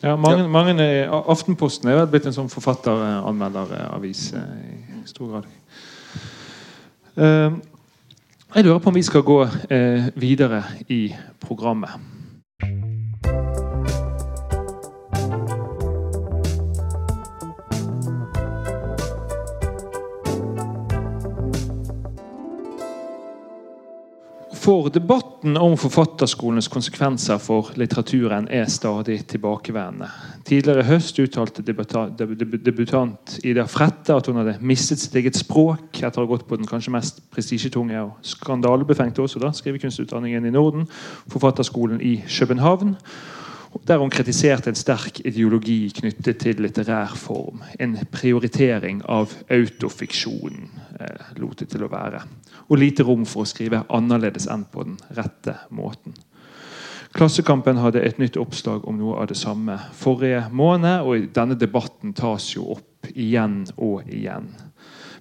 Ja, 0.07 0.15
mange, 0.17 0.47
mange 0.49 0.73
er- 0.81 1.13
Aftenposten 1.35 1.91
er 1.93 2.01
vel 2.01 2.09
blitt 2.15 2.31
en 2.31 2.37
sånn 2.39 2.49
forfatteranmelderavis 2.53 4.25
eh, 4.41 4.57
i 5.03 5.05
stor 5.13 5.35
grad. 5.35 5.53
Eh, 7.21 7.61
jeg 8.55 8.65
lurer 8.65 8.79
på 8.79 8.91
om 8.91 8.95
vi 8.95 9.03
skal 9.03 9.23
gå 9.25 9.39
eh, 9.73 10.09
videre 10.21 10.63
i 10.93 11.07
programmet. 11.41 12.12
For 24.63 24.87
debatten 24.95 25.57
om 25.59 25.73
forfatterskolens 25.75 26.69
konsekvenser 26.71 27.41
for 27.43 27.73
litteraturen 27.75 28.45
er 28.47 28.69
stadig 28.71 29.25
tilbakevendende. 29.33 30.07
Tidligere 30.47 30.85
i 30.85 30.87
høst 30.87 31.19
uttalte 31.19 31.65
debuta- 31.67 32.05
deb- 32.15 32.37
deb- 32.39 32.61
debutant 32.63 33.41
Ida 33.43 33.65
Frette 33.67 34.15
at 34.15 34.29
hun 34.31 34.39
hadde 34.39 34.55
mistet 34.61 35.03
sitt 35.03 35.17
eget 35.19 35.35
språk 35.35 35.99
etter 35.99 36.23
å 36.23 36.29
ha 36.29 36.31
gått 36.31 36.47
på 36.47 36.61
den 36.61 36.71
kanskje 36.71 36.95
mest 36.95 37.19
prestisjetunge 37.35 38.05
og 38.05 38.23
skandalebefengte 38.23 39.25
også 39.25 39.43
da, 39.43 39.51
skrivekunstutdanningen 39.51 40.47
i 40.47 40.55
Norden, 40.55 40.87
Forfatterskolen 41.33 41.99
i 41.99 42.21
København. 42.29 42.95
Der 43.89 43.99
hun 43.99 44.15
kritiserte 44.15 44.71
en 44.71 44.79
sterk 44.79 45.25
ideologi 45.25 45.91
knyttet 45.91 46.39
til 46.39 46.63
litterær 46.63 47.17
form. 47.17 47.65
En 47.81 47.99
prioritering 48.13 49.03
av 49.09 49.35
autofiksjonen, 49.51 50.71
eh, 51.01 51.35
lot 51.41 51.59
det 51.59 51.69
til 51.69 51.83
å 51.83 51.91
være. 51.91 52.23
Og 52.69 52.79
lite 52.79 53.07
rom 53.07 53.25
for 53.29 53.45
å 53.45 53.49
skrive 53.49 53.85
annerledes 53.93 54.49
enn 54.51 54.67
på 54.71 54.87
den 54.87 54.99
rette 55.17 55.57
måten. 55.71 56.15
Klassekampen 57.13 57.77
hadde 57.77 58.01
et 58.01 58.19
nytt 58.23 58.39
oppslag 58.41 58.87
om 58.89 58.97
noe 58.97 59.19
av 59.21 59.29
det 59.29 59.37
samme 59.37 59.77
forrige 59.97 60.47
måned, 60.49 61.05
og 61.05 61.29
denne 61.37 61.59
debatten 61.61 62.15
tas 62.17 62.55
jo 62.55 62.71
opp 62.79 63.11
igjen 63.13 63.67
og 63.77 64.09
igjen. 64.09 64.49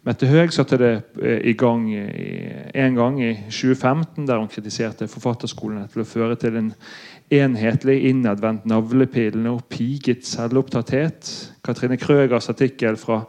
Mette 0.07 0.25
Høeg 0.25 0.53
satte 0.55 0.79
det 0.81 0.93
eh, 1.21 1.43
i 1.51 1.53
gang 1.53 1.83
en 1.93 2.95
gang 2.97 3.19
i 3.21 3.33
2015, 3.51 4.23
der 4.25 4.39
hun 4.39 4.49
kritiserte 4.49 5.09
forfatterskolene 5.11 5.85
til 5.91 6.01
å 6.01 6.07
føre 6.09 6.37
til 6.41 6.57
en 6.57 6.71
enhetlig, 7.31 8.01
innadvendt 8.09 8.65
navlepillende 8.69 9.53
og 9.55 9.65
piget 9.71 10.25
selvopptatthet. 10.27 11.31
Katrine 11.63 11.97
Krøgers 11.97 12.49
artikkel 12.49 12.97
fra 12.99 13.23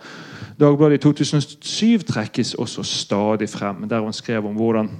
Dagbladet 0.60 0.98
i 0.98 1.02
2007 1.02 2.02
trekkes 2.06 2.54
også 2.54 2.82
stadig 2.82 3.48
frem, 3.48 3.88
der 3.88 4.00
hun 4.00 4.12
skrev 4.12 4.46
om 4.46 4.54
hvordan 4.54 4.90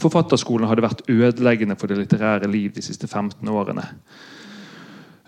forfatterskolen 0.00 0.68
hadde 0.68 0.84
vært 0.84 1.02
ødeleggende 1.08 1.76
for 1.78 1.86
det 1.86 1.98
litterære 1.98 2.50
liv 2.50 2.72
de 2.74 2.82
siste 2.82 3.06
15 3.06 3.48
årene. 3.48 3.84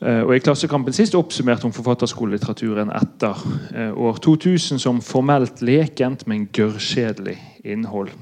Eh, 0.02 0.22
Og 0.22 0.36
I 0.36 0.42
Klassekampen 0.42 0.94
sist 0.94 1.14
oppsummerte 1.18 1.66
hun 1.66 1.74
forfatterskolelitteraturen 1.74 2.92
etter 2.94 3.38
eh, 3.74 3.92
år 3.92 4.20
2000 4.22 4.78
som 4.78 5.02
formelt 5.02 5.62
lekent, 5.62 6.26
men 6.26 6.48
gørrkjedelig 6.54 7.36
innhold. 7.64 8.12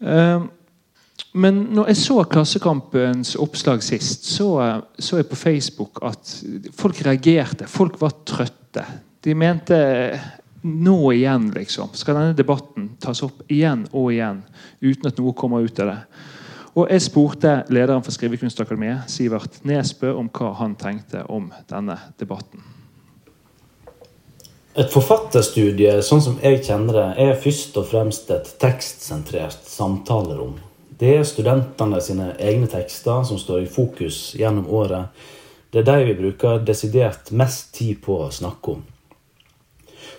Eh, 0.00 0.40
Men 1.32 1.60
når 1.76 1.92
jeg 1.92 2.00
så 2.00 2.24
Klassekampens 2.26 3.36
oppslag 3.38 3.84
sist, 3.86 4.26
så, 4.26 4.48
så 4.98 5.20
jeg 5.20 5.28
på 5.30 5.38
Facebook 5.38 6.00
at 6.02 6.32
folk 6.74 7.02
reagerte. 7.06 7.68
Folk 7.70 8.00
var 8.00 8.16
trøtte. 8.26 8.82
De 9.22 9.34
mente 9.38 9.78
nå 10.66 10.98
igjen, 11.14 11.50
liksom. 11.54 11.92
Skal 11.94 12.18
denne 12.18 12.36
debatten 12.36 12.90
tas 13.00 13.22
opp 13.22 13.44
igjen 13.48 13.86
og 13.92 14.10
igjen 14.12 14.42
uten 14.82 15.08
at 15.08 15.20
noe 15.20 15.36
kommer 15.38 15.62
ut 15.64 15.80
av 15.80 15.92
det? 15.92 16.00
Og 16.78 16.90
jeg 16.90 17.02
spurte 17.02 17.54
lederen 17.74 18.02
for 18.06 18.14
Skrivekunstakademiet, 18.14 19.06
Sivert 19.10 19.62
Nesbø, 19.66 20.12
om 20.14 20.28
hva 20.34 20.52
han 20.60 20.76
tenkte 20.78 21.24
om 21.30 21.48
denne 21.70 21.96
debatten. 22.20 22.62
Et 24.78 24.90
forfatterstudie, 24.90 25.96
sånn 26.06 26.22
som 26.22 26.38
jeg 26.42 26.60
kjenner 26.62 26.94
det, 26.94 27.08
er 27.26 27.38
først 27.42 27.78
og 27.80 27.88
fremst 27.90 28.30
et 28.30 28.52
tekstsentrert 28.62 29.66
samtalerom. 29.66 30.60
Det 31.00 31.14
er 31.16 31.22
studentene 31.24 31.96
sine 32.04 32.34
egne 32.36 32.66
tekster 32.68 33.22
som 33.24 33.38
står 33.40 33.62
i 33.64 33.68
fokus 33.72 34.34
gjennom 34.36 34.66
året. 34.68 35.08
Det 35.72 35.80
er 35.80 35.86
de 35.86 36.10
vi 36.10 36.16
bruker 36.18 36.60
desidert 36.60 37.30
mest 37.32 37.70
tid 37.78 38.02
på 38.04 38.18
å 38.26 38.26
snakke 38.28 38.74
om. 38.74 38.82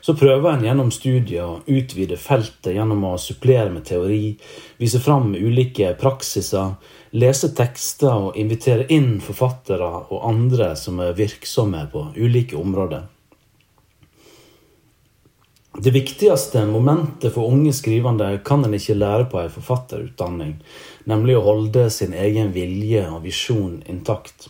Så 0.02 0.16
prøver 0.18 0.56
en 0.56 0.66
gjennom 0.66 0.90
studiet 0.90 1.46
å 1.46 1.60
utvide 1.70 2.18
feltet 2.18 2.74
gjennom 2.74 3.06
å 3.12 3.14
supplere 3.22 3.70
med 3.70 3.86
teori, 3.86 4.34
vise 4.82 4.98
fram 5.06 5.36
ulike 5.38 5.94
praksiser, 6.02 6.74
lese 7.14 7.52
tekster 7.54 8.32
og 8.32 8.42
invitere 8.42 8.90
inn 8.90 9.20
forfattere 9.22 9.92
og 10.08 10.26
andre 10.34 10.74
som 10.80 10.98
er 11.06 11.14
virksomme 11.14 11.86
på 11.94 12.08
ulike 12.18 12.58
områder. 12.58 13.06
Det 15.74 15.92
viktigste 15.92 16.66
momentet 16.66 17.34
for 17.34 17.48
unge 17.48 17.72
skrivende 17.74 18.28
kan 18.46 18.66
en 18.68 18.74
ikke 18.76 18.98
lære 18.98 19.30
på 19.32 19.40
ei 19.40 19.52
forfatterutdanning, 19.54 20.58
nemlig 21.08 21.38
å 21.40 21.46
holde 21.46 21.86
sin 21.96 22.12
egen 22.12 22.52
vilje 22.52 23.06
og 23.08 23.24
visjon 23.24 23.78
intakt. 23.90 24.50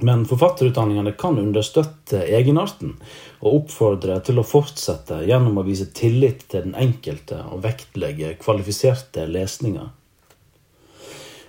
Men 0.00 0.24
forfatterutdanningene 0.24 1.12
kan 1.20 1.36
understøtte 1.38 2.22
egenarten 2.24 2.94
og 3.42 3.58
oppfordre 3.58 4.16
til 4.24 4.40
å 4.40 4.46
fortsette 4.48 5.20
gjennom 5.28 5.60
å 5.60 5.66
vise 5.66 5.90
tillit 5.92 6.46
til 6.48 6.70
den 6.70 6.76
enkelte 6.88 7.42
og 7.52 7.60
vektlegge 7.66 8.32
kvalifiserte 8.40 9.28
lesninger. 9.28 9.92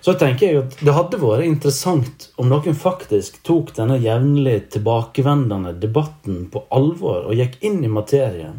Så 0.02 0.16
tenker 0.18 0.48
jeg 0.48 0.58
at 0.58 0.80
det 0.82 0.94
hadde 0.96 1.18
vært 1.22 1.46
interessant 1.46 2.24
om 2.40 2.48
noen 2.50 2.74
faktisk 2.74 3.36
tok 3.46 3.68
denne 3.76 4.00
jevnlig 4.02 4.56
tilbakevendende 4.74 5.76
debatten 5.78 6.48
på 6.50 6.64
alvor 6.74 7.28
og 7.28 7.38
gikk 7.38 7.60
inn 7.62 7.84
i 7.86 7.90
materien. 7.90 8.56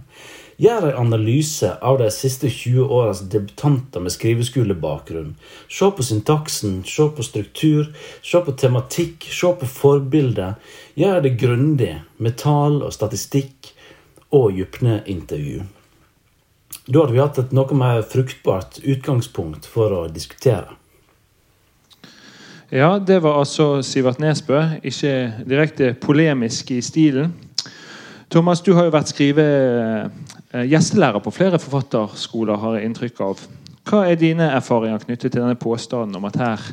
Gjør 0.63 0.85
en 0.87 0.99
analyse 1.01 1.67
av 1.83 1.97
de 1.99 2.07
siste 2.15 2.47
20 2.47 2.93
åras 2.95 3.23
debutanter 3.33 3.99
med 4.05 4.13
skriveskolebakgrunn. 4.15 5.33
Se 5.67 5.89
på 5.91 6.05
syntaksen, 6.07 6.77
se 6.87 7.07
på 7.11 7.25
struktur, 7.27 7.89
se 8.23 8.39
på 8.45 8.53
tematikk, 8.61 9.27
se 9.27 9.49
på 9.59 9.67
forbilder. 9.67 10.53
Gjør 10.95 11.19
det 11.25 11.33
grundig 11.41 11.95
med 12.23 12.37
tall 12.39 12.79
og 12.85 12.93
statistikk 12.95 13.73
og 14.31 14.53
dypne 14.55 15.01
intervju. 15.11 15.65
Da 16.87 17.03
hadde 17.03 17.17
vi 17.17 17.21
hatt 17.21 17.41
et 17.43 17.51
noe 17.55 17.79
mer 17.79 17.99
fruktbart 18.07 18.79
utgangspunkt 18.79 19.67
for 19.67 19.91
å 19.97 20.05
diskutere. 20.07 20.77
Ja, 22.73 22.99
det 23.07 23.19
var 23.21 23.37
altså 23.37 23.83
Sivert 23.85 24.17
Nesbø. 24.19 24.57
Ikke 24.83 25.33
direkte 25.45 25.91
polemisk 25.93 26.71
i 26.71 26.81
stilen. 26.81 27.33
Thomas, 28.33 28.63
du 28.65 28.71
har 28.73 28.87
jo 28.87 28.93
vært 28.95 29.11
skrive 29.11 29.43
eh, 29.45 30.63
gjestelærer 30.71 31.21
på 31.21 31.33
flere 31.35 31.59
forfatterskoler, 31.61 32.57
har 32.57 32.79
jeg 32.79 32.89
inntrykk 32.89 33.21
av. 33.21 33.43
Hva 33.85 33.99
er 34.09 34.17
dine 34.17 34.47
erfaringer 34.57 35.05
knyttet 35.05 35.35
til 35.35 35.43
denne 35.43 35.59
påstanden 35.59 36.17
om 36.17 36.25
at 36.25 36.39
her 36.41 36.65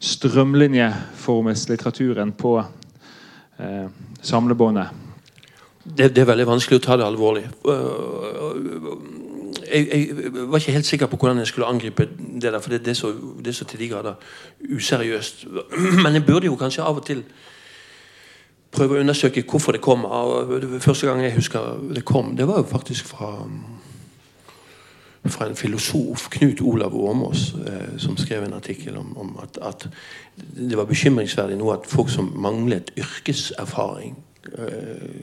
strømlinjeformes 0.00 1.66
litteraturen 1.68 2.32
på 2.32 2.56
eh, 3.60 3.92
samlebåndet? 4.24 5.04
Det, 5.84 6.14
det, 6.14 6.24
er 6.24 6.32
veldig 6.32 6.48
vanskelig 6.48 6.80
å 6.80 6.86
ta 6.88 6.96
det 6.96 7.04
alvorlig. 7.04 7.44
Jeg, 9.72 9.88
jeg, 9.92 10.08
var 10.32 10.58
ikke 10.58 10.72
helt 10.72 10.86
sikker 10.86 11.06
på 11.06 11.16
hvordan 11.16 11.38
jeg 11.38 11.46
skulle 11.46 11.66
angripe 11.66 12.08
det 12.18 12.52
der, 12.52 12.58
for 12.60 12.70
det, 12.70 12.80
det, 12.84 12.90
er, 12.90 12.94
så, 12.94 13.12
det 13.38 13.46
er 13.46 13.52
så 13.52 13.64
til 13.64 13.78
de 13.78 13.88
grader 13.88 14.14
useriøst. 14.76 15.46
Men 16.04 16.12
jeg 16.12 16.26
burde 16.26 16.46
jo 16.46 16.56
kanskje 16.56 16.82
av 16.82 17.00
og 17.00 17.06
til 17.06 17.24
prøve 18.76 18.96
å 18.96 19.00
undersøke 19.00 19.44
hvorfor 19.48 19.72
det 19.72 19.80
kom. 19.80 20.04
Første 20.80 21.06
gang 21.08 21.22
jeg 21.24 21.36
husker 21.38 21.80
det 21.94 22.04
kom, 22.04 22.36
det 22.36 22.48
var 22.48 22.62
jo 22.62 22.70
faktisk 22.70 23.06
fra 23.14 23.32
fra 25.28 25.46
en 25.48 25.56
filosof, 25.56 26.28
Knut 26.30 26.60
Olav 26.60 26.94
Åmås, 26.94 27.54
eh, 27.66 27.98
som 27.98 28.16
skrev 28.16 28.44
en 28.44 28.54
artikkel 28.54 28.96
om, 28.96 29.16
om 29.18 29.38
at, 29.42 29.58
at, 29.62 29.88
det 30.36 30.76
var 30.78 30.84
bekymringsverdig 30.84 31.56
nå 31.58 31.70
at 31.72 31.86
folk 31.88 32.10
som 32.12 32.32
manglet 32.38 32.92
yrkeserfaring 32.98 34.16
eh, 34.58 35.22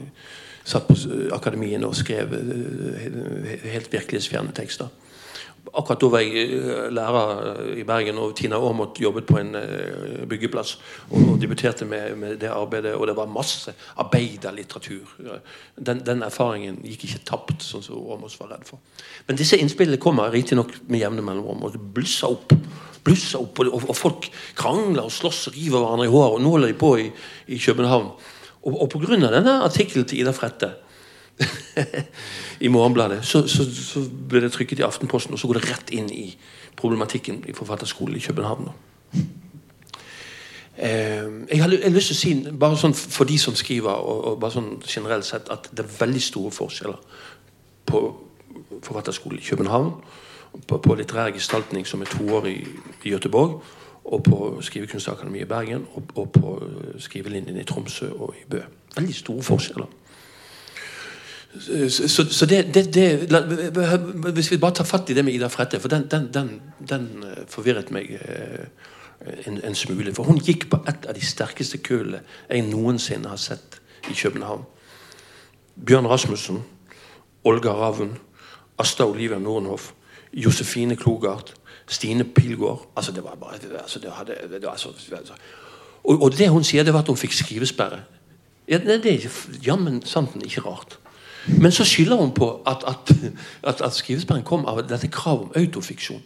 satt 0.64 0.88
på 0.88 0.96
akademiene 1.36 1.88
og 1.88 1.96
skrev 1.96 2.34
eh, 2.38 3.64
helt 3.74 3.92
virkelighetsfjerne 3.92 4.54
tekster. 4.56 4.92
Akkurat 5.74 6.00
da 6.00 6.08
var 6.12 6.22
jeg 6.24 6.58
eh, 6.58 6.88
lærer 6.92 7.60
i 7.80 7.84
Bergen, 7.88 8.18
og 8.20 8.34
Tina 8.36 8.56
Aamodt 8.60 9.00
jobbet 9.00 9.26
på 9.28 9.38
en 9.40 9.54
eh, 9.60 10.24
byggeplass. 10.28 10.76
Og, 11.10 11.34
debuterte 11.40 11.84
med, 11.88 12.16
med, 12.20 12.36
det 12.40 12.52
arbeidet, 12.52 12.94
og 12.94 13.06
det 13.08 13.16
var 13.16 13.30
masse 13.32 13.74
arbeiderlitteratur. 14.00 15.16
Den, 15.76 16.00
den 16.06 16.24
erfaringen 16.24 16.80
gikk 16.84 17.08
ikke 17.08 17.24
tapt, 17.28 17.64
sånn 17.64 17.84
som 17.84 18.00
Aamodt 18.00 18.38
var 18.40 18.54
redd 18.54 18.68
for. 18.68 18.80
Men 19.28 19.40
disse 19.40 19.60
innspillene 19.60 20.00
kommer 20.00 20.32
riktignok 20.32 20.72
med 20.88 21.04
jevne 21.04 21.24
mellomrom, 21.24 21.64
og 21.64 21.76
det 21.76 21.82
blusser 21.96 22.32
opp. 22.32 22.56
Blusser 23.04 23.42
opp 23.42 23.60
og, 23.60 23.74
og, 23.82 23.96
folk 23.96 24.30
krangler 24.56 25.04
og 25.04 25.12
slåss 25.12 25.50
og 25.50 25.58
river 25.58 25.82
hverandre 25.82 26.08
i 26.08 26.14
håret. 26.14 26.38
Og 26.38 26.44
nå 26.44 26.54
holder 26.54 26.72
de 26.72 26.78
på 26.80 26.94
i, 27.02 27.10
i 27.52 27.60
København. 27.60 28.14
Og, 28.64 28.80
og 28.82 28.90
pga. 28.90 29.16
denne 29.20 29.60
artikkelen 29.64 30.06
til 30.08 30.22
Ida 30.22 30.32
Frette 30.32 30.72
i 32.64 32.68
Morgenbladet, 32.68 33.24
så, 33.26 33.46
så, 33.50 33.64
så, 33.74 34.00
ble 34.28 34.44
det 34.44 34.52
trykket 34.54 34.78
i 34.78 34.86
Aftenposten, 34.86 35.34
og 35.34 35.40
så 35.40 35.50
går 35.50 35.58
det 35.58 35.70
rett 35.70 35.94
inn 35.96 36.10
i 36.14 36.28
problematikken 36.78 37.42
i 37.50 37.54
forfatterskolen 37.56 38.16
i 38.16 38.22
København. 38.22 38.70
Eh, 40.76 41.26
jeg 41.50 41.60
har 41.62 41.70
lyst 41.70 42.12
til 42.12 42.16
å 42.16 42.20
si, 42.20 42.34
bare 42.50 42.78
sånn 42.78 42.94
for 42.94 43.26
de 43.28 43.38
som 43.38 43.54
skriver, 43.58 43.94
og, 43.94 44.24
og 44.30 44.40
bare 44.42 44.56
sånn 44.56 44.70
generelt 44.86 45.26
sett, 45.26 45.50
at 45.50 45.68
det 45.72 45.84
er 45.84 45.96
veldig 45.98 46.22
store 46.22 46.54
forskjeller 46.54 47.22
på 47.90 48.04
forfatterskolen 48.82 49.42
i 49.42 49.48
København, 49.48 49.92
på, 50.66 50.78
på 50.78 50.96
litterær 50.98 51.34
gestaltning 51.34 51.86
som 51.86 52.02
er 52.02 52.10
toårig 52.14 52.60
i 53.02 53.10
Göteborg, 53.10 53.58
og 54.04 54.22
på 54.22 54.38
Skrivekunstakademiet 54.62 55.46
i 55.46 55.48
Bergen 55.48 55.86
og, 55.94 56.02
og, 56.14 56.32
på 56.32 56.62
skrivelinjen 56.98 57.56
i 57.60 57.64
Tromsø 57.64 58.10
og 58.12 58.34
i 58.36 58.44
Bø. 58.50 58.60
Veldig 58.96 59.14
store 59.14 59.42
forskjeller. 59.42 59.86
Så, 61.88 62.24
så 62.30 62.46
det, 62.46 62.74
det, 62.74 62.94
det 62.94 63.30
la, 63.30 63.40
Hvis 64.30 64.50
vi 64.50 64.58
bare 64.58 64.74
tar 64.74 64.84
fatt 64.84 65.10
i 65.10 65.14
det 65.14 65.24
med 65.24 65.34
Ida 65.34 65.48
Frette, 65.48 65.80
for 65.80 65.88
den, 65.88 66.08
den, 66.10 66.28
den, 66.34 66.50
den 66.88 67.06
eh, 67.22 67.44
forvirret 67.48 67.92
meg 67.94 68.10
eh, 68.10 68.66
en, 69.46 69.60
en, 69.62 69.74
smule. 69.74 70.14
For 70.14 70.26
hun 70.26 70.42
gikk 70.42 70.66
på 70.70 70.82
et 70.88 71.06
av 71.06 71.14
de 71.14 71.24
sterkeste 71.24 71.78
kullene 71.78 72.24
jeg 72.50 72.66
noensinne 72.66 73.30
har 73.30 73.38
sett 73.38 73.78
i 74.10 74.16
København. 74.18 74.66
Bjørn 75.86 76.10
Rasmussen, 76.10 76.64
Olga 77.44 77.72
Ravn, 77.72 78.16
Asta 78.78 79.06
Olivia 79.06 79.38
Nordenhoff, 79.38 79.92
Josefine 80.32 80.96
Klogart 80.96 81.54
Stine 81.86 82.24
Pilgaard 82.24 82.88
altså 82.96 83.12
det 83.12 83.24
var 83.24 83.34
bare, 83.40 83.58
altså 83.82 83.98
det 83.98 84.10
hadde, 84.12 84.36
det 84.50 84.68
altså, 84.70 84.88
altså, 85.12 85.32
og, 86.04 86.22
og, 86.22 86.38
det 86.38 86.48
hun 86.48 86.64
sier, 86.64 86.82
det 86.82 86.92
var 86.92 87.04
at 87.04 87.08
hun 87.08 87.16
fikk 87.16 87.32
skrivesperre. 87.32 88.00
Ja, 88.68 88.78
det 88.78 89.06
er 89.06 89.28
jammen 89.66 90.02
sant 90.06 90.36
ikke 90.44 90.60
rart. 90.60 90.98
Men 91.46 91.72
så 91.72 91.84
skylder 91.84 92.16
hun 92.16 92.32
på 92.32 92.62
at, 92.66 92.84
at, 92.88 93.12
at, 93.62 93.80
at 93.80 93.92
skrivesperren 93.94 94.44
kom 94.44 94.64
av 94.66 94.80
dette 94.88 95.08
kravet 95.12 95.48
om 95.48 95.52
autofiksjon. 95.56 96.22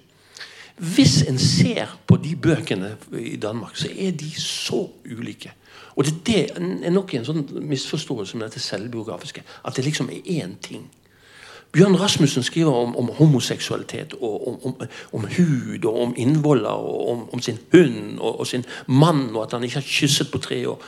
Hvis 0.79 1.23
en 1.27 1.39
ser 1.39 1.91
på 2.07 2.17
de 2.23 2.37
bøkene 2.37 2.97
i 3.19 3.37
Danmark, 3.37 3.77
så 3.77 3.89
er 3.91 4.11
de 4.11 4.31
så 4.41 4.85
ulike. 5.11 5.53
Og 5.97 6.05
det, 6.05 6.15
det 6.27 6.39
er 6.55 6.91
nok 6.95 7.15
en 7.15 7.27
sånn 7.27 7.43
misforståelse 7.67 8.39
med 8.39 8.47
dette 8.47 8.63
selvbiografiske. 8.63 9.43
At 9.67 9.75
det 9.77 9.89
liksom 9.89 10.11
er 10.15 10.23
én 10.39 10.55
ting. 10.63 10.85
Bjørn 11.73 12.01
Rasmussen 12.01 12.43
skriver 12.43 12.73
om, 12.73 12.97
om 12.97 13.09
homoseksualitet, 13.09 14.15
og 14.21 14.49
om, 14.49 14.59
om, 14.65 14.89
om, 15.13 15.27
hud, 15.37 15.85
og 15.85 16.03
om 16.03 16.15
innvoller, 16.17 16.69
og 16.69 17.33
om, 17.35 17.41
sin 17.41 17.59
hund 17.73 18.19
og, 18.19 18.41
og, 18.41 18.47
sin 18.47 18.65
mann, 18.87 19.37
og 19.37 19.43
at 19.43 19.53
han 19.53 19.65
ikke 19.65 19.75
har 19.75 19.87
kysset 19.87 20.31
på 20.33 20.39
tre 20.39 20.69
år. 20.69 20.83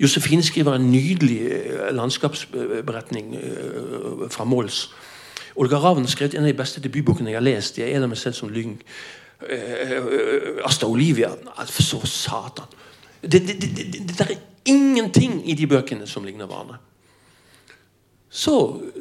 Josefine 0.00 0.42
skriver 0.42 0.74
en 0.74 0.90
nydelig 0.92 1.40
eh, 1.46 1.94
landskapsberetning 1.94 3.36
uh, 3.36 4.30
fra 4.30 4.44
Mols. 4.44 4.90
Olga 5.56 5.76
Ravn 5.76 6.06
skrev 6.08 6.30
en 6.34 6.44
av 6.44 6.52
de 6.52 6.56
beste 6.56 6.80
debutbokene 6.80 7.30
jeg 7.30 7.36
har 7.36 7.44
lest. 7.44 7.78
Jeg 7.78 7.92
er 7.92 8.00
der 8.00 8.08
meg 8.08 8.18
selv 8.18 8.36
som 8.36 8.48
lyng. 8.48 8.78
Uh, 9.40 10.64
Asta 10.64 10.86
Olivia 10.86 11.30
Så 11.66 12.00
satan! 12.04 12.64
Det, 13.22 13.40
det, 13.48 13.60
det, 13.60 14.08
det, 14.08 14.20
er 14.20 14.36
ingenting 14.64 15.50
i 15.50 15.54
de 15.54 15.66
bøkene 15.66 16.06
som 16.06 16.24
ligner 16.24 16.46
hverandre. 16.46 16.78
Så 18.30 18.54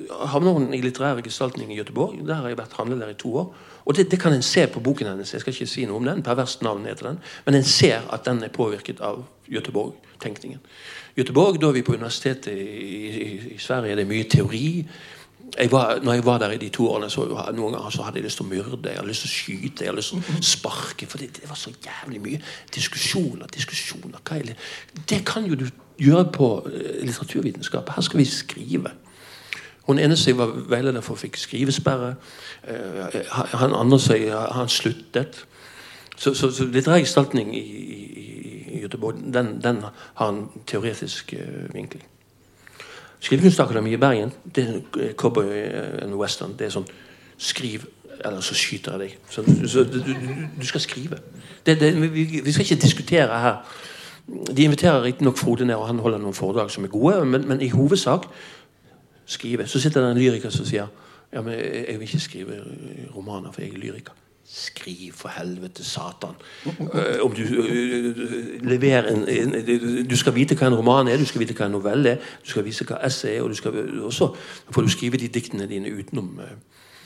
havner 0.10 0.56
hun 0.58 0.72
i 0.74 0.82
litterær 0.82 1.20
gestaltning 1.22 1.70
i 1.70 1.78
Gøteborg. 1.78 2.18
Der 2.26 2.40
har 2.42 2.50
jeg 2.50 2.58
vært 2.58 2.74
handlelærer 2.80 3.14
i 3.14 3.20
to 3.20 3.36
år. 3.38 3.52
Og 3.86 3.96
det, 3.96 4.08
det, 4.12 4.20
kan 4.22 4.34
en 4.34 4.42
se 4.46 4.66
på 4.68 4.82
boken 4.82 5.08
hennes. 5.08 5.34
Jeg 5.34 5.42
skal 5.42 5.54
ikke 5.54 5.70
si 5.70 5.86
noe 5.86 6.02
om 6.02 6.08
den, 6.08 6.24
perverst 6.26 6.64
navn 6.66 6.88
heter 6.90 7.12
den. 7.12 7.20
Men 7.46 7.60
en 7.60 7.68
ser 7.68 8.08
at 8.14 8.26
den 8.26 8.42
er 8.44 8.54
påvirket 8.54 9.02
av 9.06 9.22
Gøteborg-tenkningen. 9.50 10.60
Gøteborg, 11.18 11.62
Da 11.62 11.72
vi 11.72 11.86
på 11.86 11.94
universitetet 11.94 12.58
i, 12.58 13.08
i, 13.08 13.30
i 13.54 13.58
Sverige. 13.58 13.96
Det 13.96 14.06
er 14.06 14.10
mye 14.10 14.30
teori. 14.30 14.86
jeg 15.58 15.72
var, 15.72 16.00
når 16.04 16.14
jeg 16.14 16.26
var 16.26 16.38
der 16.38 16.52
i 16.52 16.58
de 16.58 16.70
to 16.70 16.88
årene, 16.90 17.10
så 17.10 17.26
noen 17.54 17.74
ganger 17.74 17.90
så 17.90 18.06
hadde 18.06 18.18
jeg 18.18 18.26
lyst 18.26 18.38
til 18.42 18.46
å 18.46 18.50
myrde, 18.50 18.90
jeg 18.90 18.98
hadde 18.98 19.10
lyst 19.10 19.26
til 19.26 19.30
å 19.30 19.34
skyte, 19.34 19.84
jeg 19.84 19.90
hadde 19.90 20.02
lyst 20.02 20.14
til 20.14 20.40
å 20.40 20.42
sparke. 20.46 21.10
For 21.10 21.22
det, 21.22 21.44
var 21.50 21.58
så 21.58 21.74
jævlig 21.86 22.22
mye 22.26 22.42
diskusjoner. 22.76 23.46
diskusjoner, 23.54 24.22
er 24.32 24.50
det? 24.52 24.58
det 25.10 25.22
kan 25.26 25.46
jo 25.46 25.56
du 25.56 25.68
gjøre 26.00 26.32
på 26.34 26.50
eh, 26.66 27.06
litteraturvitenskap. 27.06 27.90
Her 27.96 28.02
skal 28.02 28.22
vi 28.22 28.26
skrive. 28.26 28.94
Hun 29.90 29.98
ene 30.00 30.18
sier 30.18 30.38
var 30.38 30.52
veileder 30.70 31.02
for, 31.02 31.18
fikk 31.18 31.38
skrivesperre. 31.42 32.14
Eh, 32.70 33.16
han 33.34 33.74
andre 33.74 33.98
som 34.00 34.28
han 34.54 34.70
sluttet. 34.70 35.46
Så, 36.20 36.34
så, 36.36 36.52
så 36.52 36.68
litterær 36.68 37.00
gestaltning 37.00 37.56
i, 37.56 37.64
i, 37.64 38.76
i 38.76 38.82
Göteborg, 38.84 39.16
den, 39.34 39.56
den, 39.64 39.82
har 40.14 40.30
en 40.30 40.50
teoretisk 40.68 41.34
uh, 41.34 41.74
vinkel. 41.74 42.02
Skrivekunstakademiet 43.20 43.98
i 43.98 44.02
Bergen 44.02 44.34
det 44.56 44.66
er 45.00 45.14
cowboy 45.18 45.48
and 46.04 46.14
western. 46.20 46.54
Det 46.60 46.68
er 46.68 46.76
sånn 46.76 46.90
Skriv, 47.40 47.86
eller 48.20 48.44
så 48.44 48.56
skyter 48.56 48.98
jeg 48.98 49.00
deg. 49.00 49.14
Så, 49.32 49.46
så 49.72 49.86
du, 49.88 50.02
du, 50.60 50.66
skal 50.68 50.82
skrive. 50.84 51.22
Det, 51.66 51.78
det, 51.80 51.94
vi, 52.12 52.26
vi, 52.44 52.52
skal 52.52 52.66
ikke 52.66 52.82
diskutere 52.82 53.40
her. 53.40 53.62
De 54.28 54.66
inviterer 54.68 55.06
riktignok 55.06 55.40
Frode 55.40 55.66
ned, 55.66 55.80
og 55.80 55.88
han 55.88 56.02
holder 56.04 56.20
noen 56.20 56.36
foredrag 56.36 56.68
som 56.72 56.84
er 56.84 56.92
gode, 56.92 57.24
men, 57.26 57.48
men 57.48 57.64
i 57.64 57.72
hovedsak 57.72 58.28
skrive. 59.30 59.68
Så 59.68 59.80
sitter 59.80 60.02
det 60.02 60.12
en 60.12 60.22
lyriker 60.22 60.54
som 60.54 60.66
sier 60.68 60.90
ja, 61.30 61.42
men 61.46 61.54
jeg 61.54 62.00
vil 62.00 62.08
ikke 62.08 62.20
skrive 62.20 62.58
romaner, 63.16 63.52
for 63.54 63.62
jeg 63.62 63.74
er 63.74 63.84
lyriker. 63.84 64.14
Skriv, 64.50 65.12
for 65.14 65.30
helvete, 65.30 65.84
satan. 65.86 66.34
Uh, 66.66 67.20
om 67.22 67.36
du 67.38 67.44
uh, 67.44 68.16
leverer 68.66 69.12
en, 69.14 69.54
Du 70.10 70.16
skal 70.18 70.34
vite 70.34 70.58
hva 70.58 70.72
en 70.72 70.78
roman 70.80 71.08
er, 71.08 71.22
du 71.22 71.26
skal 71.30 71.44
vite 71.44 71.54
hva 71.54 71.68
en 71.70 71.78
novelle 71.78 72.16
er, 72.16 72.32
du 72.42 72.50
skal 72.50 72.66
vise 72.66 72.88
hva 72.90 72.98
essay 73.06 73.38
er, 73.38 73.46
og, 73.46 73.54
skal, 73.56 73.78
også 74.10 74.32
får 74.74 74.88
du 74.88 74.90
skrive 74.90 75.22
de 75.22 75.30
diktene 75.30 75.70
dine 75.70 75.94
utenom. 75.94 76.40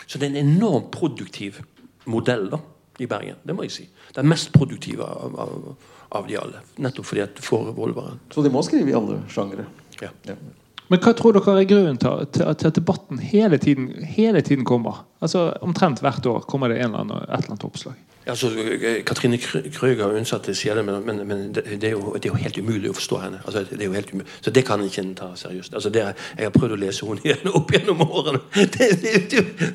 Så 0.08 0.18
det 0.18 0.30
er 0.30 0.38
en 0.38 0.56
enormt 0.56 0.88
produktiv 0.96 1.60
modell 2.06 2.48
da, 2.54 2.64
i 3.04 3.12
Bergen. 3.12 3.44
Det 3.44 3.56
må 3.56 3.68
jeg 3.68 3.76
si. 3.76 3.90
Den 4.16 4.32
mest 4.32 4.54
produktive 4.56 5.04
av, 5.04 5.36
av, 5.36 5.94
av 6.16 6.32
de 6.32 6.40
alle. 6.40 6.64
Nettopp 6.80 7.12
fordi 7.12 7.28
at 7.28 7.36
du 7.36 7.44
får 7.44 7.74
revolveren. 7.74 8.24
Så 8.32 8.44
de 8.46 8.56
må 8.56 8.64
skrive 8.64 8.94
i 8.94 8.96
alle 8.96 9.20
sjangere? 9.28 9.68
Ja. 10.00 10.16
ja. 10.30 10.40
Men 10.92 11.00
hva 11.04 11.14
tror 11.18 11.38
dere 11.38 11.60
er 11.62 11.70
grunnen 11.70 12.00
til, 12.02 12.42
at 12.46 12.66
debatten 12.76 13.22
hele 13.24 13.58
tiden, 13.58 13.92
hele 14.16 14.42
tiden, 14.42 14.66
kommer? 14.68 15.06
Altså 15.24 15.52
Omtrent 15.62 16.04
hvert 16.04 16.26
år 16.26 16.44
kommer 16.48 16.72
det 16.72 16.82
eller 16.84 17.06
annen, 17.06 17.24
et 17.24 17.38
eller 17.38 17.56
annet 17.56 17.70
oppslag. 17.70 18.00
Altså, 18.26 18.50
Katrine 19.06 19.38
Krøger 19.38 20.14
unnsatte 20.16 20.54
sier 20.56 20.78
det, 20.80 20.86
men, 20.86 21.02
men, 21.06 21.18
men 21.28 21.42
det, 21.54 21.66
er 21.84 21.90
jo, 21.92 22.14
det, 22.16 22.26
er 22.26 22.30
jo, 22.30 22.38
helt 22.40 22.58
umulig 22.58 22.92
å 22.92 22.96
forstå 22.96 23.18
henne. 23.20 23.42
Altså, 23.44 23.66
det 23.68 23.82
er 23.82 23.90
jo 23.90 23.96
helt 23.98 24.14
umulig. 24.14 24.30
Så 24.46 24.54
det 24.56 24.64
kan 24.68 24.84
ikke 24.86 25.04
ta 25.20 25.28
seriøst. 25.40 25.76
Altså, 25.76 25.92
det, 25.92 26.06
jeg 26.38 26.48
har 26.48 26.54
prøvd 26.56 26.78
å 26.78 26.80
lese 26.80 27.08
henne 27.10 27.26
igjen 27.28 27.52
opp 27.52 27.74
gjennom 27.76 28.06
årene. 28.08 28.44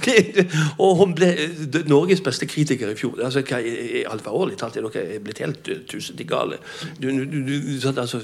Det, 0.08 0.44
og 0.80 0.96
hun 1.02 1.12
ble 1.16 1.28
Norges 1.90 2.22
beste 2.24 2.48
kritiker 2.48 2.92
i 2.92 2.96
fjor. 2.96 3.18
Altså, 3.26 3.42
hva, 3.44 3.60
Alvorlig 4.14 4.56
talt 4.60 4.78
er 4.78 4.86
dere 4.86 5.20
blitt 5.24 5.42
helt 5.44 5.68
tusen 5.90 6.16
til 6.16 6.28
gale. 6.28 6.60
Du, 6.96 7.10
du, 7.10 7.40
du, 7.44 7.52
altså, 7.92 8.22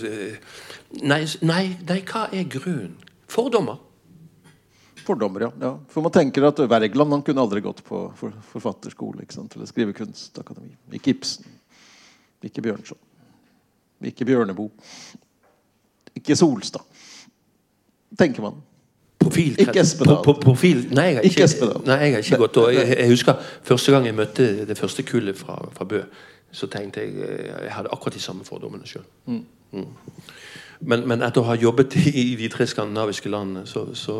nei, 1.03 1.25
nei, 1.43 1.65
nei, 1.89 2.01
hva 2.09 2.29
er 2.33 2.47
grunnen? 2.51 2.95
Fordommer. 3.31 3.81
Fordommer, 5.05 5.41
ja. 5.41 5.51
ja. 5.61 5.73
For 5.93 6.05
man 6.05 6.13
tenker 6.15 6.47
at 6.49 6.61
Wergeland 6.65 7.13
han 7.13 7.25
kunne 7.27 7.43
aldri 7.45 7.61
gått 7.65 7.83
på 7.85 8.07
for, 8.17 8.37
forfatterskole 8.53 9.25
ikke 9.25 9.37
sant? 9.37 9.57
eller 9.57 9.69
skrive 9.69 9.97
kunstakademi. 9.97 10.73
Ikke 10.97 11.13
Ibsen. 11.13 11.49
Ikke 12.45 12.63
Bjørnson. 12.65 13.01
Ikke 14.05 14.25
Bjørneboe. 14.29 14.71
Ikke 16.17 16.37
Solstad. 16.37 16.85
Tenker 18.19 18.43
man. 18.43 18.63
Profil, 19.25 19.55
ikke 19.61 19.81
Espedal. 19.81 20.17
Pro, 20.17 20.33
pro, 20.33 20.41
profil, 20.41 20.83
nei, 20.93 21.05
jeg 21.05 21.17
har 21.17 21.23
ikke, 21.23 21.47
ikke, 21.49 21.69
nei, 21.89 21.97
jeg 22.03 22.13
har 22.13 22.25
ikke 22.25 22.39
gått. 22.43 22.57
Og 22.61 22.75
jeg, 22.75 22.89
jeg, 22.99 23.09
husker 23.09 23.47
første 23.65 23.93
gang 23.95 24.09
jeg 24.09 24.17
møtte 24.19 24.49
det 24.69 24.77
første 24.79 25.05
kullet 25.09 25.39
fra, 25.39 25.57
fra 25.73 25.87
Bø, 25.89 26.03
så 26.53 26.69
tenkte 26.71 27.01
jeg 27.01 27.15
jeg 27.25 27.73
hadde 27.73 27.93
akkurat 27.93 28.15
de 28.15 28.21
samme 28.21 28.45
fordommene 28.45 28.87
sjøl. 28.89 29.07
Mm. 29.27 29.41
Mm. 29.73 29.89
Men, 30.85 31.07
men, 31.09 31.23
etter 31.25 31.41
å 31.41 31.49
ha 31.49 31.57
jobbet 31.57 31.97
i 32.11 32.35
de 32.37 32.49
tre 32.53 32.67
skandinaviske 32.69 33.31
landene, 33.33 33.65
så, 33.67 33.87
så 33.97 34.19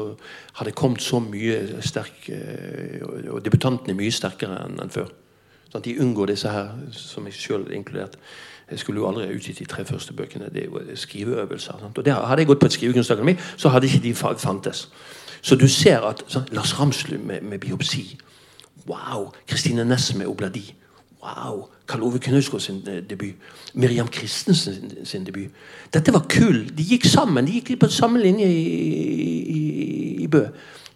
har 0.59 0.69
det 0.69 0.77
kommet 0.79 1.03
så 1.05 1.21
mye 1.21 1.83
sterk 1.85 2.31
eh, 2.33 3.03
Og 3.05 3.43
debutantene 3.45 3.93
er 3.93 3.99
mye 3.99 4.15
sterkere 4.15 4.63
enn, 4.65 4.79
enn 4.81 4.93
før. 4.95 5.11
Sånn, 5.69 5.85
de 5.85 5.97
unngår 6.01 6.33
disse 6.33 6.51
her, 6.51 6.73
som 6.95 7.27
jeg 7.29 7.37
sjøl 7.37 7.67
inkludert. 7.75 8.17
Jeg 8.71 8.81
skulle 8.81 9.03
jo 9.03 9.09
aldri 9.11 9.27
utgitt 9.35 9.59
de 9.61 9.67
tre 9.69 9.85
første 9.85 10.15
bøkene. 10.17 10.49
Det 10.55 10.65
er 10.65 10.71
jo 10.71 10.97
skriveøvelser. 10.97 11.83
Sant? 11.83 11.99
Og 11.99 12.07
det, 12.07 12.15
Hadde 12.15 12.45
jeg 12.45 12.49
gått 12.49 12.63
på 12.63 12.71
et 12.71 12.77
skrivekunstakademi, 12.79 13.37
så 13.57 13.73
hadde 13.75 13.91
ikke 13.91 14.05
de 14.07 14.15
fantes. 14.15 14.87
Så 15.45 15.59
du 15.61 15.67
ser 15.69 16.07
at 16.09 16.25
sånn, 16.33 16.47
Lars 16.57 16.73
Ramslu 16.79 17.19
med, 17.21 17.45
med 17.45 17.61
biopsi. 17.61 18.07
Wow! 18.89 19.35
Kristine 19.49 19.85
Næss 19.85 20.15
med 20.17 20.31
obladi. 20.31 20.65
Wow! 21.25 21.69
Karl 21.87 22.03
Ove 22.03 22.19
Knausgård 22.19 22.61
sin 22.61 22.83
eh, 22.89 23.03
debut. 23.11 23.35
Miriam 23.75 24.09
Christensen 24.13 24.75
sin, 24.75 25.07
sin, 25.07 25.25
debut. 25.25 25.51
Dette 25.93 26.13
var 26.13 26.27
kull. 26.29 26.69
De 26.77 26.85
gikk 26.85 27.05
sammen. 27.09 27.47
De 27.47 27.53
gikk 27.53 27.79
på 27.81 27.89
samme 27.89 28.21
linje 28.21 28.47
i, 28.47 28.63
i, 29.57 29.61
i 30.25 30.29
Bø. 30.29 30.47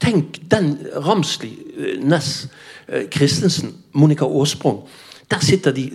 Tenk 0.01 0.39
den 0.51 0.77
Ramsli, 0.95 1.51
Ness 1.79 2.05
Næss, 2.05 2.49
eh, 2.89 3.09
Christensen, 3.11 3.75
Monica 3.93 4.25
Aasprong. 4.25 4.85
Der 5.31 5.41
sitter 5.45 5.73
de. 5.73 5.91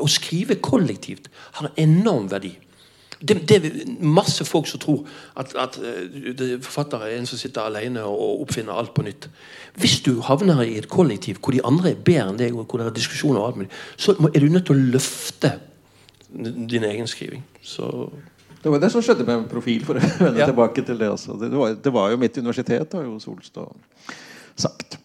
Å 0.00 0.08
skrive 0.08 0.58
kollektivt 0.60 1.30
har 1.60 1.72
enorm 1.76 2.30
verdi. 2.30 2.52
Det, 3.20 3.38
det, 3.48 3.56
er 3.56 3.94
masse 4.04 4.44
folk 4.44 4.68
som 4.68 4.80
tror 4.82 5.06
at, 5.40 5.54
at 5.56 5.78
uh, 5.80 6.56
forfatter 6.60 7.06
er 7.06 7.16
en 7.16 7.28
som 7.28 7.40
sitter 7.40 7.64
alene 7.64 8.02
og 8.04 8.42
oppfinner 8.44 8.76
alt 8.76 8.92
på 8.96 9.06
nytt. 9.06 9.30
Hvis 9.80 10.02
du 10.04 10.18
havner 10.26 10.60
i 10.66 10.76
et 10.76 10.88
kollektiv 10.92 11.40
hvor 11.40 11.56
de 11.56 11.64
andre 11.64 11.94
er 11.94 12.02
bedre 12.04 12.28
enn 12.34 12.40
deg, 12.40 12.56
og 12.56 12.68
hvor 12.68 12.82
det 12.82 12.90
er 12.90 12.98
diskusjoner, 12.98 13.40
og 13.40 13.48
alt 13.48 13.60
mulig, 13.62 13.70
så 13.96 14.16
er 14.28 14.40
du 14.40 14.48
nødt 14.52 14.68
til 14.68 14.76
å 14.76 14.90
løfte 14.96 15.54
din 16.72 16.84
egen 16.84 17.08
skriving. 17.08 17.44
Så 17.64 17.88
det 18.62 18.72
var 18.72 18.80
det 18.82 18.88
som 18.90 19.02
skjedde 19.04 19.24
med 19.28 19.44
profil, 19.50 19.84
for 19.86 19.94
å 19.94 20.00
vende 20.02 20.40
ja. 20.42 20.48
tilbake 20.50 20.82
til 20.82 20.96
det. 20.98 21.08
Altså. 21.14 21.36
Det, 21.38 21.52
var, 21.54 21.76
det, 21.78 21.92
var, 21.94 22.10
jo 22.10 22.20
mitt 22.20 22.38
universitet, 22.40 22.96
har 22.98 23.04
jo 23.06 23.18
Solstad 23.22 23.70
sagt. 24.58 24.96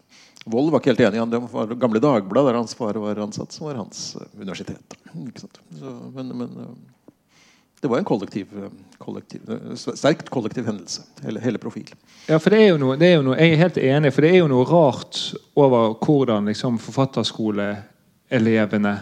Vold 0.50 0.72
var 0.74 0.82
ikke 0.82 0.96
helt 0.96 1.04
enig. 1.06 1.28
Det 1.30 1.42
var 1.52 1.76
gamle 1.78 2.02
Dagbladet, 2.02 2.50
der 2.50 2.58
hans 2.58 2.74
far 2.78 2.98
var 2.98 3.22
ansatt, 3.22 3.54
som 3.54 3.68
var 3.68 3.78
hans 3.78 4.16
uh, 4.18 4.26
universitet. 4.40 4.98
Så, 5.38 5.92
men, 6.16 6.32
men 6.40 6.56
uh, 6.58 6.72
det 7.82 7.90
var 7.90 7.98
en 7.98 8.06
kollektiv, 8.06 8.46
kollektiv, 9.02 9.42
sterkt 9.76 10.30
kollektiv 10.30 10.66
hendelse, 10.70 11.02
hele, 11.26 11.40
hele 11.42 11.58
profil. 11.58 11.90
Ja, 12.28 12.38
for 12.38 12.50
det 12.54 12.60
er, 12.62 12.78
noe, 12.78 12.98
det 13.00 13.08
er, 13.08 13.14
jo 13.18 13.24
noe, 13.26 13.38
Jeg 13.40 13.52
er 13.56 13.60
helt 13.64 13.78
enig, 13.82 14.14
for 14.14 14.22
det 14.22 14.32
er 14.32 14.38
jo 14.44 14.48
noe 14.52 14.66
rart 14.70 15.34
over 15.58 15.98
hvordan 15.98 16.46
liksom, 16.52 16.78
forfatterskoleelevene 16.84 18.94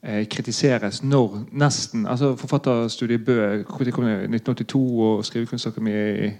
eh, 0.00 0.24
kritiseres 0.32 1.02
når 1.04 1.52
nesten 1.52 2.06
altså 2.08 2.36
Forfatterstudiet 2.40 3.20
Bø 3.26 3.36
det, 3.36 3.68
1982 3.68 4.80
og 5.10 5.20
Skrivekunstakademiet 5.28 6.08
i, 6.24 6.32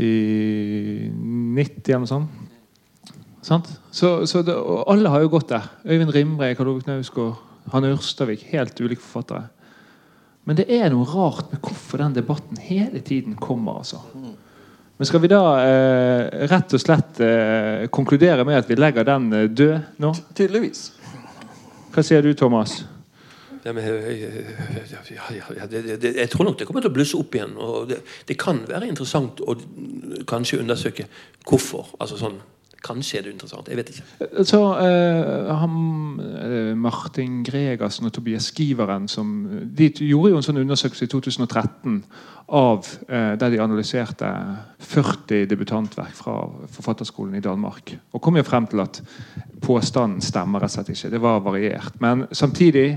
i 0.00 0.08
90 1.12 1.84
eller 1.84 2.00
noe 2.06 2.12
sånt. 2.14 2.28
Sant? 3.44 3.68
Så, 3.92 4.24
så 4.26 4.40
det, 4.40 4.56
alle 4.88 5.12
har 5.12 5.20
jo 5.20 5.28
gått 5.36 5.52
der. 5.52 5.68
Øyvind 5.84 6.16
Rimbre, 6.16 6.56
Karl 6.56 6.72
Ove 6.72 6.80
Knausgård, 6.80 7.36
Hanne 7.74 7.92
Ørstavik. 7.92 8.40
Helt 8.54 8.80
ulike 8.80 9.04
forfattere. 9.04 9.52
Men 10.44 10.58
det 10.58 10.66
er 10.68 10.90
noe 10.92 11.06
rart 11.08 11.52
med 11.52 11.62
hvorfor 11.64 12.02
den 12.02 12.16
debatten 12.16 12.60
hele 12.60 13.00
tiden 13.00 13.36
kommer. 13.40 13.80
altså. 13.80 14.02
Men 14.96 15.08
skal 15.08 15.22
vi 15.24 15.30
da 15.32 15.42
eh, 15.64 16.48
rett 16.50 16.74
og 16.76 16.82
slett 16.82 17.20
eh, 17.24 17.86
konkludere 17.90 18.44
med 18.46 18.60
at 18.60 18.68
vi 18.70 18.76
legger 18.78 19.06
den 19.08 19.32
eh, 19.32 19.48
død 19.50 20.00
nå? 20.04 20.12
Tydeligvis. 20.36 20.90
Hva 21.94 22.04
sier 22.04 22.22
du, 22.22 22.30
Thomas? 22.38 22.82
Ja, 23.64 23.72
men, 23.72 23.86
ja, 23.88 25.66
det, 25.66 25.82
det, 26.02 26.10
jeg 26.18 26.28
tror 26.30 26.44
nok 26.44 26.58
det 26.60 26.66
kommer 26.68 26.84
til 26.84 26.92
å 26.92 26.94
blusse 26.94 27.16
opp 27.16 27.34
igjen. 27.34 27.54
og 27.56 27.88
det, 27.88 28.02
det, 28.28 28.36
kan 28.38 28.60
være 28.68 28.90
interessant 28.90 29.40
å 29.40 29.56
kanskje 30.28 30.60
undersøke 30.60 31.06
hvorfor. 31.48 31.94
altså 31.98 32.20
sånn 32.20 32.36
Kanskje 32.84 33.18
er 33.18 33.26
det 33.26 33.32
interessant. 33.34 33.68
Jeg 33.68 33.78
vet 33.78 33.90
ikke. 33.94 34.44
Så 34.44 34.60
uh, 34.60 35.50
han, 35.60 35.74
uh, 36.20 36.74
Martin 36.76 37.40
Gregersen 37.46 38.10
og 38.10 38.12
Tobias 38.12 38.50
Skiveren 38.52 39.08
som, 39.08 39.32
de 39.78 39.88
gjorde 40.04 40.34
jo 40.34 40.40
en 40.40 40.46
sånn 40.46 40.60
undersøkelse 40.60 41.08
i 41.08 41.12
2013 41.12 41.98
av 42.54 42.84
uh, 43.08 43.32
der 43.40 43.54
de 43.54 43.62
analyserte 43.64 44.28
40 44.84 45.48
debutantverk 45.50 46.12
fra 46.18 46.36
forfatterskolen 46.76 47.38
i 47.38 47.44
Danmark. 47.44 47.96
Og 48.12 48.22
kom 48.22 48.36
jo 48.36 48.44
frem 48.44 48.68
til 48.68 48.84
at 48.84 49.00
påstanden 49.64 50.20
stemmer 50.24 50.60
rett 50.60 50.74
og 50.74 50.78
slett 50.78 50.92
ikke. 50.92 51.12
Det 51.14 51.24
var 51.24 51.44
variert. 51.44 52.00
Men 52.04 52.26
samtidig 52.32 52.88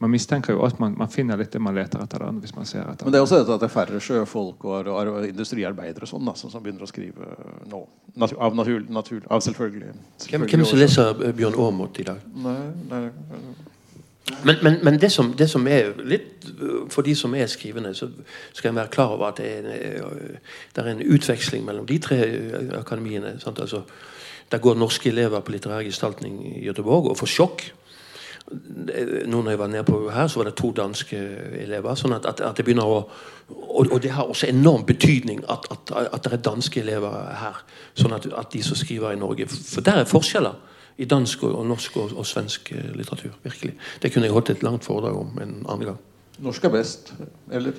man 0.00 0.10
mistenker 0.10 0.56
jo 0.56 0.62
at 0.64 0.78
man, 0.80 0.94
man, 0.96 1.10
finner 1.12 1.36
litt 1.36 1.52
det 1.52 1.60
man 1.60 1.76
leter 1.76 2.00
etter. 2.00 2.22
Den, 2.24 2.38
hvis 2.40 2.54
man 2.56 2.68
ser 2.68 2.86
etter. 2.88 3.04
Men 3.04 3.12
det 3.12 3.18
er 3.20 3.26
også 3.26 3.42
dette 3.42 3.56
at 3.58 3.60
det 3.60 3.68
er 3.68 3.72
færre 3.74 3.98
sjøfolk 4.00 4.64
og, 4.64 4.88
og, 4.88 5.10
og 5.12 5.26
industriarbeidere 5.28 6.08
sånn, 6.08 6.24
da, 6.24 6.32
som, 6.40 6.54
begynner 6.64 6.86
å 6.86 6.88
skrive 6.88 7.34
nå. 7.68 7.82
Natur, 8.20 8.38
av, 8.40 8.56
natur, 8.56 8.78
natur, 8.88 9.18
av 9.28 9.42
selvfølgelig, 9.44 9.92
selvfølgelig 10.22 10.48
Hvem, 10.48 10.62
hvem 10.64 10.70
som 10.70 10.80
leser 10.80 11.20
Bjørn 11.36 11.58
Aamodt 11.66 12.00
i 12.00 12.06
dag? 12.08 12.22
Nei, 12.46 12.56
nei, 12.88 13.02
Men, 14.46 14.56
men, 14.62 14.78
men 14.86 14.98
det, 15.02 15.10
som, 15.12 15.34
det 15.36 15.48
som 15.50 15.64
er 15.68 15.92
litt 16.06 16.46
For 16.94 17.02
de 17.02 17.16
som 17.18 17.34
er 17.34 17.48
skrivende, 17.50 17.92
så 17.98 18.08
skal 18.54 18.70
en 18.70 18.80
være 18.80 18.92
klar 18.94 19.12
over 19.16 19.28
at 19.28 19.40
det 19.42 19.50
er, 19.50 19.68
en, 19.68 20.40
det 20.76 20.84
er 20.84 20.90
en 20.94 21.04
utveksling 21.04 21.66
mellom 21.66 21.86
de 21.86 21.98
tre 22.00 22.20
akademiene. 22.78 23.36
Sant? 23.42 23.60
Altså, 23.60 23.84
der 24.50 24.64
går 24.64 24.80
norske 24.80 25.12
elever 25.12 25.44
på 25.44 25.52
litterær 25.54 25.84
gestaltning 25.86 26.40
i 26.56 26.64
Göteborg 26.64 27.12
og 27.12 27.20
får 27.20 27.32
sjokk. 27.36 27.66
Nå 28.50 29.42
når 29.42 29.50
jeg 29.50 29.58
var 29.58 29.68
nede 29.70 29.84
på 29.86 30.10
her, 30.10 30.26
så 30.26 30.40
var 30.40 30.48
det 30.48 30.56
to 30.58 30.72
danske 30.74 31.18
elever. 31.62 31.94
sånn 31.94 32.16
at, 32.16 32.26
at, 32.26 32.40
at 32.40 32.56
det 32.56 32.64
begynner 32.64 32.86
å 32.86 33.04
og, 33.50 33.86
og, 33.90 34.02
det 34.02 34.10
har 34.14 34.28
også 34.30 34.46
enorm 34.46 34.84
betydning 34.86 35.40
at, 35.50 35.66
at, 35.70 35.90
at 36.14 36.24
det 36.24 36.32
er 36.32 36.42
danske 36.42 36.80
elever 36.80 37.14
her. 37.34 37.62
Sånn 37.98 38.14
at, 38.14 38.26
de 38.52 38.62
som 38.62 38.78
skriver 38.78 39.14
i 39.14 39.18
Norge 39.18 39.48
For 39.50 39.82
der 39.82 40.02
er 40.02 40.10
forskjeller 40.10 40.54
i 41.02 41.06
dansk 41.08 41.42
og, 41.48 41.54
og 41.58 41.66
norsk 41.66 41.96
og, 41.96 42.12
og, 42.16 42.26
svensk 42.26 42.72
eh, 42.72 42.90
litteratur. 42.94 43.32
virkelig. 43.42 43.74
Det 44.02 44.12
kunne 44.12 44.28
jeg 44.28 44.32
holdt 44.36 44.50
et 44.50 44.62
langt 44.62 44.84
foredrag 44.84 45.16
om 45.16 45.38
en 45.40 45.56
annen 45.66 45.86
gang. 45.90 45.98
Norsk 46.38 46.64
er 46.64 46.74
best, 46.74 47.14
eller? 47.50 47.72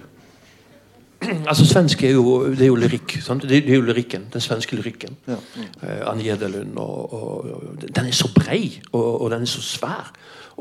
Altså, 1.22 1.66
Svensk 1.70 2.04
er 2.04 2.16
jo, 2.16 2.48
det 2.50 2.66
er 2.66 2.72
jo 2.72 2.78
lyrikk. 2.82 3.20
Sant? 3.22 3.46
Det 3.46 3.62
er 3.62 3.76
jo 3.76 3.86
lyrikken, 3.86 4.26
Den 4.34 4.42
svenske 4.42 4.76
lyrikken. 4.76 5.18
Ja. 5.28 5.38
Mm. 5.38 5.68
Eh, 5.84 6.10
Anne 6.10 6.24
Gjedelund. 6.24 6.78
Og, 6.78 7.14
og, 7.14 7.76
Den 7.96 8.08
er 8.08 8.12
så 8.12 8.30
brei, 8.36 8.82
og, 8.92 9.30
den 9.32 9.42
er 9.42 9.46
så 9.46 9.62
svær. 9.62 10.12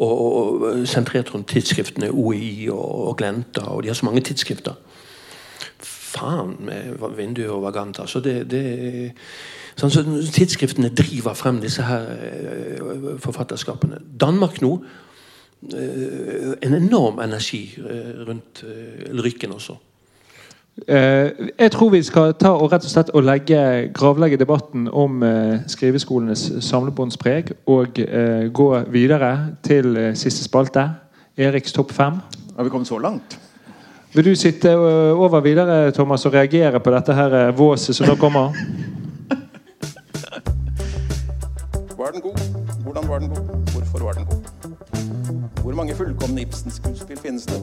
Og, 0.01 0.87
sentrert 0.89 1.35
rundt 1.35 1.51
tidsskriftene 1.53 2.09
OI 2.11 2.69
og, 2.73 3.17
Glenta. 3.17 3.61
Og 3.61 3.83
de 3.83 3.89
har 3.89 3.95
så 3.95 4.07
mange 4.07 4.23
tidsskrifter. 4.25 4.79
Faen 5.81 6.57
med 6.65 6.97
vinduer 7.17 7.51
og 7.51 7.63
Vaganta. 7.63 8.07
Så 8.07 8.23
det, 8.25 8.51
det 8.51 8.63
sånn, 9.77 9.93
så 9.93 10.05
Tidsskriftene 10.33 10.91
driver 10.97 11.37
frem 11.39 11.61
disse 11.61 11.85
her 11.85 12.09
uh, 12.81 13.13
forfatterskapene. 13.21 14.01
Danmark 14.01 14.63
nå 14.65 14.73
uh, 14.81 16.57
En 16.65 16.75
enorm 16.75 17.21
energi 17.21 17.63
rundt 18.27 18.65
lyrikken 19.13 19.53
også. 19.53 19.77
Eh, 20.89 21.31
jeg 21.59 21.73
tror 21.73 21.91
vi 21.91 22.03
skal 22.03 22.33
ta 22.41 22.53
og 22.57 22.73
rett 22.73 22.85
og 22.87 22.91
slett 22.93 23.11
og 23.15 23.25
legge, 23.27 23.91
gravlegge 23.95 24.39
debatten 24.41 24.89
om 24.89 25.23
eh, 25.27 25.61
skriveskolenes 25.69 26.47
samlebåndspreg 26.65 27.53
og 27.69 28.01
eh, 28.01 28.49
gå 28.55 28.69
videre 28.91 29.33
til 29.67 29.99
siste 30.15 30.45
spalte. 30.47 30.87
Eriks 31.37 31.73
topp 31.77 31.93
fem. 31.93 32.21
Har 32.57 32.65
vi 32.65 32.73
kommet 32.73 32.89
så 32.89 32.99
langt? 32.99 33.39
Vil 34.15 34.25
du 34.25 34.35
sitte 34.35 34.73
over 34.75 35.41
videre 35.41 35.91
Thomas, 35.95 36.27
og 36.27 36.35
reagere 36.35 36.81
på 36.81 36.91
dette 36.91 37.15
her 37.15 37.53
våset 37.55 37.97
som 37.97 38.09
nå 38.11 38.17
kommer? 38.19 38.51
Var 41.99 42.11
den 42.17 42.21
god? 42.21 42.41
Hvordan 42.83 43.09
var 43.09 43.19
den 43.19 43.29
god? 43.29 43.55
Hvorfor 43.73 44.05
var 44.05 44.13
den 44.19 44.27
god? 44.27 44.43
Hvor 45.63 45.75
mange 45.75 45.95
fullkomne 45.95 46.43
Ibsen-skuespill 46.43 47.19
finnes 47.23 47.47
det? 47.47 47.63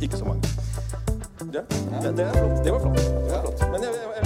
Ikke 0.00 0.16
så 0.16 0.24
mange. 0.24 0.42
Ja, 1.52 1.60
det, 2.02 2.12
det, 2.16 2.22
er 2.22 2.32
flott. 2.32 2.64
Det 2.64 2.70
var 2.72 2.80
flott. 2.80 2.96
Det 2.96 3.32
var 3.32 3.40
flott. 3.44 3.60
Men 3.70 3.82
jeg, 3.82 3.92
jeg, 3.94 4.22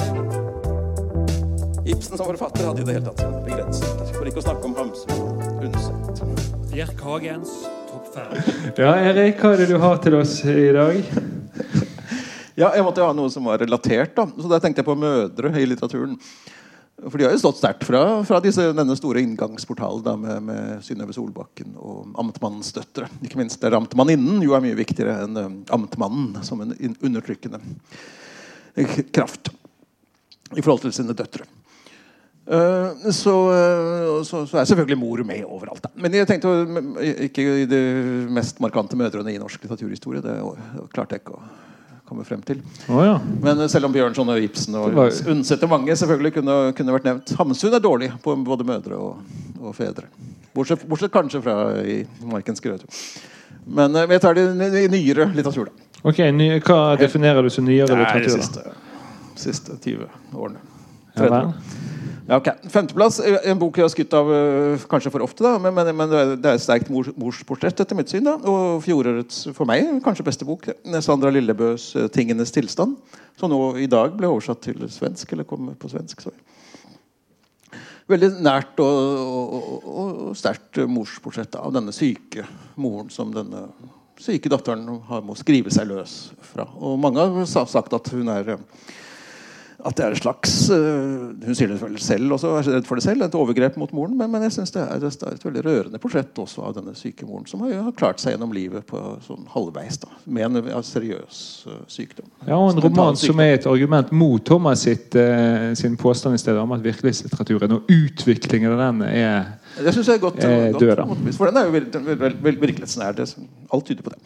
jeg, 1.85 1.93
Ibsen 1.93 2.17
som 2.17 2.27
forfatter 2.27 2.65
hadde 2.65 2.81
i 2.81 2.87
det 2.87 2.95
hele 2.97 3.07
tatt 3.11 3.21
sine 3.21 3.41
begrensninger. 3.45 4.13
For 4.15 4.31
ikke 4.31 4.41
å 4.41 4.45
snakke 4.47 4.65
om 4.71 4.75
Hamsun 4.79 5.11
og 5.17 5.67
Undset. 5.67 6.23
Bjerk 6.71 7.03
Hagens 7.05 7.51
topp 7.91 8.07
fem. 8.15 8.31
Ja, 8.79 8.93
Erik, 9.11 9.37
hva 9.43 9.53
er 9.53 9.59
det 9.61 9.69
du 9.69 9.77
har 9.83 9.97
til 10.01 10.17
oss 10.17 10.35
i 10.49 10.71
dag? 10.77 10.97
ja, 12.63 12.71
jeg 12.71 12.85
måtte 12.87 13.05
ha 13.05 13.13
noe 13.17 13.29
som 13.33 13.45
var 13.51 13.61
relatert. 13.61 14.15
da. 14.17 14.25
Så 14.41 14.47
da 14.49 14.57
tenkte 14.63 14.81
jeg 14.81 14.89
på 14.89 14.97
mødre 15.03 15.53
i 15.61 15.69
litteraturen. 15.69 16.17
For 17.09 17.17
de 17.17 17.25
har 17.25 17.33
jo 17.33 17.41
stått 17.41 17.61
sterkt 17.61 17.85
fra, 17.89 18.01
fra 18.29 18.41
disse, 18.45 18.65
denne 18.77 18.97
store 18.99 19.23
inngangsportalen 19.25 20.03
da, 20.05 20.17
med, 20.21 20.43
med 20.45 20.83
Synnøve 20.85 21.15
Solbakken 21.17 21.73
og 21.81 22.11
amtmannens 22.21 22.75
døtre. 22.77 23.09
Ikke 23.25 23.41
minst 23.41 23.61
der 23.63 23.77
amtmanninnen 23.79 24.43
jo 24.45 24.57
er 24.57 24.65
mye 24.65 24.77
viktigere 24.77 25.23
enn 25.25 25.39
uh, 25.39 25.47
amtmannen 25.73 26.43
som 26.47 26.61
en 26.65 26.75
undertrykkende 26.99 27.63
kraft 29.15 29.53
i 30.57 30.61
forhold 30.61 30.85
til 30.85 30.95
sine 30.95 31.17
døtre. 31.17 31.47
Uh, 32.51 33.09
så, 33.15 33.33
uh, 33.33 34.21
så, 34.27 34.45
så, 34.51 34.59
er 34.61 34.69
selvfølgelig 34.69 35.01
mor 35.01 35.25
med 35.25 35.47
overalt. 35.47 35.85
Da. 35.87 35.95
Men 36.03 36.19
jeg 36.19 36.29
tenkte 36.29 36.53
ikke 37.31 37.47
i 37.63 37.67
de 37.71 37.83
mest 38.35 38.61
markante 38.61 38.99
mødrene 38.99 39.33
i 39.33 39.41
norsk 39.41 39.63
litteraturhistorie. 39.63 40.25
Det 40.25 40.37
klarte 40.93 41.17
jeg 41.17 41.25
ikke 41.25 41.39
å 41.39 41.45
komme 42.11 42.27
frem 42.27 42.43
til. 42.43 42.59
Oh, 42.91 43.01
ja. 43.07 43.15
Men 43.43 43.63
selv 43.71 43.87
om 43.87 43.95
Bjørnson 43.95 44.33
og 44.33 44.43
Ibsen 44.43 44.75
og 44.81 44.97
var... 44.97 45.13
Undset 45.31 45.63
mange 45.71 45.95
selvfølgelig 45.97 46.35
kunne, 46.41 46.57
kunne, 46.77 46.95
vært 46.97 47.07
nevnt. 47.07 47.35
Hamsun 47.39 47.77
er 47.77 47.83
dårlig 47.85 48.11
på 48.25 48.35
både 48.47 48.67
mødre 48.67 48.99
og, 48.99 49.37
og 49.61 49.77
fedre. 49.77 50.09
Bortsett, 50.57 50.83
bortsett, 50.91 51.13
kanskje 51.15 51.43
fra 51.45 51.55
i 51.87 52.01
Markens 52.27 52.63
grøt. 52.65 52.83
Men 53.71 53.95
jeg 53.95 54.11
vi 54.11 54.19
tar 54.25 54.35
det 54.35 54.49
i 54.83 54.89
nyere 54.91 55.29
litteratur, 55.37 55.71
da. 55.71 55.89
Ok, 56.11 56.19
ny, 56.35 56.49
Hva 56.65 56.97
definerer 56.99 57.45
du 57.45 57.53
som 57.53 57.69
nyere 57.69 57.95
litteratur? 57.95 58.35
Nei, 58.35 58.41
de 58.41 58.43
siste, 58.43 58.75
siste 59.39 59.79
20 59.85 60.11
årene. 60.35 60.63
30. 61.19 61.31
Ja, 61.31 61.91
ja, 62.31 62.39
ok. 62.39 62.49
Femteplass, 62.71 63.19
en 63.21 63.59
bok 63.59 63.81
jeg 63.81 63.85
har 63.85 63.91
skutt 63.91 64.15
av 64.15 64.29
uh, 64.31 64.85
kanskje 64.91 65.11
for 65.11 65.25
ofte. 65.25 65.43
da, 65.43 65.57
Men, 65.59 65.75
men, 65.75 65.91
men 65.99 66.13
det 66.13 66.47
er 66.47 66.55
et 66.55 66.63
sterkt 66.63 66.91
mors, 66.93 67.11
morsportrett 67.19 67.83
etter 67.83 67.99
mitt 67.99 68.13
syn. 68.13 68.29
da, 68.29 68.37
Og 68.39 68.79
fjorårets, 68.87 69.49
for 69.57 69.67
meg, 69.67 69.89
kanskje 70.05 70.29
beste 70.29 70.47
bok. 70.47 70.69
Sandra 71.03 71.33
Lillebøs 71.35 71.91
uh, 71.99 72.07
'Tingenes 72.07 72.55
tilstand'. 72.55 72.95
Som 73.41 73.51
nå 73.51 73.61
i 73.83 73.91
dag 73.91 74.15
ble 74.15 74.31
oversatt 74.31 74.63
til 74.63 74.87
svensk. 74.87 75.33
eller 75.33 75.49
kom 75.49 75.73
på 75.75 75.91
svensk, 75.91 76.23
sorry. 76.23 76.39
Veldig 78.11 78.31
nært 78.43 78.79
og, 78.83 78.97
og, 79.23 79.51
og, 79.63 79.91
og 80.31 80.39
sterkt 80.39 80.81
morsportrett 80.91 81.55
av 81.59 81.75
denne 81.75 81.95
syke 81.95 82.47
moren 82.75 83.11
som 83.11 83.31
denne 83.35 83.69
syke 84.21 84.51
datteren 84.53 84.87
har 85.09 85.23
må 85.25 85.37
skrive 85.39 85.73
seg 85.73 85.89
løs 85.91 86.17
fra. 86.53 86.67
Og 86.79 86.99
mange 87.01 87.23
har 87.23 87.69
sagt 87.71 87.95
at 87.97 88.11
hun 88.15 88.31
er 88.33 88.57
at 89.87 89.97
det 89.97 90.05
er 90.05 90.15
et 90.15 90.21
slags 90.21 90.55
uh, 90.73 91.31
Hun 91.45 91.57
sier 91.57 91.71
det 91.71 92.03
selv 92.03 92.35
også, 92.37 92.53
er 92.59 92.69
redd 92.77 92.89
for 92.89 93.01
det 93.01 93.05
selv, 93.05 93.25
et 93.25 93.37
overgrep 93.37 93.79
mot 93.81 93.93
moren. 93.97 94.17
Men, 94.19 94.31
men 94.33 94.45
jeg 94.47 94.57
synes 94.59 94.75
det 94.75 94.83
er, 94.83 95.01
det 95.03 95.11
er, 95.11 95.37
et 95.37 95.47
veldig 95.47 95.65
rørende 95.67 96.01
portrett 96.03 96.41
også 96.43 96.65
av 96.69 96.77
denne 96.79 96.95
syke 96.99 97.29
moren, 97.29 97.47
som 97.51 97.65
har, 97.65 97.77
har 97.87 97.97
klart 97.97 98.23
seg 98.23 98.35
gjennom 98.35 98.55
livet 98.57 98.87
på 98.91 99.01
sånn 99.27 99.49
halvveis 99.55 100.01
da, 100.03 100.13
med 100.27 100.49
en 100.49 100.71
ja, 100.73 100.83
seriøs 100.85 101.41
uh, 101.69 101.81
sykdom. 101.91 102.29
Ja, 102.47 102.59
og 102.59 102.75
En 102.75 102.83
roman 102.85 103.19
som 103.21 103.43
er 103.43 103.57
et 103.59 103.69
argument 103.71 104.13
mot 104.15 104.45
Thomas 104.47 104.85
sitt, 104.87 105.17
uh, 105.17 105.73
sin 105.79 105.99
påstand 106.01 106.39
i 106.39 106.43
stedet 106.43 106.61
om 106.63 106.77
at 106.77 106.85
virkelighetslitteraturen 106.85 107.79
og 107.79 107.91
utviklingen 107.91 108.77
av 108.77 108.85
den 108.87 109.05
er 109.11 109.51
det 109.79 109.93
synes 109.95 110.09
jeg 110.09 110.19
er 110.19 110.23
godt, 110.23 110.41
er 110.45 110.73
godt 110.73 110.83
død. 110.83 111.35
For 111.37 111.51
den 111.51 111.57
er 111.61 111.69
jo 111.69 112.51
virkelighetsnær. 112.61 113.21
Alt 113.73 113.87
tyder 113.87 114.03
på 114.03 114.11
det. 114.11 114.19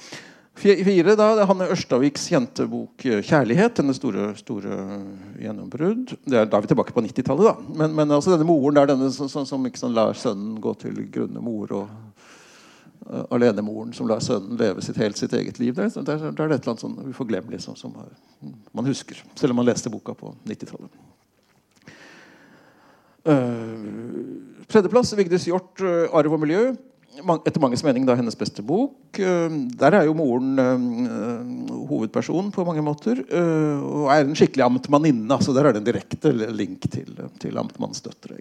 Fire, 0.55 1.16
da, 1.18 1.26
Hanne 1.48 1.66
Ørstaviks 1.74 2.28
kjente 2.30 2.64
bok 2.70 3.05
eh, 3.09 3.18
'Kjærlighet'. 3.26 3.74
Denne 3.80 3.94
store, 3.96 4.28
store 4.38 4.76
gjennombrudd. 5.42 6.14
Det 6.22 6.38
er, 6.38 6.46
da 6.46 6.59
er 6.59 6.62
vi 6.62 6.70
tilbake 6.70 6.94
på 6.94 7.02
90-tallet. 7.02 7.48
da. 7.48 7.74
Men, 7.80 7.94
men, 7.96 8.12
altså 8.14 8.32
denne 8.34 8.46
moren 8.46 8.78
der, 8.78 8.86
denne 8.92 9.11
som, 9.12 9.28
som, 9.28 9.46
som 9.48 9.66
sånn, 9.66 9.96
lar 9.96 10.14
sønnen 10.14 10.61
gå 10.62 10.76
til 10.78 11.02
grunne 11.11 11.42
mor. 11.42 11.74
og 11.74 11.90
uh, 13.11 13.24
Alenemoren 13.34 13.92
som 13.92 14.07
lar 14.09 14.22
sønnen 14.22 14.55
leve 14.61 14.84
sitt, 14.84 15.00
helt 15.02 15.18
sitt 15.18 15.34
eget 15.34 15.59
liv. 15.59 15.74
Der, 15.74 15.90
der, 15.90 16.30
der 16.30 16.46
er 16.46 16.55
det 16.55 16.61
et 16.61 16.62
eller 16.62 16.76
annet 16.76 16.86
sånn 16.86 17.11
uforglemmelig 17.11 17.61
som, 17.66 17.74
som 17.76 17.98
er, 18.05 18.14
man 18.72 18.86
husker. 18.86 19.24
Selv 19.34 19.57
om 19.57 19.62
man 19.62 19.68
leste 19.68 19.90
boka 19.90 20.14
på 20.14 20.36
90-tallet. 20.46 21.02
Uh, 23.26 24.64
tredjeplass 24.70 25.16
Vigdis 25.18 25.48
Hjorth, 25.50 25.82
'Arv 25.82 26.38
og 26.38 26.44
miljø' 26.46 26.76
etter 27.14 27.60
manges 27.62 27.84
mening 27.86 28.06
da 28.08 28.16
hennes 28.18 28.36
beste 28.38 28.62
bok. 28.66 29.18
Eh, 29.18 29.56
der 29.78 29.98
er 30.00 30.08
jo 30.08 30.16
moren 30.18 30.58
uh, 30.58 31.86
hovedperson 31.88 32.50
på 32.54 32.66
mange 32.66 32.84
måter. 32.84 33.22
Og 33.30 34.08
er 34.12 34.24
en 34.24 34.36
skikkelig 34.38 34.66
amtmanninne. 34.66 35.30
Altså 35.34 35.54
der 35.56 35.68
er 35.68 35.76
det 35.76 35.82
en 35.82 35.88
direkte 35.88 36.32
link 36.32 36.88
til, 36.92 37.10
til 37.42 37.58
amtmannsdøtre. 37.60 38.38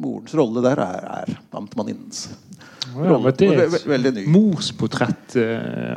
Morens 0.00 0.36
rolle 0.38 0.64
der 0.64 0.84
er, 0.84 1.08
er 1.22 1.34
amtmanninnens 1.54 2.28
ja, 2.94 3.08
rolle. 3.14 3.34
Det 3.36 3.50
er 3.52 3.66
et 3.66 3.88
veldig 3.88 4.14
ny. 4.20 4.28
Morsportrett 4.34 5.36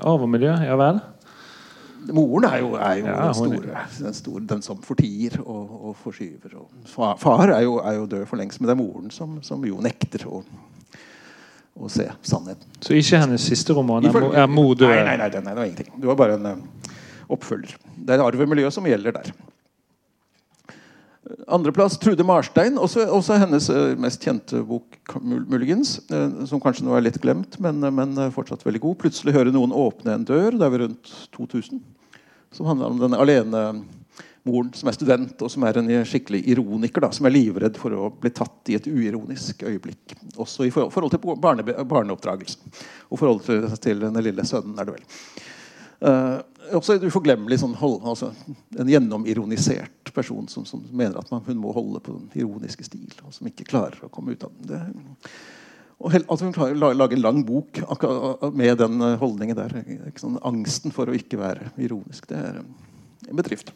av 0.01 0.25
og 0.25 0.31
miljø, 0.31 0.55
ja 0.67 0.79
vel? 0.79 1.03
Moren 2.13 2.45
er 2.47 2.61
jo, 2.61 2.69
er 2.79 2.99
jo 2.99 3.05
ja, 3.07 3.15
den, 3.25 3.35
store, 3.35 3.83
den, 3.97 4.15
store, 4.15 4.43
den, 4.49 4.63
som 4.63 4.79
fortier 4.85 5.37
og, 5.43 5.71
og 5.89 5.95
forskyver. 5.99 6.55
Og 6.61 6.89
far, 6.89 7.17
far 7.19 7.49
er, 7.49 7.61
jo, 7.65 7.77
er, 7.81 7.97
jo, 7.97 8.05
død 8.09 8.25
for 8.29 8.39
lengst, 8.39 8.61
men 8.61 8.69
det 8.69 8.75
er 8.75 8.79
moren 8.79 9.11
som, 9.13 9.37
som 9.45 9.63
jo 9.67 9.79
nekter 9.83 10.27
å 10.29 10.41
å 11.77 11.89
se 11.91 12.07
sannheten. 12.25 12.69
Så 12.81 12.95
ikke 12.97 13.19
hennes 13.21 13.43
siste 13.43 13.75
roman 13.77 14.05
er, 14.07 14.15
er 14.43 14.49
mor 14.49 14.73
død? 14.75 14.89
Nei, 14.89 15.03
nei, 15.05 15.17
nei, 15.19 15.29
nei, 15.29 15.43
det 15.43 15.59
var 15.59 15.67
ingenting. 15.67 15.91
Det 15.97 16.09
var 16.09 16.17
bare 16.19 16.37
en 16.37 16.49
uh, 16.49 16.95
oppfølger. 17.33 17.77
Det 17.97 18.15
er 18.15 18.23
arvemiljøet 18.25 18.75
som 18.75 18.87
gjelder 18.89 19.17
der. 19.19 19.31
Andreplass 21.51 21.97
Trude 21.99 22.23
Marstein, 22.23 22.77
også, 22.79 23.03
også 23.11 23.37
hennes 23.41 23.67
uh, 23.73 23.91
mest 23.99 24.23
kjente 24.23 24.63
bok, 24.65 24.97
muligens. 25.21 25.97
Uh, 26.11 26.45
som 26.49 26.63
kanskje 26.63 26.87
nå 26.87 26.95
er 26.97 27.05
litt 27.05 27.21
glemt, 27.23 27.59
men, 27.63 27.83
men 27.93 28.17
fortsatt 28.35 28.65
veldig 28.65 28.83
god. 28.87 28.97
'Plutselig 29.03 29.35
hører 29.37 29.53
noen 29.55 29.75
åpne 29.75 30.17
en 30.17 30.27
dør'. 30.27 30.57
Det 30.57 30.67
er 30.67 30.73
vi 30.73 30.83
rundt 30.85 31.13
2000. 31.37 31.83
Som 32.55 32.69
handler 32.71 32.93
om 32.93 33.01
den 33.01 33.17
alene 33.17 33.63
moren 34.47 34.71
som 34.75 34.89
er 34.89 34.95
student, 34.95 35.35
og 35.43 35.51
som 35.51 35.65
er 35.67 35.79
en 35.81 35.91
skikkelig 36.07 36.41
ironiker. 36.53 37.03
Da, 37.03 37.11
som 37.15 37.27
er 37.27 37.35
livredd 37.35 37.77
for 37.79 37.93
å 37.93 38.09
bli 38.13 38.31
tatt 38.35 38.71
i 38.71 38.77
et 38.79 38.87
uironisk 38.89 39.65
øyeblikk. 39.67 40.15
Også 40.39 40.67
i 40.67 40.71
forhold, 40.73 41.13
til 41.13 41.37
barne, 41.43 41.65
barneoppdragelse. 41.65 42.73
Og 43.11 43.21
forholdet 43.21 43.49
til, 43.49 43.69
til 43.83 44.05
den 44.07 44.21
lille 44.23 44.45
sønnen, 44.47 44.77
er 44.79 44.89
det 44.89 44.97
vel. 44.97 45.07
Uh, 45.97 46.39
også 46.77 46.93
en 46.93 47.07
uforglemmelig 47.09 47.57
sånn, 47.63 47.73
hold, 47.79 48.01
altså, 48.05 48.31
en 48.77 48.89
gjennomironisert 48.91 50.11
person 50.13 50.45
som, 50.51 50.65
som 50.67 50.83
mener 50.91 51.17
at 51.21 51.31
man, 51.33 51.41
hun 51.47 51.61
må 51.61 51.71
holde 51.73 52.01
på 52.05 52.13
den 52.13 52.27
ironiske 52.37 52.85
stil, 52.85 53.09
og 53.25 53.33
som 53.33 53.49
ikke 53.49 53.65
klarer 53.69 54.05
å 54.05 54.11
komme 54.13 54.35
ut 54.35 54.45
av 54.45 54.53
den. 54.59 54.67
Det, 54.69 55.31
og 55.97 56.13
at 56.13 56.27
altså, 56.27 56.45
hun 56.45 56.53
klarer 56.53 56.77
å 56.77 56.91
lage 56.93 57.17
en 57.17 57.23
lang 57.23 57.39
bok 57.45 57.79
med 58.53 58.77
den 58.77 59.01
holdningen 59.17 59.57
der. 59.57 59.77
Sånn, 60.21 60.37
angsten 60.45 60.93
for 60.93 61.09
å 61.09 61.15
ikke 61.17 61.39
være 61.41 61.71
ironisk. 61.81 62.27
Det 62.29 62.37
er 62.37 62.59
en 62.61 63.39
bedrift. 63.39 63.73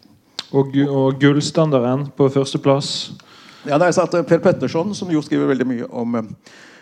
Og, 0.51 0.73
og 0.83 1.19
gullstandarden 1.21 2.09
på 2.17 2.27
førsteplass? 2.33 2.89
Ja, 3.63 3.77
det 3.77 3.87
er 3.87 3.95
satt 3.95 4.15
eh, 4.17 4.25
Per 4.27 4.41
Petterson, 4.43 4.91
som 4.97 5.11
jo 5.13 5.21
skriver 5.23 5.47
veldig 5.51 5.67
mye 5.69 5.87
om 5.87 6.17
uh, 6.17 6.25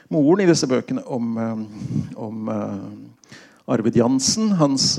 moren 0.09 0.41
i 0.41 0.47
disse 0.49 0.67
bøkene, 0.69 1.03
om, 1.05 1.35
uh, 1.37 2.15
om 2.17 2.49
uh, 2.49 3.73
Arvid 3.75 3.99
Jansen. 3.99 4.55
Hans 4.57 4.95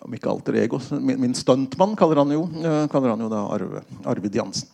om 0.00 0.16
ikke 0.16 0.30
alter 0.32 0.56
ego, 0.58 0.80
min, 0.98 1.20
min 1.22 1.36
stuntmann 1.36 1.94
kaller 1.96 2.18
han 2.18 2.32
jo, 2.34 2.42
kaller 2.90 3.12
han 3.12 3.22
jo 3.22 3.28
da 3.30 3.44
Arve, 3.54 3.82
Arvid 4.10 4.34
Jansen. 4.34 4.68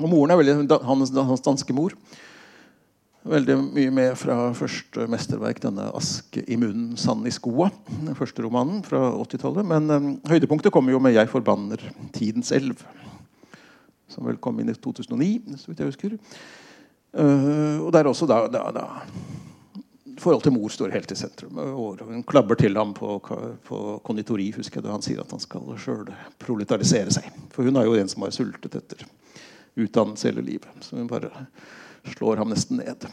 Og 0.00 0.08
moren 0.08 0.32
er 0.32 0.40
veldig 0.40 0.80
hans, 0.86 1.12
hans 1.12 1.44
danske 1.44 1.74
mor 1.76 1.92
veldig 3.28 3.56
mye 3.74 3.90
med 3.92 4.14
fra 4.18 4.36
første 4.56 5.06
mesterverk, 5.10 5.60
denne 5.62 5.90
'Aske 5.92 6.44
i 6.48 6.56
munnen, 6.56 6.96
sand 6.96 7.26
i 7.26 7.30
skoa'. 7.34 7.70
Den 7.88 8.14
første 8.16 8.42
romanen 8.42 8.82
fra 8.84 9.12
80-tallet. 9.12 9.66
Men 9.66 9.90
um, 9.90 10.20
høydepunktet 10.28 10.72
kommer 10.72 10.92
jo 10.92 10.98
med 10.98 11.12
'Jeg 11.12 11.28
forbanner 11.28 11.78
tidens 12.12 12.52
elv'. 12.52 12.80
Som 14.08 14.26
vel 14.26 14.36
kom 14.36 14.58
inn 14.60 14.70
i 14.70 14.74
2009, 14.74 15.56
så 15.56 15.68
vidt 15.68 15.78
jeg 15.78 15.86
husker. 15.86 16.18
Uh, 17.12 17.84
og 17.84 17.92
der 17.92 18.04
også 18.04 18.26
da, 18.26 18.46
da, 18.48 18.70
da 18.70 18.86
Forhold 20.20 20.42
til 20.42 20.52
mor 20.52 20.68
står 20.68 20.92
helt 20.92 21.12
i 21.12 21.16
sentrum. 21.16 21.56
Hun 21.56 22.22
klabber 22.28 22.54
til 22.54 22.76
ham 22.76 22.92
på, 22.92 23.18
på 23.64 24.00
konditori 24.04 24.50
husker 24.52 24.76
jeg 24.76 24.84
da 24.84 24.92
han 24.92 25.02
sier 25.02 25.22
at 25.22 25.30
han 25.30 25.40
skal 25.40 25.78
sjøl 25.80 26.10
proletarisere 26.38 27.10
seg. 27.10 27.24
For 27.54 27.64
hun 27.64 27.76
er 27.80 27.86
jo 27.88 27.94
en 27.96 28.08
som 28.08 28.22
har 28.22 28.30
sultet 28.30 28.74
etter 28.76 29.06
utdannelse 29.80 30.28
hele 30.28 30.44
livet. 30.44 30.68
Så 30.84 30.98
hun 30.98 31.08
bare 31.08 31.30
slår 32.16 32.40
ham 32.40 32.50
nesten 32.52 32.80
ned. 32.80 33.06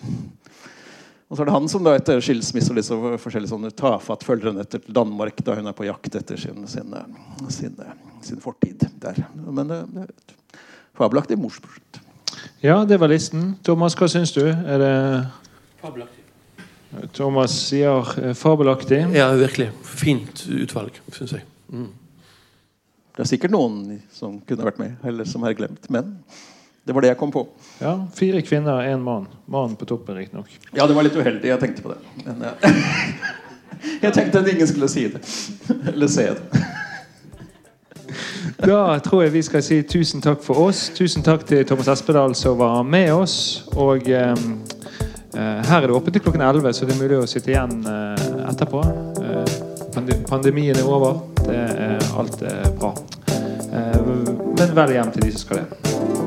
Og 1.27 1.35
så 1.35 1.43
er 1.43 1.49
det 1.49 1.55
han 1.57 1.68
som 1.68 1.84
da 1.84 1.93
etter 1.97 2.22
skilsmisse 2.23 2.72
og 2.72 2.77
liksom 2.80 3.05
forskjellig 3.19 3.49
sånn 3.51 3.68
tafatt 3.76 4.23
følger 4.23 4.51
henne 4.51 4.64
etter 4.64 4.80
til 4.84 4.95
Danmark 4.95 5.41
da 5.43 5.57
hun 5.57 5.68
er 5.68 5.76
på 5.76 5.88
jakt 5.89 6.15
etter 6.15 6.39
sin, 6.39 6.64
sin, 6.72 6.95
sin, 7.51 7.76
sin 8.23 8.43
fortid 8.43 8.85
der. 9.03 9.19
Men 9.35 9.68
det, 9.68 9.81
det 9.91 10.05
er 10.05 10.14
et 10.14 10.61
fabelaktig 10.97 11.39
morsprosjekt. 11.41 11.99
Ja, 12.64 12.80
det 12.88 12.99
var 13.01 13.11
listen. 13.11 13.57
Thomas, 13.65 13.97
hva 13.97 14.07
syns 14.11 14.31
du? 14.35 14.45
Er 14.47 14.81
det 14.81 14.93
Fabelaktig. 15.81 16.23
Thomas 17.14 17.53
sier 17.68 18.07
eh, 18.23 18.34
fabelaktig. 18.34 19.03
Ja, 19.14 19.27
virkelig. 19.38 19.69
Fint 19.85 20.45
utvalg, 20.49 20.95
syns 21.14 21.35
jeg. 21.35 21.43
Mm. 21.69 21.91
Det 23.18 23.26
er 23.26 23.30
sikkert 23.30 23.53
noen 23.53 23.99
som 24.14 24.39
kunne 24.47 24.65
vært 24.65 24.80
med, 24.81 24.95
eller 25.07 25.27
som 25.27 25.43
er 25.45 25.55
glemt. 25.57 25.89
Men 25.93 26.15
det 26.88 26.93
var 26.95 27.03
det 27.03 27.09
jeg 27.11 27.18
kom 27.19 27.31
på. 27.31 27.43
Ja, 27.81 28.07
Fire 28.15 28.41
kvinner, 28.41 28.80
én 28.88 29.01
mann. 29.03 29.27
Mannen 29.45 29.76
på 29.76 29.85
toppen, 29.85 30.15
riktignok. 30.15 30.47
Ja, 30.72 30.88
det 30.88 30.95
var 30.95 31.03
litt 31.03 31.15
uheldig. 31.19 31.49
Jeg 31.49 31.59
tenkte 31.59 31.84
på 31.84 31.91
det. 31.91 31.97
Men 32.23 32.45
jeg, 32.47 32.76
jeg 34.05 34.14
tenkte 34.15 34.39
at 34.39 34.47
ingen 34.47 34.68
skulle 34.68 34.88
si 34.88 35.03
det. 35.11 35.19
Eller 35.91 36.07
se 36.07 36.30
det. 36.31 36.61
Da 38.64 38.99
tror 39.03 39.26
jeg 39.26 39.34
vi 39.35 39.41
skal 39.43 39.64
si 39.68 39.81
tusen 39.84 40.23
takk 40.23 40.39
for 40.45 40.69
oss. 40.69 40.88
Tusen 40.95 41.26
takk 41.27 41.43
til 41.49 41.65
Thomas 41.68 41.91
Espedal 41.91 42.35
som 42.39 42.55
var 42.61 42.80
med 42.88 43.11
oss. 43.14 43.35
Og 43.76 44.07
eh, 44.07 44.47
her 45.35 45.81
er 45.81 45.89
det 45.89 45.97
åpent 45.97 46.15
til 46.15 46.23
klokken 46.23 46.41
11, 46.41 46.73
så 46.73 46.88
det 46.88 46.95
er 46.95 47.03
mulig 47.03 47.19
å 47.19 47.27
sitte 47.27 47.51
igjen 47.51 47.84
eh, 47.84 48.23
etterpå. 48.47 48.85
Eh, 49.27 50.23
pandemien 50.31 50.80
er 50.80 50.88
over. 50.88 51.19
Det 51.43 51.59
er, 51.59 52.09
alt 52.15 52.41
er 52.47 52.72
bra. 52.80 52.95
Eh, 53.27 54.01
men 54.55 54.76
vel 54.80 54.95
hjem 54.95 55.14
til 55.18 55.27
de 55.27 55.35
som 55.35 55.45
skal 55.45 55.65
det. 55.65 56.27